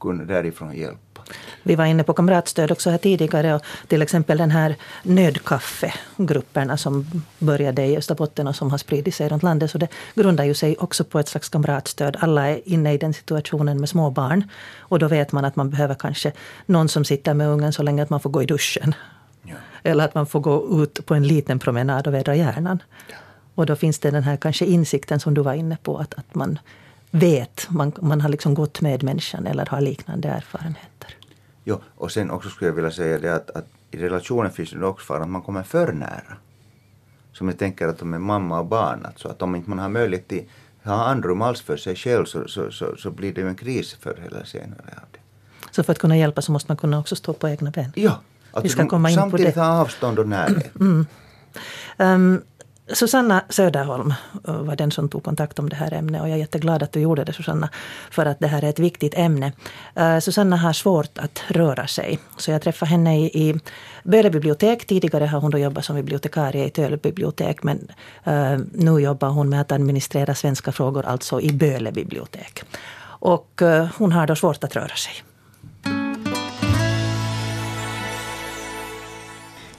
kunna 0.00 0.24
därifrån 0.24 0.76
hjälpa. 0.76 1.22
Vi 1.62 1.74
var 1.74 1.84
inne 1.84 2.02
på 2.02 2.12
kamratstöd 2.12 2.72
också 2.72 2.90
här 2.90 2.98
tidigare 2.98 3.54
och 3.54 3.62
till 3.88 4.02
exempel 4.02 4.38
den 4.38 4.50
här 4.50 4.76
nödkaffegrupperna 5.02 6.76
som 6.76 7.06
började 7.38 7.86
i 7.86 7.96
Österbotten 7.96 8.46
och 8.46 8.56
som 8.56 8.70
har 8.70 8.78
spridit 8.78 9.14
sig 9.14 9.28
runt 9.28 9.42
landet. 9.42 9.70
Så 9.70 9.78
det 9.78 9.88
grundar 10.14 10.44
ju 10.44 10.54
sig 10.54 10.76
också 10.76 11.04
på 11.04 11.18
ett 11.18 11.28
slags 11.28 11.48
kamratstöd. 11.48 12.16
Alla 12.20 12.48
är 12.48 12.68
inne 12.68 12.92
i 12.92 12.98
den 12.98 13.14
situationen 13.14 13.80
med 13.80 13.88
små 13.88 14.10
barn. 14.10 14.48
Och 14.78 14.98
då 14.98 15.08
vet 15.08 15.32
man 15.32 15.44
att 15.44 15.56
man 15.56 15.70
behöver 15.70 15.94
kanske 15.94 16.32
någon 16.66 16.88
som 16.88 17.04
sitter 17.04 17.34
med 17.34 17.48
ungen 17.48 17.72
så 17.72 17.82
länge 17.82 18.02
att 18.02 18.10
man 18.10 18.20
får 18.20 18.30
gå 18.30 18.42
i 18.42 18.46
duschen. 18.46 18.94
Ja. 19.42 19.54
Eller 19.82 20.04
att 20.04 20.14
man 20.14 20.26
får 20.26 20.40
gå 20.40 20.82
ut 20.82 21.06
på 21.06 21.14
en 21.14 21.26
liten 21.26 21.58
promenad 21.58 22.06
och 22.06 22.14
vädra 22.14 22.34
hjärnan. 22.34 22.82
Ja. 23.08 23.16
Och 23.54 23.66
då 23.66 23.76
finns 23.76 23.98
det 23.98 24.10
den 24.10 24.22
här 24.22 24.36
kanske 24.36 24.64
insikten 24.64 25.20
som 25.20 25.34
du 25.34 25.42
var 25.42 25.54
inne 25.54 25.76
på 25.82 25.98
att, 25.98 26.14
att 26.14 26.34
man 26.34 26.58
vet, 27.18 27.66
man, 27.70 27.92
man 28.00 28.20
har 28.20 28.28
liksom 28.28 28.54
gått 28.54 28.80
med 28.80 29.02
människan 29.02 29.46
eller 29.46 29.66
har 29.66 29.80
liknande 29.80 30.28
erfarenheter. 30.28 31.16
Jo, 31.64 31.80
och 31.94 32.12
sen 32.12 32.30
också 32.30 32.48
skulle 32.48 32.68
jag 32.68 32.74
vilja 32.74 32.90
säga 32.90 33.18
det 33.18 33.34
att, 33.34 33.50
att 33.50 33.66
i 33.90 33.96
relationen 33.96 34.52
finns 34.52 34.70
det 34.70 34.86
också 34.86 35.06
fara 35.06 35.22
att 35.22 35.28
man 35.28 35.42
kommer 35.42 35.62
för 35.62 35.92
nära. 35.92 36.36
Som 37.32 37.48
jag 37.48 37.58
tänker 37.58 37.88
att 37.88 37.98
de 37.98 38.14
är 38.14 38.18
mamma 38.18 38.60
och 38.60 38.66
barn, 38.66 39.06
alltså 39.06 39.28
att 39.28 39.42
om 39.42 39.54
inte 39.54 39.70
man 39.70 39.78
har 39.78 39.88
möjlighet 39.88 40.28
till 40.28 40.48
ha 40.84 41.04
andrum 41.04 41.42
alls 41.42 41.60
för 41.60 41.76
sig 41.76 41.96
själv 41.96 42.24
så, 42.24 42.48
så, 42.48 42.70
så, 42.70 42.96
så 42.96 43.10
blir 43.10 43.34
det 43.34 43.40
ju 43.40 43.48
en 43.48 43.54
kris 43.54 43.96
förr 44.00 44.18
eller 44.26 44.44
senare 44.44 44.80
av 44.96 45.08
det. 45.12 45.18
Så 45.70 45.82
för 45.82 45.92
att 45.92 45.98
kunna 45.98 46.16
hjälpa 46.16 46.42
så 46.42 46.52
måste 46.52 46.70
man 46.70 46.76
kunna 46.76 46.98
också 46.98 47.16
stå 47.16 47.32
på 47.32 47.48
egna 47.48 47.70
ben? 47.70 47.92
Ja, 47.94 48.20
att 48.52 48.64
Vi 48.64 48.68
ska 48.68 48.88
komma 48.88 49.10
in 49.10 49.14
samtidigt 49.16 49.54
på 49.54 49.60
det. 49.60 49.66
ha 49.66 49.80
avstånd 49.80 50.18
och 50.18 50.28
närhet. 50.28 50.80
Mm. 50.80 51.06
Um, 51.98 52.42
Susanna 52.92 53.44
Söderholm 53.48 54.14
eh, 54.48 54.54
var 54.54 54.76
den 54.76 54.90
som 54.90 55.08
tog 55.08 55.24
kontakt 55.24 55.58
om 55.58 55.68
det 55.68 55.76
här 55.76 55.92
ämnet 55.94 56.22
och 56.22 56.28
jag 56.28 56.34
är 56.34 56.38
jätteglad 56.38 56.82
att 56.82 56.92
du 56.92 57.00
gjorde 57.00 57.24
det 57.24 57.32
Susanna, 57.32 57.68
för 58.10 58.26
att 58.26 58.38
det 58.40 58.46
här 58.46 58.64
är 58.64 58.68
ett 58.68 58.78
viktigt 58.78 59.14
ämne. 59.16 59.52
Eh, 59.94 60.18
Susanna 60.18 60.56
har 60.56 60.72
svårt 60.72 61.18
att 61.18 61.42
röra 61.48 61.86
sig, 61.86 62.18
så 62.36 62.50
jag 62.50 62.62
träffade 62.62 62.90
henne 62.90 63.20
i, 63.20 63.24
i 63.24 63.60
Böle 64.04 64.30
bibliotek. 64.30 64.86
Tidigare 64.86 65.24
har 65.24 65.40
hon 65.40 65.50
då 65.50 65.58
jobbat 65.58 65.84
som 65.84 65.96
bibliotekarie 65.96 66.66
i 66.66 66.70
Töle 66.70 66.96
bibliotek, 66.96 67.62
men 67.62 67.88
uh, 68.26 68.58
nu 68.72 68.98
jobbar 68.98 69.28
hon 69.28 69.48
med 69.48 69.60
att 69.60 69.72
administrera 69.72 70.34
svenska 70.34 70.72
frågor, 70.72 71.06
alltså 71.06 71.40
i 71.40 71.52
Böle 71.52 71.92
bibliotek. 71.92 72.62
Och 73.20 73.62
uh, 73.62 73.86
hon 73.98 74.12
har 74.12 74.26
då 74.26 74.36
svårt 74.36 74.64
att 74.64 74.76
röra 74.76 74.96
sig. 74.96 75.12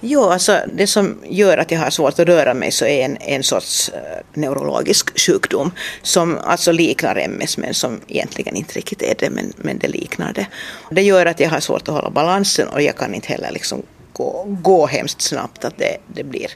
Jo, 0.10 0.24
alltså 0.24 0.60
det 0.74 0.88
som 0.88 1.18
gör 1.30 1.58
att 1.58 1.72
jag 1.72 1.80
har 1.80 1.90
svårt 1.90 2.20
att 2.20 2.28
röra 2.28 2.54
mig 2.54 2.72
så 2.72 2.86
är 2.86 3.06
en, 3.06 3.18
en 3.18 3.44
sorts 3.44 3.90
eh, 3.90 4.00
neurologisk 4.34 5.20
sjukdom 5.20 5.72
som 6.02 6.38
alltså 6.44 6.72
liknar 6.72 7.16
MS 7.16 7.58
men 7.58 7.74
som 7.74 8.02
egentligen 8.08 8.56
inte 8.56 8.74
riktigt 8.74 9.02
är 9.02 9.16
det 9.20 9.30
men, 9.30 9.54
men 9.58 9.78
det 9.78 9.88
liknar 9.88 10.34
det. 10.34 10.48
Det 10.92 11.02
gör 11.02 11.26
att 11.26 11.40
jag 11.40 11.50
har 11.50 11.60
svårt 11.60 11.88
att 11.88 11.96
hålla 11.96 12.10
balansen 12.10 12.68
och 12.68 12.82
jag 12.82 12.98
kan 12.98 13.16
inte 13.16 13.28
heller 13.28 13.52
liksom 13.52 13.84
gå, 14.14 14.46
gå 14.48 14.86
hemskt 14.86 15.22
snabbt 15.22 15.66
att 15.66 15.78
det, 15.78 15.98
det 16.08 16.24
blir 16.24 16.52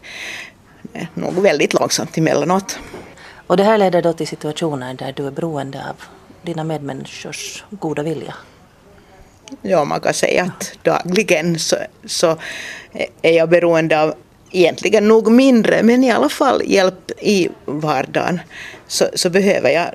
eh, 0.93 1.07
nog 1.13 1.41
väldigt 1.41 1.73
långsamt 1.73 2.17
emellanåt. 2.17 2.79
Och 3.47 3.57
det 3.57 3.63
här 3.63 3.77
leder 3.77 4.01
då 4.01 4.13
till 4.13 4.27
situationer 4.27 4.93
där 4.93 5.13
du 5.15 5.27
är 5.27 5.31
beroende 5.31 5.79
av 5.89 5.95
dina 6.41 6.63
medmänniskors 6.63 7.63
goda 7.69 8.03
vilja? 8.03 8.35
Ja, 9.61 9.85
man 9.85 10.01
kan 10.01 10.13
säga 10.13 10.43
att 10.43 10.73
dagligen 10.83 11.59
så, 11.59 11.75
så 12.05 12.37
är 13.21 13.31
jag 13.31 13.49
beroende 13.49 14.01
av 14.01 14.13
egentligen 14.51 15.07
nog 15.07 15.31
mindre, 15.31 15.83
men 15.83 16.03
i 16.03 16.11
alla 16.11 16.29
fall 16.29 16.61
hjälp 16.65 17.11
i 17.19 17.49
vardagen. 17.65 18.39
Så, 18.87 19.05
så 19.15 19.29
behöver 19.29 19.69
jag 19.69 19.87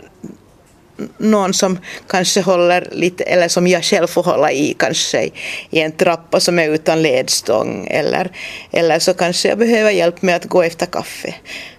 någon 1.18 1.54
som 1.54 1.78
kanske 2.08 2.40
håller 2.40 2.88
lite, 2.92 3.24
eller 3.24 3.48
som 3.48 3.66
jag 3.66 3.84
själv 3.84 4.06
får 4.06 4.22
hålla 4.22 4.52
i 4.52 4.74
kanske 4.78 5.30
i 5.70 5.80
en 5.80 5.92
trappa 5.92 6.40
som 6.40 6.58
är 6.58 6.68
utan 6.68 7.02
ledstång 7.02 7.86
eller, 7.90 8.30
eller 8.70 8.98
så 8.98 9.14
kanske 9.14 9.48
jag 9.48 9.58
behöver 9.58 9.90
hjälp 9.90 10.22
med 10.22 10.36
att 10.36 10.44
gå 10.44 10.62
efter 10.62 10.86
kaffe 10.86 11.34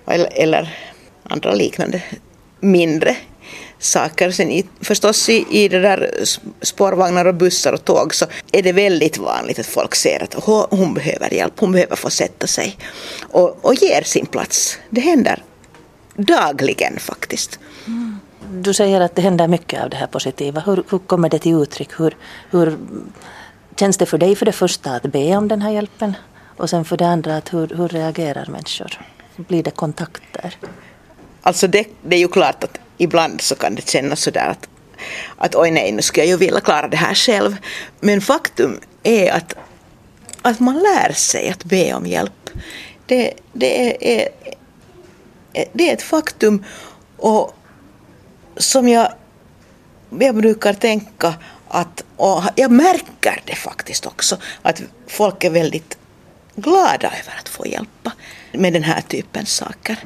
eller, 0.08 0.30
eller 0.36 0.78
andra 1.24 1.54
liknande 1.54 2.02
mindre 2.60 3.16
saker. 3.80 4.32
Sen 4.32 4.52
i, 4.52 4.66
förstås 4.82 5.30
i, 5.30 5.46
i 5.50 5.68
det 5.68 5.80
där 5.80 6.12
spårvagnar 6.62 7.26
och 7.26 7.36
bussar 7.36 7.74
och 7.74 7.86
tåg 7.86 8.16
så 8.16 8.26
är 8.52 8.64
det 8.64 8.72
väldigt 8.72 9.18
vanligt 9.18 9.60
att 9.60 9.66
folk 9.66 9.96
ser 9.96 10.24
att 10.24 10.34
hon 10.70 10.94
behöver 10.94 11.34
hjälp, 11.34 11.54
hon 11.60 11.72
behöver 11.72 11.96
få 11.96 12.10
sätta 12.10 12.48
sig 12.48 12.78
och, 13.22 13.66
och 13.66 13.76
ger 13.76 14.02
sin 14.02 14.26
plats. 14.26 14.78
Det 14.90 15.02
händer 15.02 15.44
dagligen 16.16 17.00
faktiskt. 17.00 17.60
Mm. 17.88 18.20
Du 18.52 18.74
säger 18.74 19.02
att 19.02 19.16
det 19.16 19.22
händer 19.22 19.48
mycket 19.48 19.84
av 19.84 19.90
det 19.90 19.98
här 19.98 20.08
positiva. 20.08 20.62
Hur, 20.66 20.84
hur 20.90 21.00
kommer 21.00 21.30
det 21.30 21.40
till 21.40 21.54
uttryck? 21.54 21.90
Hur, 22.00 22.16
hur 22.50 22.78
känns 23.76 23.98
det 23.98 24.06
för 24.06 24.18
dig 24.18 24.36
för 24.36 24.46
det 24.46 24.52
första 24.52 24.92
att 24.92 25.04
be 25.04 25.38
om 25.38 25.48
den 25.48 25.62
här 25.62 25.72
hjälpen? 25.72 26.14
Och 26.58 26.70
sen 26.70 26.86
för 26.86 26.98
det 26.98 27.08
andra, 27.08 27.38
att 27.38 27.54
hur, 27.54 27.68
hur 27.68 27.88
reagerar 27.88 28.46
människor? 28.46 29.02
Blir 29.36 29.64
det 29.64 29.72
kontakter? 29.72 30.58
Alltså 31.42 31.68
det, 31.68 31.88
det 32.02 32.16
är 32.16 32.20
ju 32.20 32.28
klart 32.28 32.64
att 32.64 32.80
ibland 32.98 33.42
så 33.42 33.56
kan 33.56 33.76
det 33.76 33.90
kännas 33.90 34.22
sådär 34.22 34.48
att, 34.50 34.68
att 35.38 35.56
oj 35.56 35.72
nej, 35.72 35.92
nu 35.92 36.02
skulle 36.02 36.26
jag 36.26 36.30
ju 36.30 36.38
vilja 36.38 36.62
klara 36.62 36.88
det 36.88 36.98
här 36.98 37.14
själv. 37.14 37.56
Men 38.00 38.22
faktum 38.22 38.80
är 39.04 39.32
att, 39.32 39.56
att 40.42 40.60
man 40.60 40.76
lär 40.76 41.14
sig 41.14 41.50
att 41.50 41.64
be 41.64 41.94
om 41.94 42.06
hjälp. 42.06 42.50
Det, 43.06 43.34
det, 43.54 44.22
är, 44.22 44.30
det 45.74 45.90
är 45.90 45.94
ett 45.94 46.02
faktum 46.02 46.66
och 47.18 47.58
som 48.58 48.88
jag, 48.88 49.14
jag 50.20 50.36
brukar 50.36 50.74
tänka 50.74 51.34
att, 51.68 52.04
och 52.16 52.44
jag 52.56 52.72
märker 52.72 53.42
det 53.46 53.56
faktiskt 53.56 54.06
också, 54.06 54.38
att 54.62 54.82
folk 55.08 55.44
är 55.44 55.50
väldigt 55.50 55.98
glada 56.56 57.08
över 57.08 57.40
att 57.40 57.50
få 57.50 57.68
hjälpa 57.68 58.12
med 58.52 58.74
den 58.74 58.84
här 58.84 59.02
typen 59.02 59.46
saker. 59.46 59.98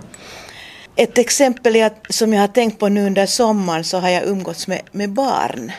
Ett 0.96 1.18
exempel 1.18 1.76
är 1.76 1.86
att, 1.86 2.06
som 2.10 2.34
jag 2.34 2.42
har 2.42 2.48
tänkt 2.48 2.80
på 2.80 2.90
nu 2.90 3.06
under 3.06 3.26
sommaren 3.26 3.84
så 3.84 3.98
har 3.98 4.10
jag 4.10 4.28
umgåtts 4.28 4.68
med, 4.68 4.82
med 4.92 5.10
barn, 5.10 5.72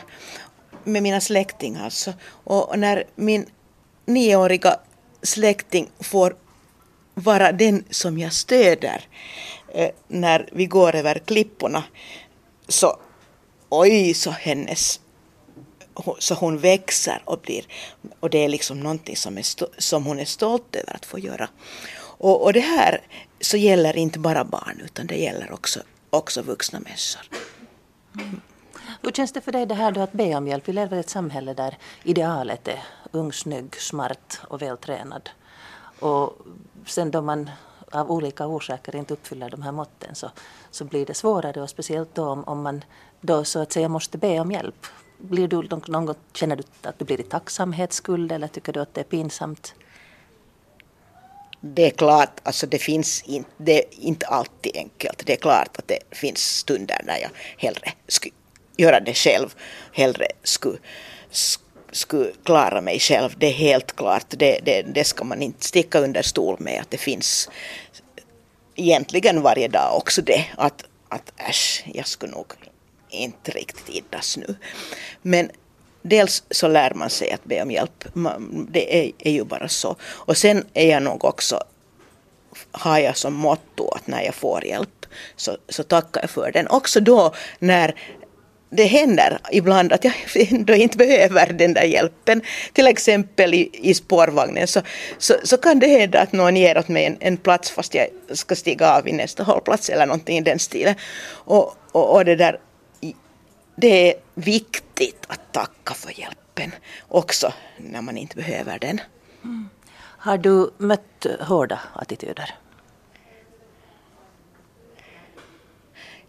med 0.83 1.03
mina 1.03 1.21
släktingar 1.21 1.83
alltså. 1.85 2.13
Och 2.23 2.79
när 2.79 3.03
min 3.15 3.45
nioåriga 4.05 4.79
släkting 5.21 5.89
får 5.99 6.35
vara 7.13 7.51
den 7.51 7.83
som 7.89 8.17
jag 8.17 8.33
stöder 8.33 9.01
eh, 9.73 9.89
när 10.07 10.49
vi 10.51 10.65
går 10.65 10.95
över 10.95 11.19
klipporna 11.19 11.83
så 12.67 12.97
oj 13.69 14.13
så 14.13 14.31
hennes 14.31 14.99
så 16.19 16.33
hon 16.33 16.57
växer 16.57 17.21
och 17.25 17.39
blir 17.39 17.65
och 18.19 18.29
det 18.29 18.37
är 18.37 18.49
liksom 18.49 18.79
någonting 18.79 19.15
som, 19.15 19.37
är 19.37 19.45
som 19.81 20.05
hon 20.05 20.19
är 20.19 20.25
stolt 20.25 20.75
över 20.75 20.95
att 20.95 21.05
få 21.05 21.19
göra. 21.19 21.49
Och, 21.95 22.43
och 22.43 22.53
det 22.53 22.59
här 22.59 23.01
så 23.43 23.57
gäller 23.57 23.97
inte 23.97 24.19
bara 24.19 24.43
barn 24.43 24.81
utan 24.85 25.07
det 25.07 25.15
gäller 25.15 25.51
också 25.51 25.79
också 26.09 26.41
vuxna 26.41 26.79
människor. 26.79 27.21
Hur 29.01 29.11
känns 29.11 29.31
det 29.31 29.41
för 29.41 29.51
dig 29.51 29.65
det 29.65 29.75
här 29.75 29.91
då 29.91 30.01
att 30.01 30.11
be 30.11 30.35
om 30.35 30.47
hjälp? 30.47 30.67
Vi 30.67 30.73
lever 30.73 30.97
i 30.97 30.99
ett 30.99 31.09
samhälle 31.09 31.53
där 31.53 31.77
idealet 32.03 32.67
är 32.67 32.83
ung, 33.11 33.33
snygg, 33.33 33.75
smart 33.75 34.41
och 34.47 34.61
vältränad. 34.61 35.29
Och 35.99 36.37
sen 36.85 37.11
då 37.11 37.21
man 37.21 37.49
av 37.91 38.11
olika 38.11 38.47
orsaker 38.47 38.95
inte 38.95 39.13
uppfyller 39.13 39.49
de 39.49 39.61
här 39.61 39.71
måtten 39.71 40.15
så, 40.15 40.31
så 40.71 40.85
blir 40.85 41.05
det 41.05 41.13
svårare 41.13 41.61
och 41.61 41.69
speciellt 41.69 42.15
då 42.15 42.25
om, 42.25 42.43
om 42.43 42.61
man 42.61 42.83
då 43.21 43.43
så 43.43 43.59
att 43.59 43.71
säga 43.71 43.89
måste 43.89 44.17
be 44.17 44.39
om 44.39 44.51
hjälp. 44.51 44.85
Blir 45.17 45.47
du 45.47 45.61
någon 45.61 45.81
någon, 45.87 46.15
känner 46.33 46.55
du 46.55 46.63
att 46.81 46.99
du 46.99 47.05
blir 47.05 47.19
i 47.19 47.23
tacksamhetsskuld 47.23 48.31
eller 48.31 48.47
tycker 48.47 48.73
du 48.73 48.79
att 48.79 48.93
det 48.93 49.01
är 49.01 49.05
pinsamt? 49.05 49.75
Det 51.65 51.85
är 51.85 51.89
klart, 51.89 52.39
alltså 52.43 52.67
det 52.67 52.79
finns 52.79 53.21
in, 53.21 53.45
det 53.57 53.77
är 53.77 53.85
inte 53.99 54.25
alltid 54.25 54.77
enkelt. 54.77 55.25
Det 55.25 55.33
är 55.33 55.37
klart 55.37 55.77
att 55.77 55.87
det 55.87 55.99
finns 56.11 56.57
stunder 56.57 57.01
när 57.03 57.17
jag 57.17 57.29
hellre 57.57 57.91
skulle 58.07 58.33
göra 58.77 58.99
det 58.99 59.13
själv, 59.13 59.53
hellre 59.93 60.27
skulle, 60.43 60.77
skulle 61.91 62.31
klara 62.43 62.81
mig 62.81 62.99
själv. 62.99 63.35
Det 63.37 63.47
är 63.47 63.53
helt 63.53 63.95
klart, 63.95 64.25
det, 64.29 64.59
det, 64.65 64.81
det 64.81 65.03
ska 65.03 65.23
man 65.23 65.41
inte 65.41 65.65
sticka 65.65 65.99
under 65.99 66.21
stol 66.21 66.55
med 66.59 66.81
att 66.81 66.91
det 66.91 66.97
finns 66.97 67.49
egentligen 68.75 69.41
varje 69.41 69.67
dag 69.67 69.97
också 69.97 70.21
det 70.21 70.45
att, 70.57 70.83
att 71.09 71.33
äsch, 71.49 71.83
jag 71.93 72.07
skulle 72.07 72.33
nog 72.33 72.53
inte 73.09 73.51
riktigt 73.51 73.89
iddas 73.89 74.37
nu. 74.37 74.55
Men 75.21 75.51
dels 76.03 76.43
så 76.49 76.67
lär 76.67 76.93
man 76.93 77.09
sig 77.09 77.31
att 77.31 77.43
be 77.43 77.61
om 77.61 77.71
hjälp. 77.71 78.05
Det 78.69 78.99
är, 78.99 79.11
är 79.19 79.31
ju 79.31 79.43
bara 79.43 79.67
så. 79.67 79.95
Och 80.03 80.37
sen 80.37 80.65
är 80.73 80.89
jag 80.89 81.03
nog 81.03 81.25
också, 81.25 81.59
har 82.71 82.99
jag 82.99 83.17
som 83.17 83.33
motto 83.33 83.89
att 83.95 84.07
när 84.07 84.21
jag 84.21 84.35
får 84.35 84.65
hjälp 84.65 85.05
så, 85.35 85.57
så 85.69 85.83
tackar 85.83 86.21
jag 86.21 86.29
för 86.29 86.51
den. 86.51 86.67
Också 86.67 86.99
då 86.99 87.33
när 87.59 87.95
det 88.75 88.83
händer 88.83 89.39
ibland 89.51 89.93
att 89.93 90.03
jag 90.03 90.13
ändå 90.51 90.73
inte 90.73 90.97
behöver 90.97 91.53
den 91.53 91.73
där 91.73 91.83
hjälpen. 91.83 92.41
Till 92.73 92.87
exempel 92.87 93.53
i, 93.53 93.69
i 93.73 93.93
spårvagnen 93.93 94.67
så, 94.67 94.81
så, 95.17 95.33
så, 95.43 95.57
kan 95.57 95.79
det 95.79 95.87
hända 95.87 96.21
att 96.21 96.31
någon 96.31 96.55
ger 96.55 96.77
åt 96.77 96.87
mig 96.87 97.05
en, 97.05 97.17
en 97.19 97.37
plats 97.37 97.71
fast 97.71 97.93
jag 97.93 98.07
ska 98.33 98.55
stiga 98.55 98.97
av 98.97 99.07
i 99.07 99.11
nästa 99.11 99.43
hållplats 99.43 99.89
eller 99.89 100.05
någonting 100.05 100.37
i 100.37 100.41
den 100.41 100.59
stilen. 100.59 100.95
Och, 101.29 101.75
och, 101.91 102.15
och 102.15 102.25
det 102.25 102.35
där 102.35 102.59
det 103.75 104.11
är 104.11 104.15
viktigt 104.33 105.25
att 105.27 105.51
tacka 105.51 105.93
för 105.93 106.19
hjälpen 106.19 106.71
också 107.07 107.53
när 107.77 108.01
man 108.01 108.17
inte 108.17 108.35
behöver 108.35 108.79
den. 108.79 109.01
Mm. 109.43 109.69
Har 109.97 110.37
du 110.37 110.71
mött 110.77 111.25
hårda 111.39 111.79
attityder? 111.93 112.55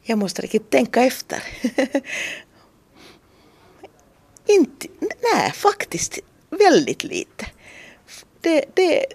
Jag 0.02 0.18
måste 0.18 0.42
riktigt 0.42 0.70
tänka 0.70 1.02
efter. 1.02 1.42
inte, 4.46 4.88
nej, 5.00 5.52
faktiskt 5.52 6.18
väldigt 6.50 7.04
lite. 7.04 7.46
Det, 8.40 8.64
det, 8.74 9.06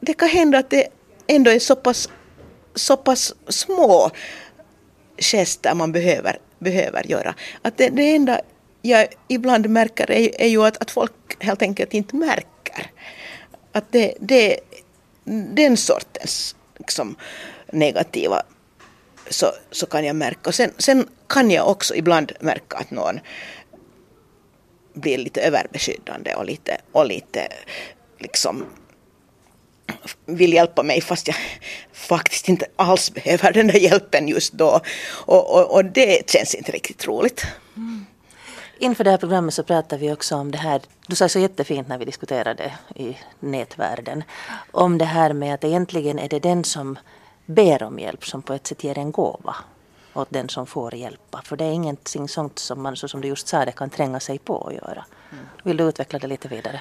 det 0.00 0.14
kan 0.14 0.28
hända 0.28 0.58
att 0.58 0.70
det 0.70 0.88
ändå 1.26 1.50
är 1.50 1.58
så 1.58 1.76
pass, 1.76 2.08
så 2.74 2.96
pass 2.96 3.34
små 3.48 4.10
gester 5.18 5.74
man 5.74 5.92
behöver 5.92 6.38
behöver 6.64 7.06
göra. 7.06 7.34
Att 7.62 7.76
det, 7.76 7.88
det 7.88 8.14
enda 8.14 8.40
jag 8.82 9.06
ibland 9.28 9.68
märker 9.68 10.10
är, 10.10 10.40
är 10.40 10.48
ju 10.48 10.64
att, 10.64 10.76
att 10.82 10.90
folk 10.90 11.12
helt 11.38 11.62
enkelt 11.62 11.94
inte 11.94 12.16
märker. 12.16 12.90
Att 13.72 13.84
det, 13.92 14.14
det 14.20 14.60
den 15.54 15.76
sortens 15.76 16.56
liksom, 16.78 17.16
negativa 17.72 18.42
så, 19.30 19.46
så 19.70 19.86
kan 19.86 20.04
jag 20.04 20.16
märka. 20.16 20.50
Och 20.50 20.54
sen, 20.54 20.70
sen 20.78 21.08
kan 21.26 21.50
jag 21.50 21.68
också 21.68 21.94
ibland 21.94 22.32
märka 22.40 22.76
att 22.76 22.90
någon 22.90 23.20
blir 24.94 25.18
lite 25.18 25.40
överbeskyddande 25.40 26.34
och 26.34 26.44
lite, 26.44 26.80
och 26.92 27.06
lite 27.06 27.48
liksom 28.18 28.64
vill 30.26 30.52
hjälpa 30.52 30.82
mig 30.82 31.00
fast 31.00 31.28
jag 31.28 31.36
faktiskt 31.92 32.48
inte 32.48 32.66
alls 32.76 33.14
behöver 33.14 33.52
den 33.52 33.66
där 33.66 33.78
hjälpen 33.78 34.28
just 34.28 34.52
då. 34.52 34.80
Och, 35.10 35.54
och, 35.54 35.74
och 35.74 35.84
det 35.84 36.30
känns 36.30 36.54
inte 36.54 36.72
riktigt 36.72 37.06
roligt. 37.06 37.46
Mm. 37.76 38.06
Inför 38.78 39.04
det 39.04 39.10
här 39.10 39.18
programmet 39.18 39.54
så 39.54 39.62
pratade 39.62 40.00
vi 40.00 40.12
också 40.12 40.36
om 40.36 40.50
det 40.50 40.58
här, 40.58 40.80
du 41.06 41.16
sa 41.16 41.28
så 41.28 41.38
jättefint 41.38 41.88
när 41.88 41.98
vi 41.98 42.04
diskuterade 42.04 42.72
i 42.94 43.16
nätvärlden, 43.40 44.24
om 44.70 44.98
det 44.98 45.04
här 45.04 45.32
med 45.32 45.54
att 45.54 45.64
egentligen 45.64 46.18
är 46.18 46.28
det 46.28 46.38
den 46.38 46.64
som 46.64 46.98
ber 47.46 47.82
om 47.82 47.98
hjälp 47.98 48.26
som 48.26 48.42
på 48.42 48.52
ett 48.52 48.66
sätt 48.66 48.84
ger 48.84 48.98
en 48.98 49.12
gåva 49.12 49.56
åt 50.14 50.28
den 50.30 50.48
som 50.48 50.66
får 50.66 50.94
hjälpa. 50.94 51.42
För 51.44 51.56
det 51.56 51.64
är 51.64 51.72
ingenting 51.72 52.28
sånt 52.28 52.58
som 52.58 52.82
man, 52.82 52.96
så 52.96 53.08
som 53.08 53.20
du 53.20 53.28
just 53.28 53.48
sa, 53.48 53.64
det 53.64 53.72
kan 53.72 53.90
tränga 53.90 54.20
sig 54.20 54.38
på 54.38 54.66
att 54.66 54.74
göra. 54.74 55.04
Mm. 55.32 55.44
Vill 55.62 55.76
du 55.76 55.84
utveckla 55.84 56.18
det 56.18 56.26
lite 56.26 56.48
vidare? 56.48 56.80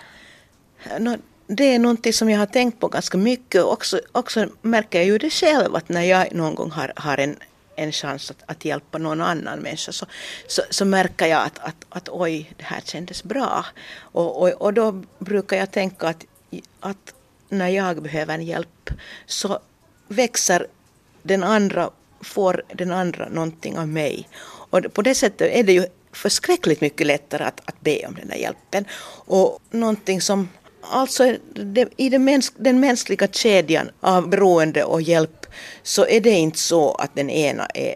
No, 0.99 1.17
det 1.47 1.75
är 1.75 1.79
någonting 1.79 2.13
som 2.13 2.29
jag 2.29 2.39
har 2.39 2.45
tänkt 2.45 2.79
på 2.79 2.87
ganska 2.87 3.17
mycket. 3.17 3.63
Också, 3.63 4.01
också 4.11 4.47
märker 4.61 4.99
jag 4.99 5.05
ju 5.05 5.17
det 5.17 5.29
själv 5.29 5.75
att 5.75 5.89
när 5.89 6.03
jag 6.03 6.33
någon 6.33 6.55
gång 6.55 6.71
har, 6.71 6.93
har 6.95 7.17
en, 7.17 7.35
en 7.75 7.91
chans 7.91 8.31
att, 8.31 8.43
att 8.45 8.65
hjälpa 8.65 8.97
någon 8.97 9.21
annan 9.21 9.59
människa 9.59 9.91
så, 9.91 10.05
så, 10.47 10.61
så, 10.69 10.85
märker 10.85 11.25
jag 11.25 11.41
att, 11.41 11.59
att, 11.59 11.85
att 11.89 12.09
oj, 12.09 12.53
det 12.57 12.63
här 12.63 12.81
kändes 12.85 13.23
bra. 13.23 13.65
Och, 13.99 14.41
och, 14.41 14.49
och 14.49 14.73
då 14.73 15.03
brukar 15.19 15.57
jag 15.57 15.71
tänka 15.71 16.07
att, 16.07 16.25
att 16.79 17.13
när 17.49 17.67
jag 17.67 18.01
behöver 18.01 18.33
en 18.33 18.45
hjälp 18.45 18.89
så 19.25 19.59
växer 20.07 20.67
den 21.23 21.43
andra, 21.43 21.89
får 22.21 22.63
den 22.73 22.91
andra 22.91 23.29
någonting 23.29 23.77
av 23.77 23.87
mig. 23.87 24.29
Och 24.69 24.93
på 24.93 25.01
det 25.01 25.15
sättet 25.15 25.51
är 25.51 25.63
det 25.63 25.73
ju 25.73 25.85
förskräckligt 26.11 26.81
mycket 26.81 27.07
lättare 27.07 27.43
att, 27.43 27.61
att 27.65 27.81
be 27.81 28.05
om 28.07 28.15
den 28.15 28.27
där 28.27 28.35
hjälpen. 28.35 28.85
Och 29.25 29.59
någonting 29.71 30.21
som 30.21 30.49
Alltså 30.91 31.37
i 31.97 32.09
den, 32.09 32.23
mäns 32.23 32.53
den 32.57 32.79
mänskliga 32.79 33.27
kedjan 33.27 33.89
av 33.99 34.29
beroende 34.29 34.83
och 34.83 35.01
hjälp 35.01 35.45
så 35.83 36.05
är 36.05 36.21
det 36.21 36.31
inte 36.31 36.59
så 36.59 36.95
att 36.95 37.15
den 37.15 37.29
ena 37.29 37.65
är, 37.65 37.95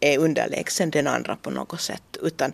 är 0.00 0.18
underlägsen 0.18 0.90
den 0.90 1.06
andra 1.06 1.36
på 1.36 1.50
något 1.50 1.80
sätt. 1.80 2.16
Utan, 2.22 2.52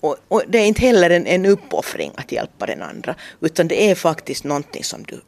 och, 0.00 0.16
och 0.28 0.42
det 0.48 0.58
är 0.58 0.66
inte 0.66 0.80
heller 0.80 1.10
en, 1.10 1.26
en 1.26 1.46
uppoffring 1.46 2.12
att 2.16 2.32
hjälpa 2.32 2.66
den 2.66 2.82
andra 2.82 3.14
utan 3.40 3.68
det 3.68 3.90
är 3.90 3.94
faktiskt 3.94 4.44
någonting 4.44 4.84
som 4.84 5.02
du 5.02 5.20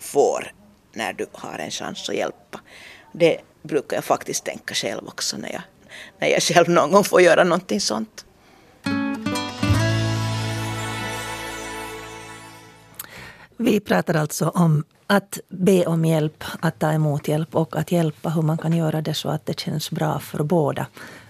får 0.00 0.52
när 0.92 1.12
du 1.12 1.26
har 1.32 1.58
en 1.58 1.70
chans 1.70 2.08
att 2.08 2.14
hjälpa. 2.14 2.60
Det 3.12 3.40
brukar 3.62 3.96
jag 3.96 4.04
faktiskt 4.04 4.44
tänka 4.44 4.74
själv 4.74 5.08
också 5.08 5.36
när 5.36 5.52
jag, 5.52 5.62
när 6.18 6.28
jag 6.28 6.42
själv 6.42 6.68
någon 6.68 6.90
gång 6.92 7.04
får 7.04 7.20
göra 7.20 7.44
någonting 7.44 7.80
sånt. 7.80 8.24
Vi 13.62 13.80
pratar 13.80 14.14
alltså 14.14 14.48
om 14.48 14.84
att 15.06 15.38
be 15.48 15.86
om 15.86 16.04
hjälp, 16.04 16.44
att 16.60 16.78
ta 16.78 16.92
emot 16.92 17.28
hjälp 17.28 17.54
och 17.54 17.76
att 17.76 17.92
hjälpa, 17.92 18.28
hur 18.28 18.42
man 18.42 18.58
kan 18.58 18.72
göra 18.72 19.00
det 19.00 19.14
så 19.14 19.28
att 19.28 19.46
det 19.46 19.60
känns 19.60 19.90
bra 19.90 20.18
för 20.18 20.44
båda. 20.44 20.86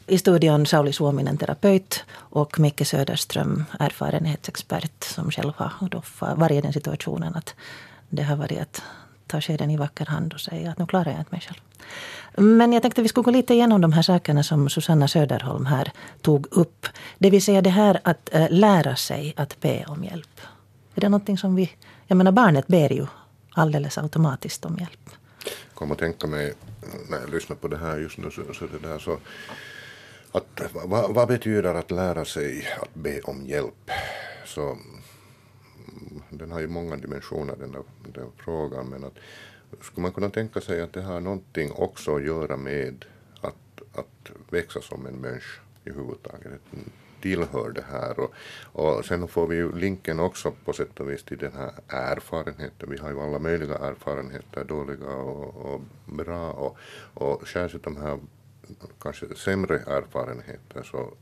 I 0.07 0.18
studion 0.18 0.66
Sauli 0.66 0.93
Suominen, 0.93 1.39
terapeut 1.39 2.05
och 2.14 2.59
Micke 2.61 2.87
Söderström, 2.87 3.64
erfarenhetsexpert 3.78 5.05
som 5.05 5.31
själv 5.31 5.53
har 5.57 5.89
då 5.89 6.03
varit 6.37 6.59
i 6.59 6.61
den 6.61 6.72
situationen 6.72 7.35
att 7.35 7.55
det 8.09 8.22
har 8.22 8.37
varit 8.37 8.61
att 8.61 8.83
ta 9.26 9.41
skeden 9.41 9.70
i 9.70 9.76
vacker 9.76 10.07
hand 10.07 10.33
och 10.33 10.41
säga 10.41 10.70
att 10.70 10.78
nu 10.78 10.87
klarar 10.87 11.11
jag 11.11 11.20
inte 11.20 11.35
mig 11.35 11.41
själv. 11.41 11.61
Men 12.37 12.72
jag 12.72 12.83
tänkte 12.83 13.01
att 13.01 13.05
vi 13.05 13.09
skulle 13.09 13.24
gå 13.24 13.31
lite 13.31 13.55
igenom 13.55 13.81
de 13.81 13.93
här 13.93 14.03
sakerna 14.03 14.43
som 14.43 14.68
Susanna 14.68 15.09
Söderholm 15.09 15.66
här 15.66 15.93
tog 16.20 16.47
upp. 16.51 16.87
Det 17.18 17.31
vill 17.31 17.43
säga 17.43 17.62
det 17.62 17.70
här 17.70 18.01
att 18.05 18.28
eh, 18.33 18.47
lära 18.51 18.97
sig 18.97 19.35
att 19.37 19.61
be 19.61 19.85
om 19.89 20.05
hjälp. 20.05 20.41
Är 20.95 21.01
det 21.01 21.09
någonting 21.09 21.39
som 21.39 21.55
vi 21.55 21.70
jag 22.11 22.17
menar 22.17 22.33
barnet 22.33 22.67
ber 22.67 22.93
ju 22.93 23.07
alldeles 23.51 23.99
automatiskt 23.99 24.65
om 24.65 24.77
hjälp. 24.79 25.11
Kom 25.75 25.93
att 25.93 25.99
tänka 25.99 26.27
mig 26.27 26.55
när 27.09 27.21
jag 27.21 27.31
lyssnar 27.31 27.57
på 27.57 27.69
det 27.69 27.77
här 27.77 27.99
just 27.99 28.19
nu 28.19 28.31
så, 28.31 28.55
så 28.55 28.67
det 28.67 28.89
där 28.89 28.99
så 28.99 29.19
att, 30.33 30.61
vad, 30.73 31.15
vad, 31.15 31.29
betyder 31.29 31.75
att 31.75 31.91
lära 31.91 32.25
sig 32.25 32.69
att 32.83 32.95
be 32.95 33.21
om 33.21 33.47
hjälp? 33.47 33.91
Så, 34.47 34.63
mm, 34.63 36.23
den 36.31 36.53
har 36.53 36.61
ju 36.61 36.69
många 36.69 36.97
dimensioner 36.97 37.57
den, 37.57 37.73
där, 37.73 37.83
den 38.15 38.33
frågan 38.37 38.89
men 38.89 39.05
att, 39.05 39.15
skulle 39.81 40.03
man 40.03 40.13
kunna 40.13 40.31
tänka 40.31 40.61
sig 40.61 40.83
att 40.83 40.93
det 40.93 41.03
har 41.03 41.21
någonting 41.21 41.73
också 41.73 42.17
att 42.17 42.25
göra 42.25 42.57
med 42.57 43.05
att, 43.41 43.99
att 43.99 44.31
växa 44.51 44.81
som 44.81 45.07
en 45.07 45.15
människa 45.15 45.61
i 45.85 45.91
huvudtaget 45.91 46.61
tillhör 47.21 47.71
det 47.71 47.85
här. 47.91 48.21
Och, 48.21 48.35
och 48.73 49.05
sen 49.05 49.29
får 49.29 49.47
vi 49.47 49.57
ju 49.57 49.73
länken 49.73 50.21
också 50.21 50.53
på 50.64 50.73
sätt 50.73 51.01
och 51.01 51.11
vis 51.11 51.23
till 51.23 51.39
den 51.39 51.53
här 51.53 51.73
erfarenheten. 51.89 52.91
Vi 52.91 52.99
har 52.99 53.11
ju 53.11 53.21
alla 53.21 53.39
möjliga 53.39 53.79
erfarenheter, 53.79 54.64
dåliga 54.64 55.09
och, 55.09 55.75
och 55.75 55.81
bra. 56.05 56.51
Och, 56.51 56.77
och 57.14 57.49
särskilt 57.49 57.85
de 57.85 57.97
här 57.97 58.18
kanske 59.01 59.35
sämre 59.37 59.77
erfarenheter 59.77 60.83
så 60.83 61.14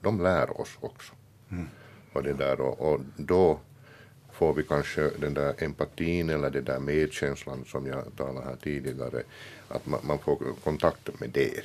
de 0.00 0.22
lär 0.22 0.60
oss 0.60 0.76
också. 0.80 1.12
Mm. 1.50 1.66
Och, 2.12 2.22
det 2.22 2.32
där, 2.32 2.60
och, 2.60 2.92
och 2.92 3.00
då 3.16 3.60
får 4.32 4.54
vi 4.54 4.62
kanske 4.62 5.10
den 5.18 5.34
där 5.34 5.54
empatin 5.58 6.30
eller 6.30 6.50
den 6.50 6.64
där 6.64 6.78
medkänslan 6.78 7.64
som 7.64 7.86
jag 7.86 8.04
talade 8.16 8.46
här 8.46 8.56
tidigare, 8.62 9.22
att 9.68 9.86
man, 9.86 10.00
man 10.02 10.18
får 10.18 10.38
kontakt 10.64 11.20
med 11.20 11.30
det 11.30 11.64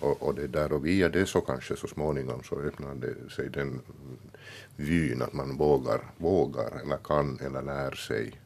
Och, 0.00 0.22
och, 0.22 0.34
det 0.34 0.46
där, 0.46 0.72
och 0.72 0.86
via 0.86 1.08
det 1.08 1.26
så 1.26 1.40
kanske 1.40 1.76
så 1.76 1.86
småningom 1.86 2.42
så 2.42 2.60
öppnar 2.60 2.94
det 2.94 3.30
sig 3.30 3.50
den 3.50 3.80
vyn 4.76 5.22
att 5.22 5.32
man 5.32 5.56
vågar, 5.56 6.00
vågar 6.16 6.80
eller 6.82 6.96
kan 6.96 7.38
eller 7.40 7.62
lär 7.62 7.90
sig 7.90 8.40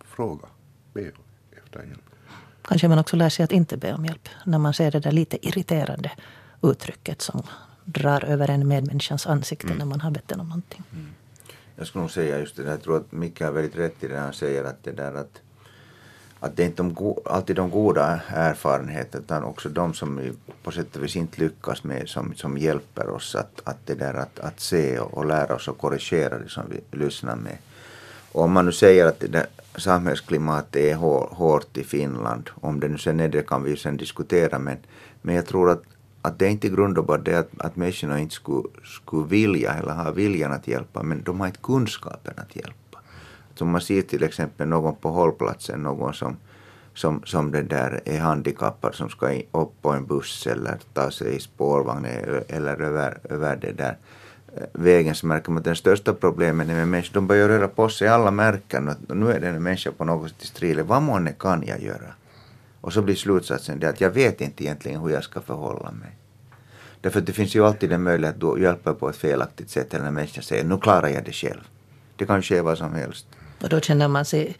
fråga, 0.00 0.48
be 0.92 1.12
efter 1.52 1.82
hjälp. 1.82 2.10
Kanske 2.62 2.88
man 2.88 2.98
också 2.98 3.16
lär 3.16 3.28
sig 3.28 3.44
att 3.44 3.52
inte 3.52 3.76
be 3.76 3.94
om 3.94 4.04
hjälp 4.04 4.28
när 4.46 4.58
man 4.58 4.74
ser 4.74 4.90
det 4.90 5.00
där 5.00 5.12
lite 5.12 5.46
irriterande 5.46 6.10
uttrycket 6.62 7.22
som 7.22 7.42
drar 7.84 8.24
över 8.24 8.50
en 8.50 8.68
medmänniskans 8.68 9.26
ansikte 9.26 9.66
mm. 9.66 9.78
när 9.78 9.84
man 9.84 10.00
har 10.00 10.10
bett 10.10 10.32
om 10.32 10.38
någonting. 10.38 10.82
Mm. 10.92 11.06
Jag 11.76 11.86
skulle 11.86 12.02
nog 12.02 12.10
säga 12.10 12.38
just 12.38 12.56
det 12.56 12.62
där, 12.62 12.70
jag 12.70 12.82
tror 12.82 12.96
att 12.96 13.12
Micke 13.12 13.40
har 13.40 13.52
väldigt 13.52 13.76
rätt 13.76 14.04
i 14.04 14.08
det 14.08 14.18
han 14.18 14.32
säger 14.32 14.64
att 14.64 14.84
det 14.84 14.92
där 14.92 15.14
att 15.14 15.40
att 16.40 16.56
det 16.56 16.62
är 16.62 16.66
inte 16.66 16.82
de, 16.82 17.14
alltid 17.24 17.56
de 17.56 17.70
goda 17.70 18.20
erfarenheterna 18.28 19.24
utan 19.24 19.44
också 19.44 19.68
de 19.68 19.94
som 19.94 20.16
vi 20.16 20.32
på 20.62 20.70
sätt 20.70 20.96
och 20.96 21.04
vis 21.04 21.16
inte 21.16 21.40
lyckas 21.40 21.84
med 21.84 22.08
som, 22.08 22.34
som 22.34 22.58
hjälper 22.58 23.08
oss 23.08 23.34
att, 23.34 23.60
att, 23.64 23.86
det 23.86 23.94
där, 23.94 24.14
att, 24.14 24.38
att 24.40 24.60
se 24.60 24.98
och, 24.98 25.14
och 25.14 25.26
lära 25.26 25.54
oss 25.54 25.68
och 25.68 25.78
korrigera 25.78 26.38
det 26.38 26.48
som 26.48 26.64
vi 26.70 26.98
lyssnar 26.98 27.36
med. 27.36 27.58
Och 28.32 28.42
om 28.42 28.52
man 28.52 28.64
nu 28.64 28.72
säger 28.72 29.06
att 29.06 29.20
det 29.20 29.26
där 29.26 29.46
samhällsklimatet 29.76 30.76
är 30.76 30.94
hår, 30.94 31.28
hårt 31.32 31.76
i 31.76 31.84
Finland, 31.84 32.50
om 32.54 32.80
det 32.80 32.88
nu 32.88 32.98
sen 32.98 33.20
är 33.20 33.28
det 33.28 33.46
kan 33.46 33.62
vi 33.62 33.70
ju 33.70 33.76
sen 33.76 33.96
diskutera 33.96 34.58
men, 34.58 34.76
men 35.22 35.34
jag 35.34 35.46
tror 35.46 35.70
att, 35.70 35.82
att 36.22 36.38
det 36.38 36.46
är 36.46 36.50
inte 36.50 36.66
i 36.66 36.70
grund 36.70 36.98
och 36.98 37.04
bara 37.04 37.18
det 37.18 37.38
att, 37.38 37.50
att 37.58 37.76
människorna 37.76 38.20
inte 38.20 38.34
skulle, 38.34 38.68
skulle 38.84 39.26
vilja 39.26 39.74
eller 39.74 39.92
ha 39.92 40.10
viljan 40.10 40.52
att 40.52 40.68
hjälpa 40.68 41.02
men 41.02 41.22
de 41.22 41.40
har 41.40 41.46
inte 41.46 41.60
kunskapen 41.62 42.34
att 42.36 42.56
hjälpa. 42.56 42.85
Som 43.58 43.70
man 43.70 43.80
ser 43.80 44.02
till 44.02 44.22
exempel 44.22 44.68
någon 44.68 44.96
på 44.96 45.08
hållplatsen, 45.08 45.82
någon 45.82 46.14
som, 46.14 46.36
som, 46.94 47.22
som 47.24 47.50
den 47.50 47.68
där 47.68 48.00
är 48.04 48.18
handikappad 48.18 48.94
som 48.94 49.08
ska 49.08 49.40
upp 49.52 49.82
på 49.82 49.90
en 49.90 50.06
buss 50.06 50.46
eller 50.46 50.78
ta 50.92 51.10
sig 51.10 51.36
i 51.36 51.40
spårvagn 51.40 52.06
eller 52.48 52.80
över, 52.80 53.18
över 53.24 53.56
det 53.56 53.72
där 53.72 53.98
eh, 54.56 54.62
vägen 54.72 55.14
så 55.14 55.26
märker 55.26 55.50
man 55.50 55.58
att 55.58 55.64
den 55.64 55.76
största 55.76 56.14
problemet 56.14 56.68
är 56.68 56.74
med 56.74 56.88
människor, 56.88 57.14
de 57.14 57.26
börjar 57.26 57.48
röra 57.48 57.68
på 57.68 57.88
sig 57.88 58.08
alla 58.08 58.30
märken 58.30 58.88
och 58.88 59.16
nu 59.16 59.32
är 59.32 59.40
den 59.40 59.54
en 59.54 59.62
människa 59.62 59.92
på 59.92 60.04
något 60.04 60.30
sätt 60.30 60.42
i 60.42 60.46
stril, 60.46 60.82
vad 60.82 61.02
månne 61.02 61.32
kan 61.38 61.64
jag 61.66 61.82
göra? 61.82 62.14
Och 62.80 62.92
så 62.92 63.02
blir 63.02 63.14
slutsatsen 63.14 63.78
det 63.78 63.88
att 63.88 64.00
jag 64.00 64.10
vet 64.10 64.40
inte 64.40 64.64
egentligen 64.64 65.00
hur 65.00 65.10
jag 65.10 65.24
ska 65.24 65.40
förhålla 65.40 65.90
mig. 65.90 66.16
Därför 67.00 67.20
att 67.20 67.26
det 67.26 67.32
finns 67.32 67.56
ju 67.56 67.66
alltid 67.66 67.92
en 67.92 68.02
möjlighet 68.02 68.34
att 68.34 68.40
du 68.40 68.62
hjälper 68.62 68.92
på 68.92 69.08
ett 69.08 69.16
felaktigt 69.16 69.70
sätt 69.70 69.94
eller 69.94 70.04
när 70.04 70.10
människan 70.10 70.42
säger 70.42 70.64
nu 70.64 70.78
klarar 70.78 71.08
jag 71.08 71.24
det 71.24 71.32
själv. 71.32 71.60
Det 72.16 72.26
kan 72.26 72.42
ske 72.42 72.60
vad 72.60 72.78
som 72.78 72.94
helst. 72.94 73.26
Och 73.62 73.68
då 73.68 73.80
känner 73.80 74.08
man 74.08 74.24
sig 74.24 74.56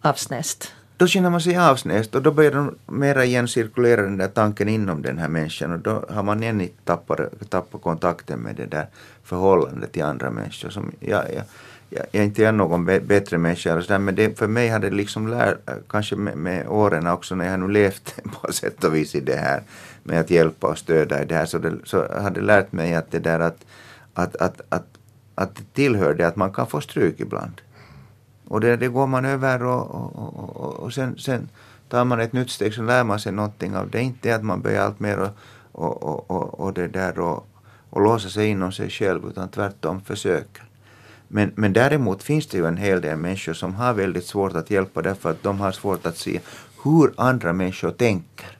avsnäst. 0.00 0.72
Då 0.96 1.06
känner 1.06 1.30
man 1.30 1.40
sig 1.40 1.56
avsnäst 1.56 2.14
och 2.14 2.22
då 2.22 2.32
börjar 2.32 2.50
de 2.50 2.74
mera 2.86 3.24
igen 3.24 3.48
cirkulera 3.48 4.02
den 4.02 4.16
där 4.16 4.28
tanken 4.28 4.68
inom 4.68 5.02
den 5.02 5.18
här 5.18 5.28
människan 5.28 5.72
och 5.72 5.78
då 5.78 6.04
har 6.10 6.22
man 6.22 6.42
igen 6.42 6.68
tappat, 6.84 7.50
tappat 7.50 7.82
kontakten 7.82 8.40
med 8.40 8.56
det 8.56 8.66
där 8.66 8.86
förhållandet 9.24 9.92
till 9.92 10.02
andra 10.02 10.30
människor. 10.30 10.70
Som, 10.70 10.92
ja, 11.00 11.24
ja, 11.28 11.42
jag, 11.90 12.06
jag 12.12 12.20
är 12.20 12.24
inte 12.24 12.52
någon 12.52 12.84
bättre 12.84 13.38
människa, 13.38 13.70
eller 13.70 13.82
sådär, 13.82 13.98
men 13.98 14.14
det, 14.14 14.38
för 14.38 14.46
mig 14.46 14.68
har 14.68 14.78
det 14.78 14.90
liksom 14.90 15.28
lärt, 15.28 15.58
kanske 15.88 16.16
med, 16.16 16.36
med, 16.36 16.68
åren 16.68 17.06
också 17.06 17.34
när 17.34 17.44
jag 17.44 17.52
har 17.52 17.58
nu 17.58 17.68
levt 17.68 18.14
på 18.42 18.52
sätt 18.52 18.84
och 18.84 18.94
vis 18.94 19.14
i 19.14 19.20
det 19.20 19.36
här 19.36 19.62
med 20.02 20.20
att 20.20 20.30
hjälpa 20.30 20.66
och 20.66 20.78
stödja 20.78 21.22
i 21.22 21.26
det 21.26 21.34
här, 21.34 21.46
så, 21.46 21.58
det, 21.58 21.72
så 21.84 21.96
har 22.20 22.30
det 22.30 22.40
lärt 22.40 22.72
mig 22.72 22.94
att 22.94 23.10
det 23.10 23.18
där 23.18 23.40
att, 23.40 23.64
att, 24.14 24.36
att, 24.36 24.60
att, 24.68 24.86
att 25.34 25.56
det 25.56 25.74
tillhör 25.74 26.14
det 26.14 26.26
att 26.26 26.36
man 26.36 26.52
kan 26.52 26.66
få 26.66 26.80
stryk 26.80 27.20
ibland. 27.20 27.60
Och 28.50 28.60
det, 28.60 28.76
det 28.76 28.88
går 28.88 29.06
man 29.06 29.24
över 29.24 29.62
och, 29.62 29.94
och, 29.94 30.60
och, 30.60 30.74
och 30.74 30.92
sen, 30.92 31.18
sen 31.18 31.48
tar 31.88 32.04
man 32.04 32.20
ett 32.20 32.32
nytt 32.32 32.50
steg 32.50 32.74
så 32.74 32.82
lär 32.82 33.04
man 33.04 33.20
sig 33.20 33.32
någonting 33.32 33.76
av 33.76 33.90
det. 33.90 34.00
inte 34.00 34.34
att 34.34 34.44
man 34.44 34.60
börjar 34.60 34.84
allt 34.84 35.00
mer 35.00 35.18
och, 35.72 36.02
och, 36.02 36.30
och, 36.30 36.60
och, 36.60 36.72
det 36.72 36.88
där 36.88 37.18
och, 37.18 37.46
och 37.90 38.00
låsa 38.00 38.28
sig 38.28 38.48
inom 38.48 38.72
sig 38.72 38.90
själv 38.90 39.28
utan 39.28 39.48
tvärtom 39.48 40.00
försöker. 40.00 40.62
Men, 41.28 41.52
men 41.54 41.72
däremot 41.72 42.22
finns 42.22 42.46
det 42.46 42.58
ju 42.58 42.66
en 42.66 42.76
hel 42.76 43.00
del 43.00 43.16
människor 43.16 43.52
som 43.52 43.74
har 43.74 43.94
väldigt 43.94 44.26
svårt 44.26 44.54
att 44.54 44.70
hjälpa 44.70 45.02
därför 45.02 45.30
att 45.30 45.42
de 45.42 45.60
har 45.60 45.72
svårt 45.72 46.06
att 46.06 46.16
se 46.16 46.40
hur 46.84 47.12
andra 47.16 47.52
människor 47.52 47.90
tänker. 47.90 48.59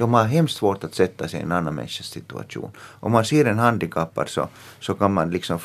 De 0.00 0.14
har 0.14 0.24
hemskt 0.24 0.56
svårt 0.56 0.84
att 0.84 0.94
sätta 0.94 1.28
sig 1.28 1.40
i 1.40 1.42
en 1.42 1.52
annan 1.52 1.74
människas 1.74 2.06
situation. 2.06 2.70
Om 3.00 3.12
man 3.12 3.24
ser 3.24 3.44
en 3.44 3.58
handikappad 3.58 4.28
så, 4.28 4.48
så 4.80 4.94
kan 4.94 5.12
man 5.12 5.30
liksom 5.30 5.58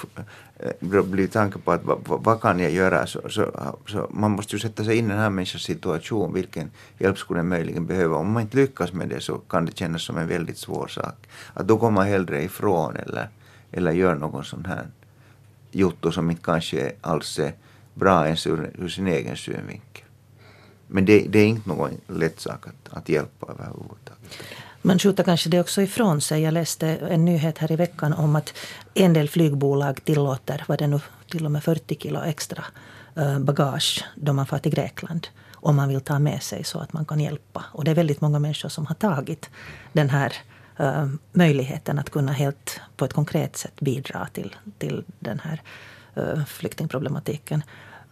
eh, 0.58 0.72
bli 0.80 1.02
blir 1.02 1.28
tanke 1.28 1.60
på 1.60 1.72
att 1.72 1.84
vad, 1.84 2.00
vad, 2.06 2.42
kan 2.42 2.60
jag 2.60 2.72
göra? 2.72 3.08
Så, 3.08 3.30
så, 3.30 3.52
så, 3.88 4.08
man 4.10 4.32
måste 4.32 4.56
ju 4.56 4.60
sätta 4.60 4.84
sig 4.84 4.98
in 4.98 5.06
i 5.06 5.10
den 5.10 5.20
här 5.20 5.30
människans 5.30 5.64
situation. 5.64 6.34
Vilken 6.34 6.72
hjälp 6.98 7.18
skulle 7.18 7.40
den 7.40 7.48
möjligen 7.48 7.86
behöva? 7.86 8.18
Om 8.18 8.32
man 8.32 8.42
inte 8.42 8.58
lyckas 8.58 8.94
med 8.94 9.10
det 9.10 9.22
så 9.22 9.38
kan 9.38 9.66
det 9.66 9.78
kännas 9.78 10.04
som 10.04 10.18
en 10.18 10.28
väldigt 10.28 10.58
svår 10.58 10.88
sak. 10.88 11.28
Att 11.54 11.68
då 11.68 11.76
går 11.76 11.92
man 11.92 12.08
hellre 12.08 12.44
ifrån 12.44 12.96
eller, 12.96 13.30
eller 13.72 13.92
gör 13.92 14.16
någon 14.16 14.46
sån 14.46 14.66
här 14.66 14.88
jotto 15.72 16.12
som 16.12 16.32
inte 16.32 16.44
kanske 16.44 16.92
alls 17.02 17.40
är 17.40 17.54
bra 17.94 18.26
ens 18.26 18.48
ur, 18.48 18.72
ur 18.78 18.90
sin 18.90 19.08
egen 19.08 19.38
synvinkel. 19.38 20.06
Men 20.88 21.06
det, 21.06 21.28
det 21.30 21.40
är 21.40 21.48
inte 21.48 21.70
någon 21.70 21.92
lätt 22.08 22.40
sak 22.40 22.68
att, 22.68 22.98
att 22.98 23.10
hjälpa 23.10 23.52
överhuvudtaget. 23.52 24.05
Man 24.82 25.00
skjuter 25.00 25.24
kanske 25.24 25.50
det 25.50 25.60
också 25.60 25.82
ifrån 25.82 26.22
sig. 26.22 26.42
Jag 26.42 26.54
läste 26.54 26.88
en 26.88 27.26
nyhet 27.26 27.58
här 27.58 27.72
i 27.72 27.76
veckan 27.76 28.14
om 28.14 28.36
att 28.36 28.54
en 28.94 29.14
del 29.14 29.30
flygbolag 29.30 30.04
tillåter, 30.04 30.64
vad 30.68 30.80
det 30.80 30.88
nu, 30.88 31.00
till 31.30 31.46
och 31.46 31.52
med 31.52 31.64
40 31.64 31.96
kilo 31.96 32.20
extra 32.24 32.64
eh, 33.16 33.40
bagage 33.40 34.06
då 34.16 34.34
man 34.34 34.46
far 34.46 34.58
till 34.58 34.72
Grekland. 34.72 35.28
Om 35.54 35.76
man 35.76 35.90
vill 35.90 36.02
ta 36.02 36.20
med 36.20 36.44
sig 36.44 36.64
så 36.64 36.80
att 36.80 36.94
man 36.94 37.06
kan 37.06 37.20
hjälpa. 37.20 37.66
Och 37.72 37.84
det 37.84 37.92
är 37.92 37.96
väldigt 37.96 38.22
många 38.22 38.40
människor 38.40 38.70
som 38.70 38.86
har 38.86 38.96
tagit 38.96 39.50
den 39.94 40.10
här 40.10 40.34
uh, 40.80 41.08
möjligheten 41.32 42.00
att 42.00 42.10
kunna 42.10 42.32
helt 42.32 42.82
på 42.98 43.06
ett 43.06 43.14
konkret 43.14 43.58
sätt 43.58 43.80
bidra 43.80 44.28
till, 44.34 44.56
till 44.78 45.04
den 45.20 45.40
här 45.40 45.62
uh, 46.18 46.46
flyktingproblematiken. 46.46 47.64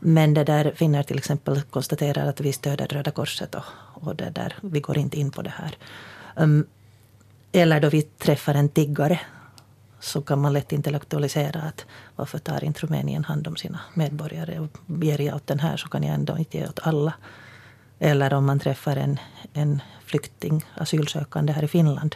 Men 0.06 0.34
det 0.34 0.43
där 0.43 0.72
finner 0.76 1.04
till 1.04 1.18
exempel 1.18 1.62
konstaterar 1.62 2.28
att 2.28 2.41
vi 2.41 2.54
stöder 2.54 2.88
Röda 2.88 3.12
Korset 3.12 3.56
och, 3.56 3.64
och 3.93 4.16
det 4.16 4.30
där, 4.30 4.56
vi 4.62 4.80
går 4.80 4.97
inte 4.97 5.20
in 5.20 5.32
på 5.32 5.41
det 5.41 5.54
här. 5.56 5.78
Um, 6.36 6.66
eller 7.51 7.82
då 7.82 7.89
vi 7.89 8.01
träffar 8.01 8.56
en 8.56 8.70
tiggare 8.70 9.20
så 9.99 10.22
kan 10.22 10.41
man 10.41 10.54
lätt 10.54 10.72
intellektualisera 10.72 11.62
att 11.62 11.86
varför 12.16 12.39
tar 12.39 12.64
inte 12.64 12.80
Rumänien 12.80 13.24
hand 13.24 13.47
om 13.47 13.56
sina 13.56 13.80
medborgare 13.93 14.60
och 14.60 14.78
ger 15.04 15.22
jag 15.22 15.36
åt 15.36 15.47
den 15.47 15.60
här 15.60 15.78
så 15.78 15.89
kan 15.89 16.04
jag 16.04 16.16
ändå 16.16 16.38
inte 16.38 16.58
ge 16.58 16.68
åt 16.68 16.80
alla. 16.84 17.14
Eller 17.99 18.34
om 18.34 18.45
man 18.45 18.60
träffar 18.60 18.95
en, 18.95 19.20
en 19.54 19.82
flykting, 20.06 20.66
asylsökande 20.76 21.54
här 21.54 21.64
i 21.64 21.68
Finland 21.68 22.16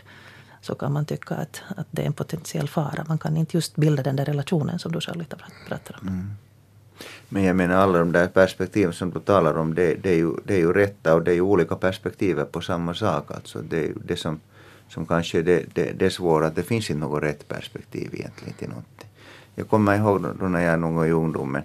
så 0.62 0.76
kan 0.76 0.94
man 0.94 1.06
tycka 1.06 1.36
att, 1.36 1.62
att 1.78 1.88
det 1.92 2.02
är 2.02 2.06
en 2.06 2.14
potentiell 2.14 2.70
fara. 2.70 3.06
Man 3.08 3.18
kan 3.18 3.38
inte 3.38 3.58
just 3.58 3.76
bilda 3.76 4.04
den 4.04 4.16
där 4.16 4.26
relationen 4.26 4.80
som 4.80 4.92
du 4.92 5.02
själv 5.02 5.26
pratar 5.68 5.98
om. 6.02 6.08
Mm. 6.08 6.38
Men 7.30 7.44
jag 7.44 7.56
menar 7.56 7.76
alla 7.76 8.00
de 8.00 8.12
där 8.12 8.28
perspektiven 8.28 8.94
som 8.94 9.12
du 9.12 9.20
talar 9.20 9.58
om, 9.58 9.76
det, 9.76 9.96
det, 9.96 10.10
är, 10.10 10.16
ju, 10.16 10.34
det 10.46 10.54
är 10.54 10.60
ju 10.60 10.74
rätta 10.74 11.16
och 11.16 11.24
det 11.24 11.32
är 11.32 11.36
ju 11.36 11.42
olika 11.42 11.76
perspektiv 11.76 12.44
på 12.44 12.62
samma 12.62 12.94
sak. 12.94 13.32
Alltså 13.32 13.62
det 13.62 13.86
är 13.86 13.94
det 14.06 14.16
som, 14.16 14.40
som 14.90 15.06
kanske 15.06 15.40
är 15.40 15.44
det, 15.44 15.66
det, 15.74 15.92
det 16.00 16.10
svåra, 16.10 16.48
att 16.48 16.56
det 16.56 16.64
finns 16.64 16.90
inte 16.90 17.00
något 17.00 17.24
rätt 17.24 17.48
perspektiv 17.48 18.10
egentligen 18.14 18.54
till 18.54 18.70
någonting. 18.70 19.10
Jag 19.56 19.70
kommer 19.70 19.96
ihåg 19.96 20.22
då 20.40 20.48
när 20.48 20.62
jag 20.62 20.80
någon 20.80 20.96
gång 20.96 21.06
i 21.06 21.12
ungdomen 21.12 21.64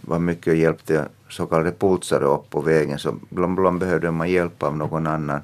var 0.00 0.18
mycket 0.18 0.46
och 0.46 0.56
hjälpte 0.56 1.08
så 1.28 1.46
kallade 1.46 1.72
pulsare 1.72 2.24
upp 2.24 2.50
på 2.50 2.60
vägen, 2.60 2.98
så 2.98 3.14
ibland 3.30 3.78
behövde 3.78 4.10
man 4.10 4.30
hjälp 4.30 4.62
av 4.62 4.76
någon 4.76 5.06
annan 5.06 5.40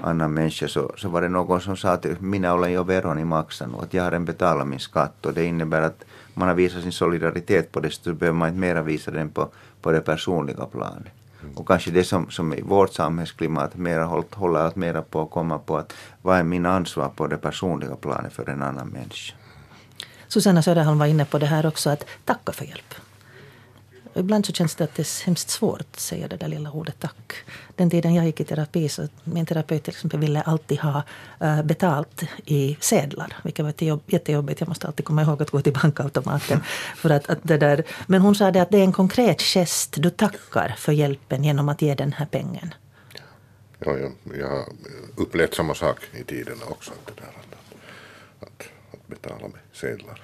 annan 0.00 0.34
människa 0.34 0.68
så, 0.68 0.92
så 0.96 1.08
var 1.08 1.22
det 1.22 1.28
någon 1.28 1.60
som 1.60 1.76
sa 1.76 1.92
att 1.92 2.20
minä 2.20 2.52
olen 2.52 2.72
jo 2.72 2.82
veroni 2.82 3.24
maksanut, 3.24 3.82
att 3.82 3.94
jag 3.94 4.02
har 4.02 4.12
en 4.12 4.24
betalat 4.24 4.68
min 4.68 4.80
skatt 4.80 5.26
och 5.26 5.34
det 5.34 5.44
innebär 5.44 5.82
att 5.82 6.04
man 6.34 6.48
har 6.48 6.54
visat 6.54 6.82
sin 6.82 6.92
solidaritet 6.92 7.72
på 7.72 7.80
det 7.80 7.90
så 7.90 8.14
behöver 8.14 8.38
man 8.38 8.48
inte 8.48 8.60
mera 8.60 8.82
visa 8.82 9.10
den 9.10 9.30
på, 9.30 9.48
på 9.82 9.92
det 9.92 10.00
personliga 10.00 10.66
planet. 10.66 11.12
Mm. 11.42 11.54
Och 11.56 11.68
kanske 11.68 11.90
det 11.90 12.04
som, 12.04 12.30
som 12.30 12.54
i 12.54 12.62
vårt 12.62 12.92
samhällsklimat 12.92 13.76
mera 13.76 14.04
håller 14.30 14.60
allt 14.60 14.76
mera 14.76 15.02
på 15.02 15.22
att 15.22 15.30
komma 15.30 15.58
på 15.58 15.76
att 15.76 15.92
vad 16.22 16.38
är 16.38 16.42
min 16.42 16.66
ansvar 16.66 17.08
på 17.08 17.26
det 17.26 17.36
personliga 17.36 17.96
planet 17.96 18.32
för 18.32 18.48
en 18.50 18.62
annan 18.62 18.88
människa. 18.88 19.34
Susanna 20.28 20.62
Söderholm 20.62 20.98
var 20.98 21.06
inne 21.06 21.24
på 21.24 21.38
det 21.38 21.46
här 21.46 21.66
också, 21.66 21.90
att 21.90 22.06
tacka 22.24 22.52
för 22.52 22.64
hjälp. 22.64 22.94
Ibland 24.16 24.46
så 24.46 24.52
känns 24.52 24.74
det 24.74 24.84
att 24.84 24.94
det 24.94 25.02
är 25.02 25.26
hemskt 25.26 25.50
svårt 25.50 25.80
att 25.80 26.00
säga 26.00 26.28
det 26.28 26.36
där 26.36 26.48
lilla 26.48 26.70
ordet 26.70 26.94
tack. 26.98 27.32
Den 27.74 27.90
tiden 27.90 28.14
jag 28.14 28.26
gick 28.26 28.40
i 28.40 28.44
terapi 28.44 28.88
så 28.88 29.08
min 29.24 29.46
terapeut 29.46 29.84
till 29.84 29.92
exempel 29.92 30.20
ville 30.20 30.42
alltid 30.42 30.78
ha 30.78 31.02
uh, 31.42 31.62
betalt 31.62 32.22
i 32.44 32.76
sedlar. 32.80 33.36
Vilket 33.44 33.64
var 33.64 34.00
jättejobbigt. 34.06 34.60
Jag 34.60 34.68
måste 34.68 34.86
alltid 34.86 35.04
komma 35.04 35.22
ihåg 35.22 35.42
att 35.42 35.50
gå 35.50 35.60
till 35.60 35.72
bankautomaten. 35.72 36.60
för 36.96 37.10
att, 37.10 37.30
att 37.30 37.38
det 37.42 37.58
där. 37.58 37.84
Men 38.06 38.20
hon 38.20 38.34
sa 38.34 38.50
det 38.50 38.62
att 38.62 38.70
det 38.70 38.78
är 38.78 38.84
en 38.84 38.92
konkret 38.92 39.42
gest. 39.42 39.94
Du 39.98 40.10
tackar 40.10 40.74
för 40.78 40.92
hjälpen 40.92 41.44
genom 41.44 41.68
att 41.68 41.82
ge 41.82 41.94
den 41.94 42.12
här 42.12 42.26
pengen. 42.26 42.74
Ja, 43.78 43.96
jag, 43.98 44.12
jag 44.38 44.48
har 44.48 44.64
upplevt 45.16 45.54
samma 45.54 45.74
sak 45.74 45.98
i 46.20 46.24
tiden 46.24 46.56
också. 46.68 46.92
Det 47.06 47.12
där, 47.16 47.26
att, 47.26 48.48
att, 48.48 48.66
att 48.92 49.06
betala 49.06 49.48
med 49.48 49.60
sedlar. 49.72 50.22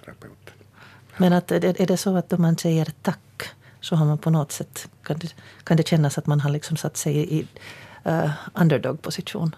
Terapeuten. 0.00 0.45
Men 1.18 1.32
att, 1.32 1.50
är 1.52 1.86
det 1.86 1.96
så 1.96 2.16
att 2.16 2.32
om 2.32 2.42
man 2.42 2.56
säger 2.56 2.92
tack 3.02 3.18
så 3.80 3.96
har 3.96 4.06
man 4.06 4.18
på 4.18 4.30
något 4.30 4.52
sätt, 4.52 4.88
kan 5.02 5.18
det, 5.18 5.34
kan 5.64 5.76
det 5.76 5.88
kännas 5.88 6.18
att 6.18 6.26
man 6.26 6.40
har 6.40 6.50
liksom 6.50 6.76
satt 6.76 6.96
sig 6.96 7.38
i 7.38 7.46
uh, 8.06 8.30
underdog-position? 8.54 9.54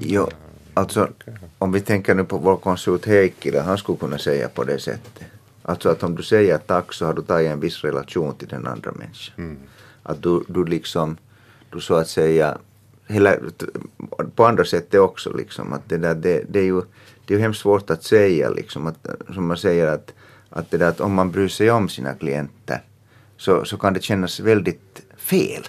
Jo, 0.00 0.28
alltså 0.74 1.08
om 1.58 1.72
vi 1.72 1.80
tänker 1.80 2.14
nu 2.14 2.24
på 2.24 2.38
vår 2.38 2.56
konsult 2.56 3.06
Heikkilä, 3.06 3.60
han 3.60 3.78
skulle 3.78 3.98
kunna 3.98 4.18
säga 4.18 4.48
på 4.48 4.64
det 4.64 4.78
sättet. 4.78 5.24
Alltså 5.62 5.88
att 5.88 6.02
om 6.02 6.14
du 6.14 6.22
säger 6.22 6.58
tack 6.58 6.92
så 6.92 7.06
har 7.06 7.14
du 7.14 7.22
tagit 7.22 7.50
en 7.50 7.60
viss 7.60 7.84
relation 7.84 8.34
till 8.34 8.48
den 8.48 8.66
andra 8.66 8.92
människan. 8.92 9.58
Att 10.02 10.22
du, 10.22 10.44
du 10.48 10.64
liksom, 10.64 11.16
du 11.70 11.80
så 11.80 11.94
att 11.94 12.08
säga, 12.08 12.58
hela, 13.06 13.36
på 14.34 14.46
andra 14.46 14.64
sätt 14.64 14.94
också 14.94 15.32
liksom, 15.32 15.72
att 15.72 15.88
det 15.88 15.98
där, 15.98 16.14
det, 16.14 16.44
det 16.48 16.58
är 16.58 16.64
ju, 16.64 16.82
det 17.26 17.34
är 17.34 17.38
ju 17.38 17.42
hemskt 17.42 17.60
svårt 17.60 17.90
att 17.90 18.04
säga 18.04 18.50
liksom, 18.50 18.86
att, 18.86 19.06
som 19.34 19.46
man 19.46 19.56
säger 19.56 19.86
att, 19.86 20.12
att 20.50 20.70
det 20.70 20.78
där 20.78 20.88
att 20.88 21.00
om 21.00 21.14
man 21.14 21.30
bryr 21.30 21.48
sig 21.48 21.70
om 21.70 21.88
sina 21.88 22.14
klienter 22.14 22.82
så, 23.36 23.64
så 23.64 23.76
kan 23.76 23.92
det 23.92 24.02
kännas 24.02 24.40
väldigt 24.40 25.02
fel. 25.16 25.62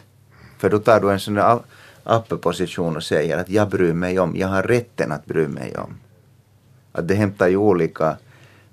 För 0.58 0.70
då 0.70 0.80
tar 0.80 1.00
du 1.00 1.12
en 1.12 1.20
sån 1.20 1.34
där 1.34 1.60
uppe-position 2.04 2.96
och 2.96 3.04
säger 3.04 3.38
att 3.38 3.50
jag 3.50 3.70
bryr 3.70 3.94
mig 3.94 4.20
om, 4.20 4.36
jag 4.36 4.48
har 4.48 4.64
rätten 4.64 5.12
att 5.12 5.26
bry 5.26 5.48
mig 5.48 5.78
om. 5.78 5.94
Att 6.92 7.08
det 7.08 7.16
hämtar 7.16 7.48
ju 7.48 7.58
olika, 7.58 8.18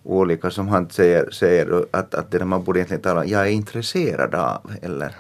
olika 0.02 0.50
som 0.50 0.68
han 0.68 0.90
säger, 0.90 1.30
säger 1.30 1.84
att, 1.90 2.14
att 2.14 2.30
det 2.30 2.38
där 2.38 2.44
man 2.44 2.64
borde 2.64 2.78
egentligen 2.78 3.02
tala 3.02 3.20
om, 3.20 3.28
jag 3.28 3.46
är 3.46 3.50
intresserad 3.50 4.34
av, 4.34 4.72
eller, 4.82 5.14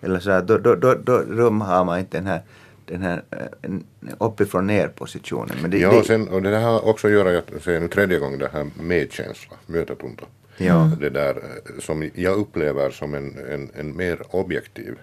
eller 0.00 0.20
så 0.20 0.30
här, 0.30 0.42
då, 0.42 0.58
då, 0.58 0.74
då, 0.74 0.94
då, 0.94 1.22
då 1.22 1.50
har 1.50 1.84
man 1.84 1.98
inte 1.98 2.18
den 2.18 2.26
här 2.26 2.42
den 2.86 3.02
här 3.02 3.22
eh, 3.30 3.70
uppifrån 4.18 4.66
ner 4.66 4.88
positionen. 4.88 5.56
Men 5.62 5.70
det, 5.70 5.78
ja, 5.78 5.92
det, 5.92 6.04
sen, 6.04 6.28
och 6.28 6.42
det 6.42 6.56
har 6.56 6.88
också 6.88 7.06
att 7.06 7.12
göra, 7.12 7.32
jag 7.32 7.62
säger 7.62 7.80
nu 7.80 7.88
tredje 7.88 8.18
gången, 8.18 8.38
det 8.38 8.50
här 8.52 8.66
medkänsla, 8.80 9.56
mötetunto. 9.66 10.24
Ja. 10.56 10.90
Det 11.00 11.10
där 11.10 11.36
eh, 11.36 11.80
som 11.80 12.10
jag 12.14 12.38
upplever 12.38 12.90
som 12.90 13.14
en, 13.14 13.38
en, 13.50 13.70
en 13.74 13.96
mer 13.96 14.22
objektiv 14.30 14.98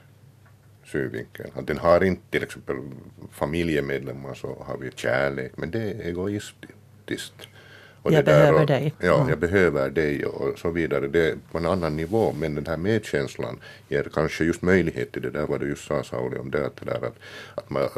synvinkel. 0.85 1.45
Att 1.55 1.67
den 1.67 1.77
har 1.77 2.03
inte 2.03 2.21
till 2.29 2.43
exempel 2.43 2.75
familjemedlemmar 3.31 4.33
så 4.33 4.63
har 4.67 4.77
vi 4.77 4.91
kärlek, 4.95 5.51
men 5.55 5.71
det 5.71 5.79
är 5.79 6.07
egoistiskt. 6.07 7.47
Och 8.03 8.13
jag 8.13 8.25
behöver 8.25 8.61
och, 8.61 8.67
dig. 8.67 8.93
Ja, 8.99 9.15
mm. 9.15 9.29
jag 9.29 9.39
behöver 9.39 9.89
dig 9.89 10.25
och 10.25 10.59
så 10.59 10.71
vidare. 10.71 11.07
Det 11.07 11.29
är 11.29 11.35
på 11.51 11.57
en 11.57 11.65
annan 11.65 11.95
nivå, 11.95 12.33
men 12.39 12.55
den 12.55 12.65
här 12.65 12.77
medkänslan 12.77 13.59
ger 13.87 14.09
kanske 14.13 14.43
just 14.43 14.61
möjlighet 14.61 15.11
till 15.11 15.21
det 15.21 15.29
där 15.29 15.47
vad 15.47 15.59
du 15.59 15.69
just 15.69 15.87
sa 15.87 16.03
Sauli 16.03 16.37
om 16.37 16.51
det, 16.51 16.65
att, 16.65 16.75
det 16.75 16.85
där, 16.85 17.07
att, 17.07 17.15
att 17.55 17.69
man, 17.69 17.89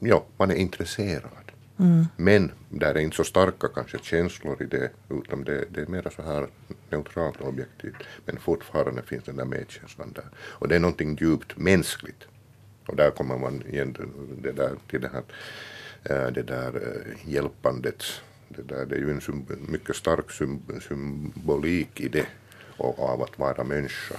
ja, 0.00 0.24
man 0.36 0.50
är 0.50 0.54
intresserad. 0.54 1.52
Mm. 1.78 2.06
Men 2.16 2.52
där 2.68 2.94
är 2.94 2.98
inte 2.98 3.16
så 3.16 3.24
starka 3.24 3.68
kanske 3.68 3.98
känslor 4.02 4.62
i 4.62 4.66
det, 4.66 4.90
utan 5.08 5.44
det, 5.44 5.64
det 5.70 5.80
är 5.80 5.86
mer 5.86 6.12
så 6.16 6.22
här 6.22 6.46
neutralt 6.90 7.40
och 7.40 7.48
objektivt. 7.48 8.02
Men 8.24 8.36
fortfarande 8.36 9.02
finns 9.02 9.24
den 9.24 9.36
där 9.36 9.44
medkänslan 9.44 10.12
där. 10.12 10.26
Och 10.38 10.68
det 10.68 10.74
är 10.74 10.80
någonting 10.80 11.18
djupt 11.20 11.56
mänskligt. 11.56 12.24
Och 12.86 12.96
där 12.96 13.10
kommer 13.10 13.38
man 13.38 13.62
igen 13.68 13.96
det 14.42 14.52
där, 14.52 14.72
till 14.90 15.00
det 15.00 15.10
här 15.12 15.22
äh, 16.04 16.32
det 16.32 16.42
där 16.42 16.74
äh, 16.74 17.32
hjälpandet. 17.32 18.04
Det, 18.56 18.62
där, 18.62 18.86
det 18.86 18.96
är 18.96 19.00
ju 19.00 19.10
en 19.10 19.46
mycket 19.68 19.96
stark 19.96 20.30
symbolik 20.88 22.00
i 22.00 22.08
det 22.08 22.26
och 22.76 22.98
av 22.98 23.22
att 23.22 23.38
vara 23.38 23.64
människa. 23.64 24.16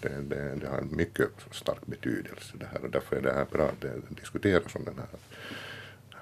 Det, 0.00 0.08
det, 0.08 0.54
det, 0.54 0.68
har 0.68 0.78
en 0.78 0.96
mycket 0.96 1.28
stark 1.50 1.86
betydelse 1.86 2.52
det 2.54 2.66
här 2.72 2.84
och 2.84 2.90
därför 2.90 3.16
är 3.16 3.20
det 3.20 3.32
här 3.32 3.46
bra 3.52 3.64
att 3.64 3.80
det 3.80 4.00
diskuteras 4.08 4.74
om 4.74 4.84
den 4.84 4.94
här 4.98 5.18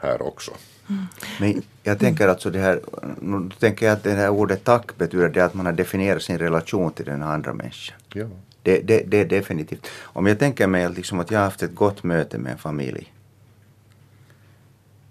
här 0.01 0.22
också. 0.22 0.51
Mm. 0.91 1.05
Men 1.41 1.62
jag 1.82 1.99
tänker 1.99 2.28
alltså 2.28 2.51
det 2.51 2.59
här, 2.59 2.80
nu 3.20 3.51
tänker 3.59 3.87
jag 3.87 3.93
att 3.93 4.03
det 4.03 4.11
här 4.11 4.28
ordet 4.28 4.64
tack 4.64 4.97
betyder 4.97 5.28
det 5.28 5.45
att 5.45 5.55
man 5.55 5.66
har 5.66 5.72
definierat 5.72 6.22
sin 6.22 6.39
relation 6.39 6.93
till 6.93 7.05
den 7.05 7.22
andra 7.22 7.55
människan. 7.55 7.97
Ja. 8.12 8.26
Det, 8.62 8.80
det, 8.80 9.03
det 9.07 9.20
är 9.20 9.24
definitivt. 9.24 9.87
Om 10.03 10.26
jag 10.26 10.39
tänker 10.39 10.66
mig 10.66 10.91
liksom 10.91 11.20
att 11.20 11.30
jag 11.30 11.39
har 11.39 11.45
haft 11.45 11.62
ett 11.62 11.74
gott 11.74 12.03
möte 12.03 12.39
med 12.39 12.53
en 12.53 12.59
familj. 12.59 13.12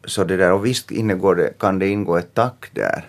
Så 0.06 0.24
det 0.24 0.38
där, 0.38 0.51
och 0.51 0.66
visst 0.66 0.91
ingår 0.91 1.36
det, 1.36 1.60
kan 1.60 1.80
det 1.80 1.88
ingå 1.88 2.18
ett 2.18 2.34
tack 2.34 2.70
där. 2.74 3.06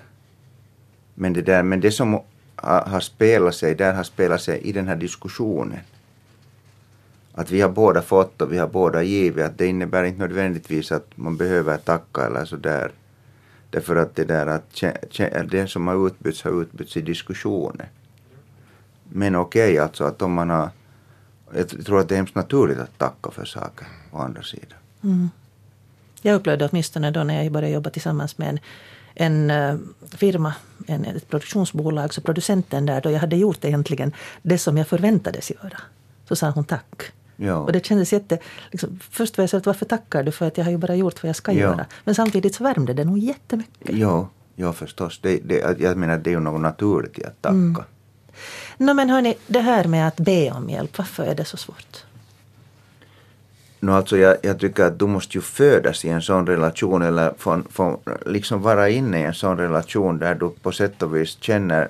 Men 1.15 1.33
det, 1.33 1.43
där, 1.43 1.63
men 1.63 1.81
det 1.81 1.91
som 1.91 2.21
har, 2.57 2.81
har 2.81 3.01
spelat 3.01 3.55
sig, 3.55 3.75
där 3.75 3.95
har 3.95 4.03
spelat 4.05 4.41
sig 4.41 4.61
i 4.61 4.73
den 4.73 4.89
här 4.89 4.97
diskussionen 4.97 5.81
att 7.39 7.51
vi 7.51 7.61
har 7.61 7.69
båda 7.69 8.03
fått 8.03 8.43
och 8.43 8.53
vi 8.53 8.59
har 8.59 8.67
båda 8.69 9.03
givit. 9.03 9.45
Att 9.45 9.59
det 9.59 9.67
innebär 9.67 10.05
inte 10.05 10.19
nödvändigtvis 10.21 10.93
att 10.93 11.07
man 11.15 11.37
behöver 11.37 11.77
tacka 11.77 12.27
eller 12.27 12.45
sådär. 12.45 12.91
Därför 13.71 13.97
att 13.97 14.15
det 14.15 14.25
där 14.25 14.47
att 14.47 14.83
det 15.51 15.71
som 15.71 15.87
har 15.87 16.07
utbytts 16.07 16.43
har 16.43 16.63
utbytts 16.63 16.97
i 16.97 17.01
diskussioner. 17.01 17.89
Men 19.05 19.37
okej, 19.37 19.73
okay, 19.73 19.79
alltså 19.79 20.05
att 20.05 20.23
om 20.23 20.33
man 20.33 20.51
har... 20.51 20.71
Jag 21.55 21.69
tror 21.69 22.01
att 22.01 22.09
det 22.09 22.15
är 22.15 22.17
hemskt 22.17 22.35
naturligt 22.35 22.79
att 22.79 22.99
tacka 22.99 23.31
för 23.31 23.45
saker 23.45 23.87
å 24.13 24.19
andra 24.19 24.43
sidan. 24.43 24.79
Mm. 25.05 25.31
Jag 26.23 26.35
upplevde 26.35 26.69
åtminstone 26.69 27.11
då 27.11 27.25
när 27.25 27.43
jag 27.43 27.53
började 27.53 27.75
jobba 27.75 27.91
tillsammans 27.91 28.39
med 28.39 28.49
en, 28.49 28.59
en 29.15 29.51
uh, 29.51 29.81
firma, 30.17 30.55
en, 30.87 31.05
ett 31.05 31.29
produktionsbolag, 31.29 32.15
så 32.15 32.21
producenten 32.21 32.87
där, 32.87 33.01
då 33.01 33.11
jag 33.11 33.21
hade 33.21 33.37
gjort 33.37 33.65
egentligen 33.65 34.13
det 34.43 34.59
som 34.59 34.77
jag 34.77 34.89
förväntades 34.89 35.51
göra. 35.51 35.79
Så 36.29 36.37
sa 36.37 36.51
hon 36.51 36.65
tack. 36.65 37.13
Ja. 37.37 37.57
Och 37.57 37.73
det 37.73 37.87
kändes 37.87 38.13
jätte... 38.13 38.39
Liksom, 38.71 39.01
först 39.11 39.39
var 39.39 39.43
jag 39.43 39.51
så 39.51 39.57
att 39.57 39.67
varför 39.67 39.87
tackar 39.87 40.23
du? 40.23 40.33
För 40.33 40.47
att 40.47 40.59
jag 40.59 40.65
har 40.65 40.71
ju 40.71 40.79
bara 40.79 40.95
gjort 40.95 41.23
vad 41.23 41.29
jag 41.29 41.37
ska 41.37 41.53
ja. 41.53 41.59
göra. 41.59 41.87
Men 42.05 42.15
samtidigt 42.15 42.55
så 42.55 42.65
värmde 42.65 42.95
det 42.95 43.05
nog 43.05 43.19
jättemycket. 43.19 43.97
Ja, 43.97 44.29
ja 44.55 44.73
förstås. 44.73 45.19
Det, 45.23 45.41
det, 45.45 45.81
jag 45.81 45.97
menar 45.97 46.19
det 46.19 46.31
är 46.31 46.35
ju 46.35 46.41
något 46.41 46.61
naturligt 46.61 47.19
i 47.19 47.25
att 47.25 47.43
tacka. 47.43 47.55
Mm. 47.55 47.83
No, 48.77 48.95
men 48.95 49.11
hörni, 49.11 49.35
det 49.47 49.61
här 49.61 49.85
med 49.85 50.09
att 50.09 50.17
be 50.17 50.51
om 50.51 50.71
hjälp, 50.71 50.99
varför 50.99 51.27
är 51.27 51.35
det 51.35 51.45
så 51.45 51.57
svårt? 51.57 52.05
No, 53.81 53.91
alltså 53.91 54.19
jag, 54.19 54.37
jag 54.43 54.61
tycker 54.61 54.85
att 54.85 54.99
du 54.99 55.07
måste 55.07 55.39
ju 55.39 55.43
födas 55.43 56.05
i 56.05 56.09
en 56.09 56.23
sån 56.23 56.47
relation 56.47 57.03
eller 57.03 57.33
få, 57.39 57.63
få 57.71 57.99
liksom 58.27 58.63
vara 58.63 58.89
inne 58.89 59.21
i 59.21 59.23
en 59.23 59.35
sån 59.35 59.57
relation 59.57 60.19
där 60.19 60.35
du 60.35 60.51
på 60.63 60.73
sätt 60.73 61.03
och 61.03 61.17
vis 61.17 61.39
känner, 61.41 61.89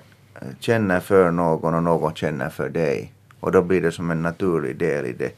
känner 0.60 1.00
för 1.00 1.30
någon 1.30 1.74
och 1.74 1.82
någon 1.82 2.14
känner 2.14 2.48
för 2.50 2.68
dig. 2.68 3.12
Och 3.40 3.52
då 3.52 3.62
blir 3.62 3.80
det 3.80 3.92
som 3.92 4.10
en 4.10 4.22
naturlig 4.22 4.76
del 4.76 5.06
i 5.06 5.12
det. 5.12 5.32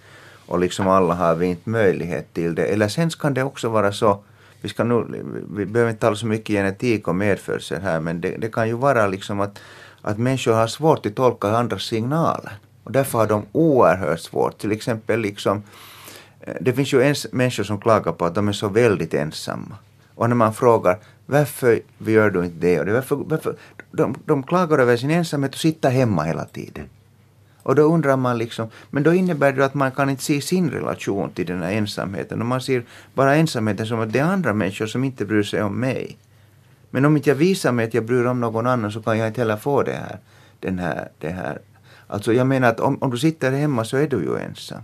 Och 0.47 0.59
liksom 0.59 0.89
alla 0.89 1.15
har 1.15 1.35
vi 1.35 1.47
inte 1.47 1.71
möjlighet 1.71 2.35
till 2.35 2.55
det. 2.55 2.67
Eller 2.67 2.89
sen 2.89 3.11
kan 3.11 3.35
det 3.35 3.43
också 3.43 3.69
vara 3.69 3.93
så, 3.93 4.23
vi, 4.61 4.69
ska 4.69 4.85
nu, 4.85 5.25
vi 5.57 5.67
behöver 5.67 5.91
inte 5.91 6.01
tala 6.01 6.17
så 6.17 6.27
mycket 6.27 6.49
genetik 6.49 7.09
och 7.09 7.15
medfödsel 7.15 7.83
här, 7.83 8.01
men 8.01 8.21
det, 8.21 8.37
det, 8.39 8.49
kan 8.49 8.69
ju 8.69 8.75
vara 8.75 9.07
liksom 9.07 9.41
att, 9.41 9.59
att 10.03 10.19
människor 10.19 10.53
har 10.53 10.67
svårt 10.67 11.07
att 11.07 11.15
tolka 11.15 11.49
andras 11.49 11.83
signaler. 11.83 12.53
Och 12.85 12.93
därför 12.93 13.19
har 13.19 13.27
de 13.27 13.47
oerhört 13.53 14.21
svårt. 14.21 14.59
Till 14.59 14.73
exempel 14.73 15.21
liksom, 15.21 15.63
det 16.61 16.73
finns 16.73 16.93
ju 16.93 17.01
ens 17.03 17.33
människor 17.33 17.65
som 17.65 17.81
klagar 17.81 18.13
på 18.13 18.25
att 18.25 18.35
de 18.35 18.49
är 18.49 18.53
så 18.53 18.69
väldigt 18.69 19.15
ensamma. 19.15 19.77
Och 20.15 20.29
när 20.29 20.37
man 20.37 20.55
frågar 20.55 20.99
varför 21.27 21.81
gör 21.99 22.31
du 22.31 22.45
inte 22.45 22.59
det? 22.59 22.81
Och 22.81 22.87
det 22.87 22.93
varför, 22.93 23.17
varför, 23.17 23.57
de, 23.91 24.15
de 24.25 24.43
klagar 24.43 24.79
över 24.79 24.97
sin 24.97 25.11
ensamhet 25.11 25.55
och 25.55 25.61
sitter 25.61 25.91
hemma 25.91 26.23
hela 26.23 26.45
tiden. 26.45 26.85
Och 27.63 27.75
då 27.75 27.83
undrar 27.83 28.17
man 28.17 28.39
liksom, 28.39 28.69
men 28.91 29.03
då 29.03 29.15
innebär 29.15 29.53
det 29.53 29.65
att 29.65 29.75
man 29.75 29.91
kan 29.91 30.11
inte 30.11 30.23
se 30.23 30.41
sin 30.41 30.71
relation 30.71 31.31
till 31.31 31.47
den 31.47 31.63
här 31.63 31.73
ensamheten. 31.73 32.41
Och 32.41 32.47
man 32.47 32.61
ser 32.61 32.85
bara 33.15 33.37
ensamheten 33.37 33.87
som 33.87 34.01
att 34.01 34.13
det 34.13 34.19
är 34.19 34.25
andra 34.25 34.53
människor 34.53 34.87
som 34.87 35.05
inte 35.05 35.25
bryr 35.25 35.43
sig 35.43 35.63
om 35.63 35.81
mig. 35.81 36.19
Men 36.91 37.05
om 37.05 37.17
inte 37.17 37.31
jag 37.31 37.37
visar 37.37 37.73
mig 37.73 37.87
att 37.87 37.95
jag 37.95 38.05
bryr 38.05 38.25
om 38.27 38.41
någon 38.41 38.67
annan 38.67 38.93
så 38.93 39.03
kan 39.03 39.19
jag 39.19 39.29
inte 39.29 39.41
heller 39.41 39.57
få 39.57 39.83
det 39.83 39.93
här. 39.93 40.19
Den 40.61 40.79
här, 40.79 41.09
det 41.19 41.31
här. 41.31 41.59
Alltså 42.07 42.33
jag 42.33 42.47
menar 42.47 42.69
att 42.69 42.81
om, 42.81 43.03
om 43.03 43.11
du 43.11 43.19
sitter 43.19 43.53
hemma 43.53 43.85
så 43.85 43.97
är 43.97 44.09
du 44.09 44.17
ju 44.17 44.37
ensam. 44.37 44.83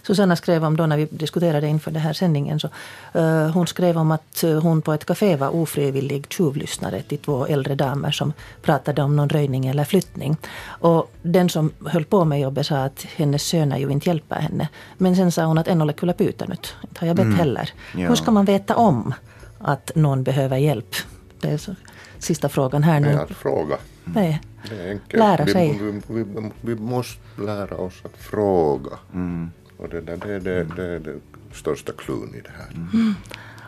Mm. 0.00 0.06
Susanna 0.06 0.36
skrev 0.36 0.64
om 0.64 0.76
då 0.76 0.86
när 0.86 0.96
vi 0.96 1.04
diskuterade 1.10 1.66
inför 1.66 1.90
den 1.90 2.02
här 2.02 2.12
sändningen. 2.12 2.60
Så, 2.60 2.68
uh, 3.14 3.50
hon 3.50 3.66
skrev 3.66 3.98
om 3.98 4.10
att 4.10 4.44
uh, 4.44 4.60
hon 4.60 4.82
på 4.82 4.92
ett 4.92 5.04
café 5.04 5.36
var 5.36 5.54
ofrivillig 5.54 6.26
tjuvlyssnare 6.28 7.02
till 7.02 7.18
två 7.18 7.46
äldre 7.46 7.74
damer 7.74 8.10
som 8.10 8.32
pratade 8.62 9.02
om 9.02 9.16
någon 9.16 9.28
röjning 9.28 9.66
eller 9.66 9.84
flyttning. 9.84 10.36
Och 10.66 11.10
den 11.22 11.48
som 11.48 11.72
höll 11.86 12.04
på 12.04 12.24
med 12.24 12.40
jobbet 12.40 12.66
sa 12.66 12.76
att 12.76 13.06
hennes 13.16 13.42
söner 13.42 13.78
ju 13.78 13.90
inte 13.90 14.08
hjälper 14.08 14.40
henne. 14.40 14.68
Men 14.98 15.16
sen 15.16 15.32
sa 15.32 15.44
hon 15.44 15.58
att 15.58 15.68
en 15.68 15.82
ole 15.82 15.92
kyllä 15.92 16.12
pyytänyt. 16.12 16.74
Inte 16.82 17.00
har 17.00 17.06
jag 17.06 17.16
bett 17.16 17.24
mm. 17.24 17.38
heller. 17.38 17.70
Ja. 17.96 18.08
Hur 18.08 18.14
ska 18.14 18.30
man 18.30 18.44
veta 18.44 18.76
om 18.76 19.14
att 19.58 19.92
någon 19.94 20.22
behöver 20.22 20.56
hjälp? 20.56 20.94
Det 21.40 21.48
är 21.48 21.58
så, 21.58 21.74
sista 22.18 22.48
frågan 22.48 22.82
här 22.82 23.00
nu. 23.00 23.08
Det 23.08 23.14
är 23.14 23.22
att 23.22 23.30
fråga. 23.30 23.76
Nej. 24.04 24.40
Det 24.68 24.82
är 24.82 24.90
enkelt. 24.90 25.18
Lära 25.20 25.46
sig. 25.46 25.78
Vi, 25.80 26.00
vi, 26.08 26.24
vi, 26.24 26.50
vi 26.60 26.74
måste 26.74 27.40
lära 27.40 27.76
oss 27.76 27.94
att 28.04 28.16
fråga. 28.16 28.90
Mm. 29.14 29.50
Och 29.82 29.88
det, 29.88 30.00
där, 30.00 30.16
det, 30.16 30.38
det, 30.38 30.64
det 30.76 30.84
är 30.84 30.98
det 30.98 31.14
största 31.52 31.92
klun 31.92 32.34
i 32.34 32.40
det 32.40 32.52
här. 32.58 32.70
Mm. 32.92 33.14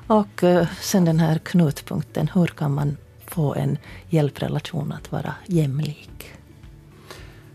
Och 0.07 0.43
uh, 0.43 0.67
sen 0.81 1.05
den 1.05 1.21
här 1.21 1.39
knutpunkten, 1.39 2.31
hur 2.35 2.47
kan 2.47 2.75
man 2.75 2.97
få 3.27 3.55
en 3.55 3.79
hjälprelation 4.09 4.93
att 4.93 5.13
vara 5.13 5.35
jämlik? 5.47 6.33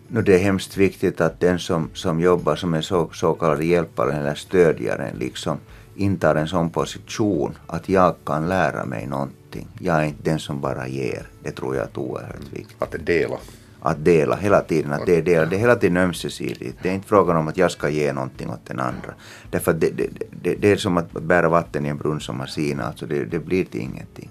No, 0.08 0.22
det 0.22 0.36
är 0.36 0.40
hemskt 0.40 0.78
viktigt 0.78 1.22
att 1.22 1.40
den 1.40 1.60
som, 1.60 1.90
som 1.94 2.20
jobbar 2.20 2.56
som 2.56 2.74
en 2.74 2.84
så, 2.84 3.10
så 3.14 3.34
kallad 3.34 3.64
hjälpare 3.64 4.14
eller 4.14 4.36
stödjare 4.36 5.12
liksom 5.20 5.58
intar 5.96 6.36
en 6.36 6.48
sån 6.48 6.70
position 6.70 7.58
att 7.68 7.90
jag 7.90 8.16
kan 8.26 8.50
lära 8.50 8.86
mig 8.86 9.08
någonting. 9.08 9.68
Jag 9.80 9.96
är 9.96 10.06
inte 10.06 10.24
den 10.24 10.40
som 10.40 10.62
bara 10.62 10.88
ger. 10.88 11.28
Det 11.44 11.52
tror 11.52 11.76
jag 11.76 11.86
är 11.86 12.00
oerhört 12.00 12.54
viktigt. 12.54 12.82
Att 12.82 13.06
dela. 13.06 13.38
Att 13.82 14.06
dela 14.06 14.36
hela 14.36 14.62
tiden. 14.62 14.94
Att 14.94 15.06
det, 15.06 15.16
är 15.16 15.22
del, 15.22 15.50
det 15.50 15.56
är 15.56 15.60
hela 15.60 15.76
tiden 15.76 15.98
ömsesidigt. 15.98 16.78
Det 16.82 16.90
är 16.90 16.94
inte 16.94 17.08
frågan 17.08 17.38
om 17.38 17.48
att 17.48 17.58
jag 17.58 17.72
ska 17.72 17.90
ge 17.90 18.14
någonting 18.14 18.50
åt 18.50 18.66
den 18.66 18.80
andra. 18.80 19.14
Därför 19.50 19.74
det, 19.74 19.90
det, 19.90 20.10
det, 20.42 20.56
det, 20.56 20.72
är 20.72 20.78
som 20.78 20.98
att 20.98 21.12
bära 21.12 21.50
vatten 21.50 21.86
i 21.86 21.90
en 21.90 21.98
brunn 21.98 22.22
som 22.22 22.40
har 22.40 22.48
sina. 22.48 22.84
Alltså 22.84 23.06
det, 23.06 23.26
det 23.26 23.40
blir 23.40 23.66
till 23.66 23.82
ingenting. 23.82 24.30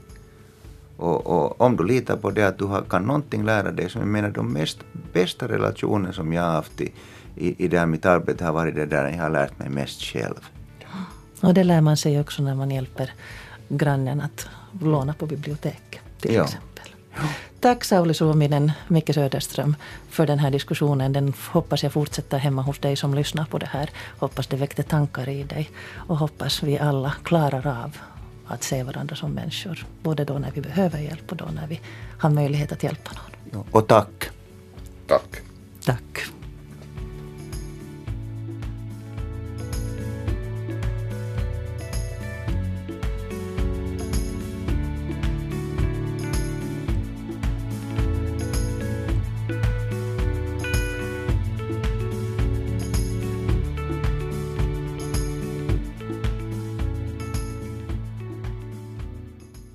Och, 0.96 1.26
och, 1.26 1.60
om 1.60 1.76
du 1.76 1.84
litar 1.84 2.16
på 2.16 2.30
det 2.30 2.48
att 2.48 2.58
du 2.58 2.64
har, 2.64 2.82
kan 2.82 3.02
någonting 3.02 3.44
lära 3.44 3.70
dig, 3.70 3.90
så 3.90 3.98
jag 3.98 4.08
menar 4.08 4.30
de 4.30 4.52
mest, 4.52 4.78
bästa 5.12 5.48
relationer 5.48 6.12
som 6.12 6.32
jag 6.32 6.42
har 6.42 6.50
haft 6.50 6.80
i, 6.80 6.92
i, 7.36 7.64
i 7.64 7.68
det 7.68 7.78
här 7.78 7.86
mitt 7.86 8.06
arbete 8.06 8.44
har 8.44 8.52
varit 8.52 8.74
det 8.74 8.86
där 8.86 9.08
jag 9.08 9.22
har 9.22 9.30
lärt 9.30 9.58
mig 9.58 9.68
mest 9.68 10.02
själv. 10.02 10.48
Och 11.40 11.54
det 11.54 11.64
lär 11.64 11.80
man 11.80 11.96
sig 11.96 12.20
också 12.20 12.42
när 12.42 12.54
man 12.54 12.70
hjälper 12.70 13.12
grannen 13.68 14.20
att 14.20 14.48
låna 14.80 15.14
på 15.14 15.26
biblioteket 15.26 16.00
till 16.20 16.34
ja. 16.34 16.44
exempel. 16.44 16.88
Tack 17.66 17.84
Sauli 17.84 18.14
Suominen, 18.14 18.72
Micke 18.88 19.14
Söderström 19.14 19.76
för 20.08 20.26
den 20.26 20.38
här 20.38 20.50
diskussionen. 20.50 21.12
Den 21.12 21.32
hoppas 21.52 21.82
jag 21.82 21.92
fortsätter 21.92 22.38
hemma 22.38 22.62
hos 22.62 22.78
dig 22.78 22.96
som 22.96 23.14
lyssnar 23.14 23.44
på 23.44 23.58
det 23.58 23.66
här. 23.66 23.90
Hoppas 24.18 24.46
det 24.46 24.56
väckte 24.56 24.82
tankar 24.82 25.28
i 25.28 25.42
dig 25.42 25.70
och 26.08 26.16
hoppas 26.16 26.62
vi 26.62 26.78
alla 26.78 27.14
klarar 27.24 27.66
av 27.66 27.96
att 28.46 28.62
se 28.62 28.82
varandra 28.82 29.16
som 29.16 29.32
människor. 29.32 29.86
Både 30.02 30.24
då 30.24 30.38
när 30.38 30.50
vi 30.50 30.60
behöver 30.60 30.98
hjälp 30.98 31.30
och 31.30 31.36
då 31.36 31.44
när 31.44 31.66
vi 31.66 31.80
har 32.18 32.30
möjlighet 32.30 32.72
att 32.72 32.82
hjälpa 32.82 33.10
någon. 33.12 33.64
Och 33.70 33.86
tack. 33.86 34.30
Tack. 35.06 35.42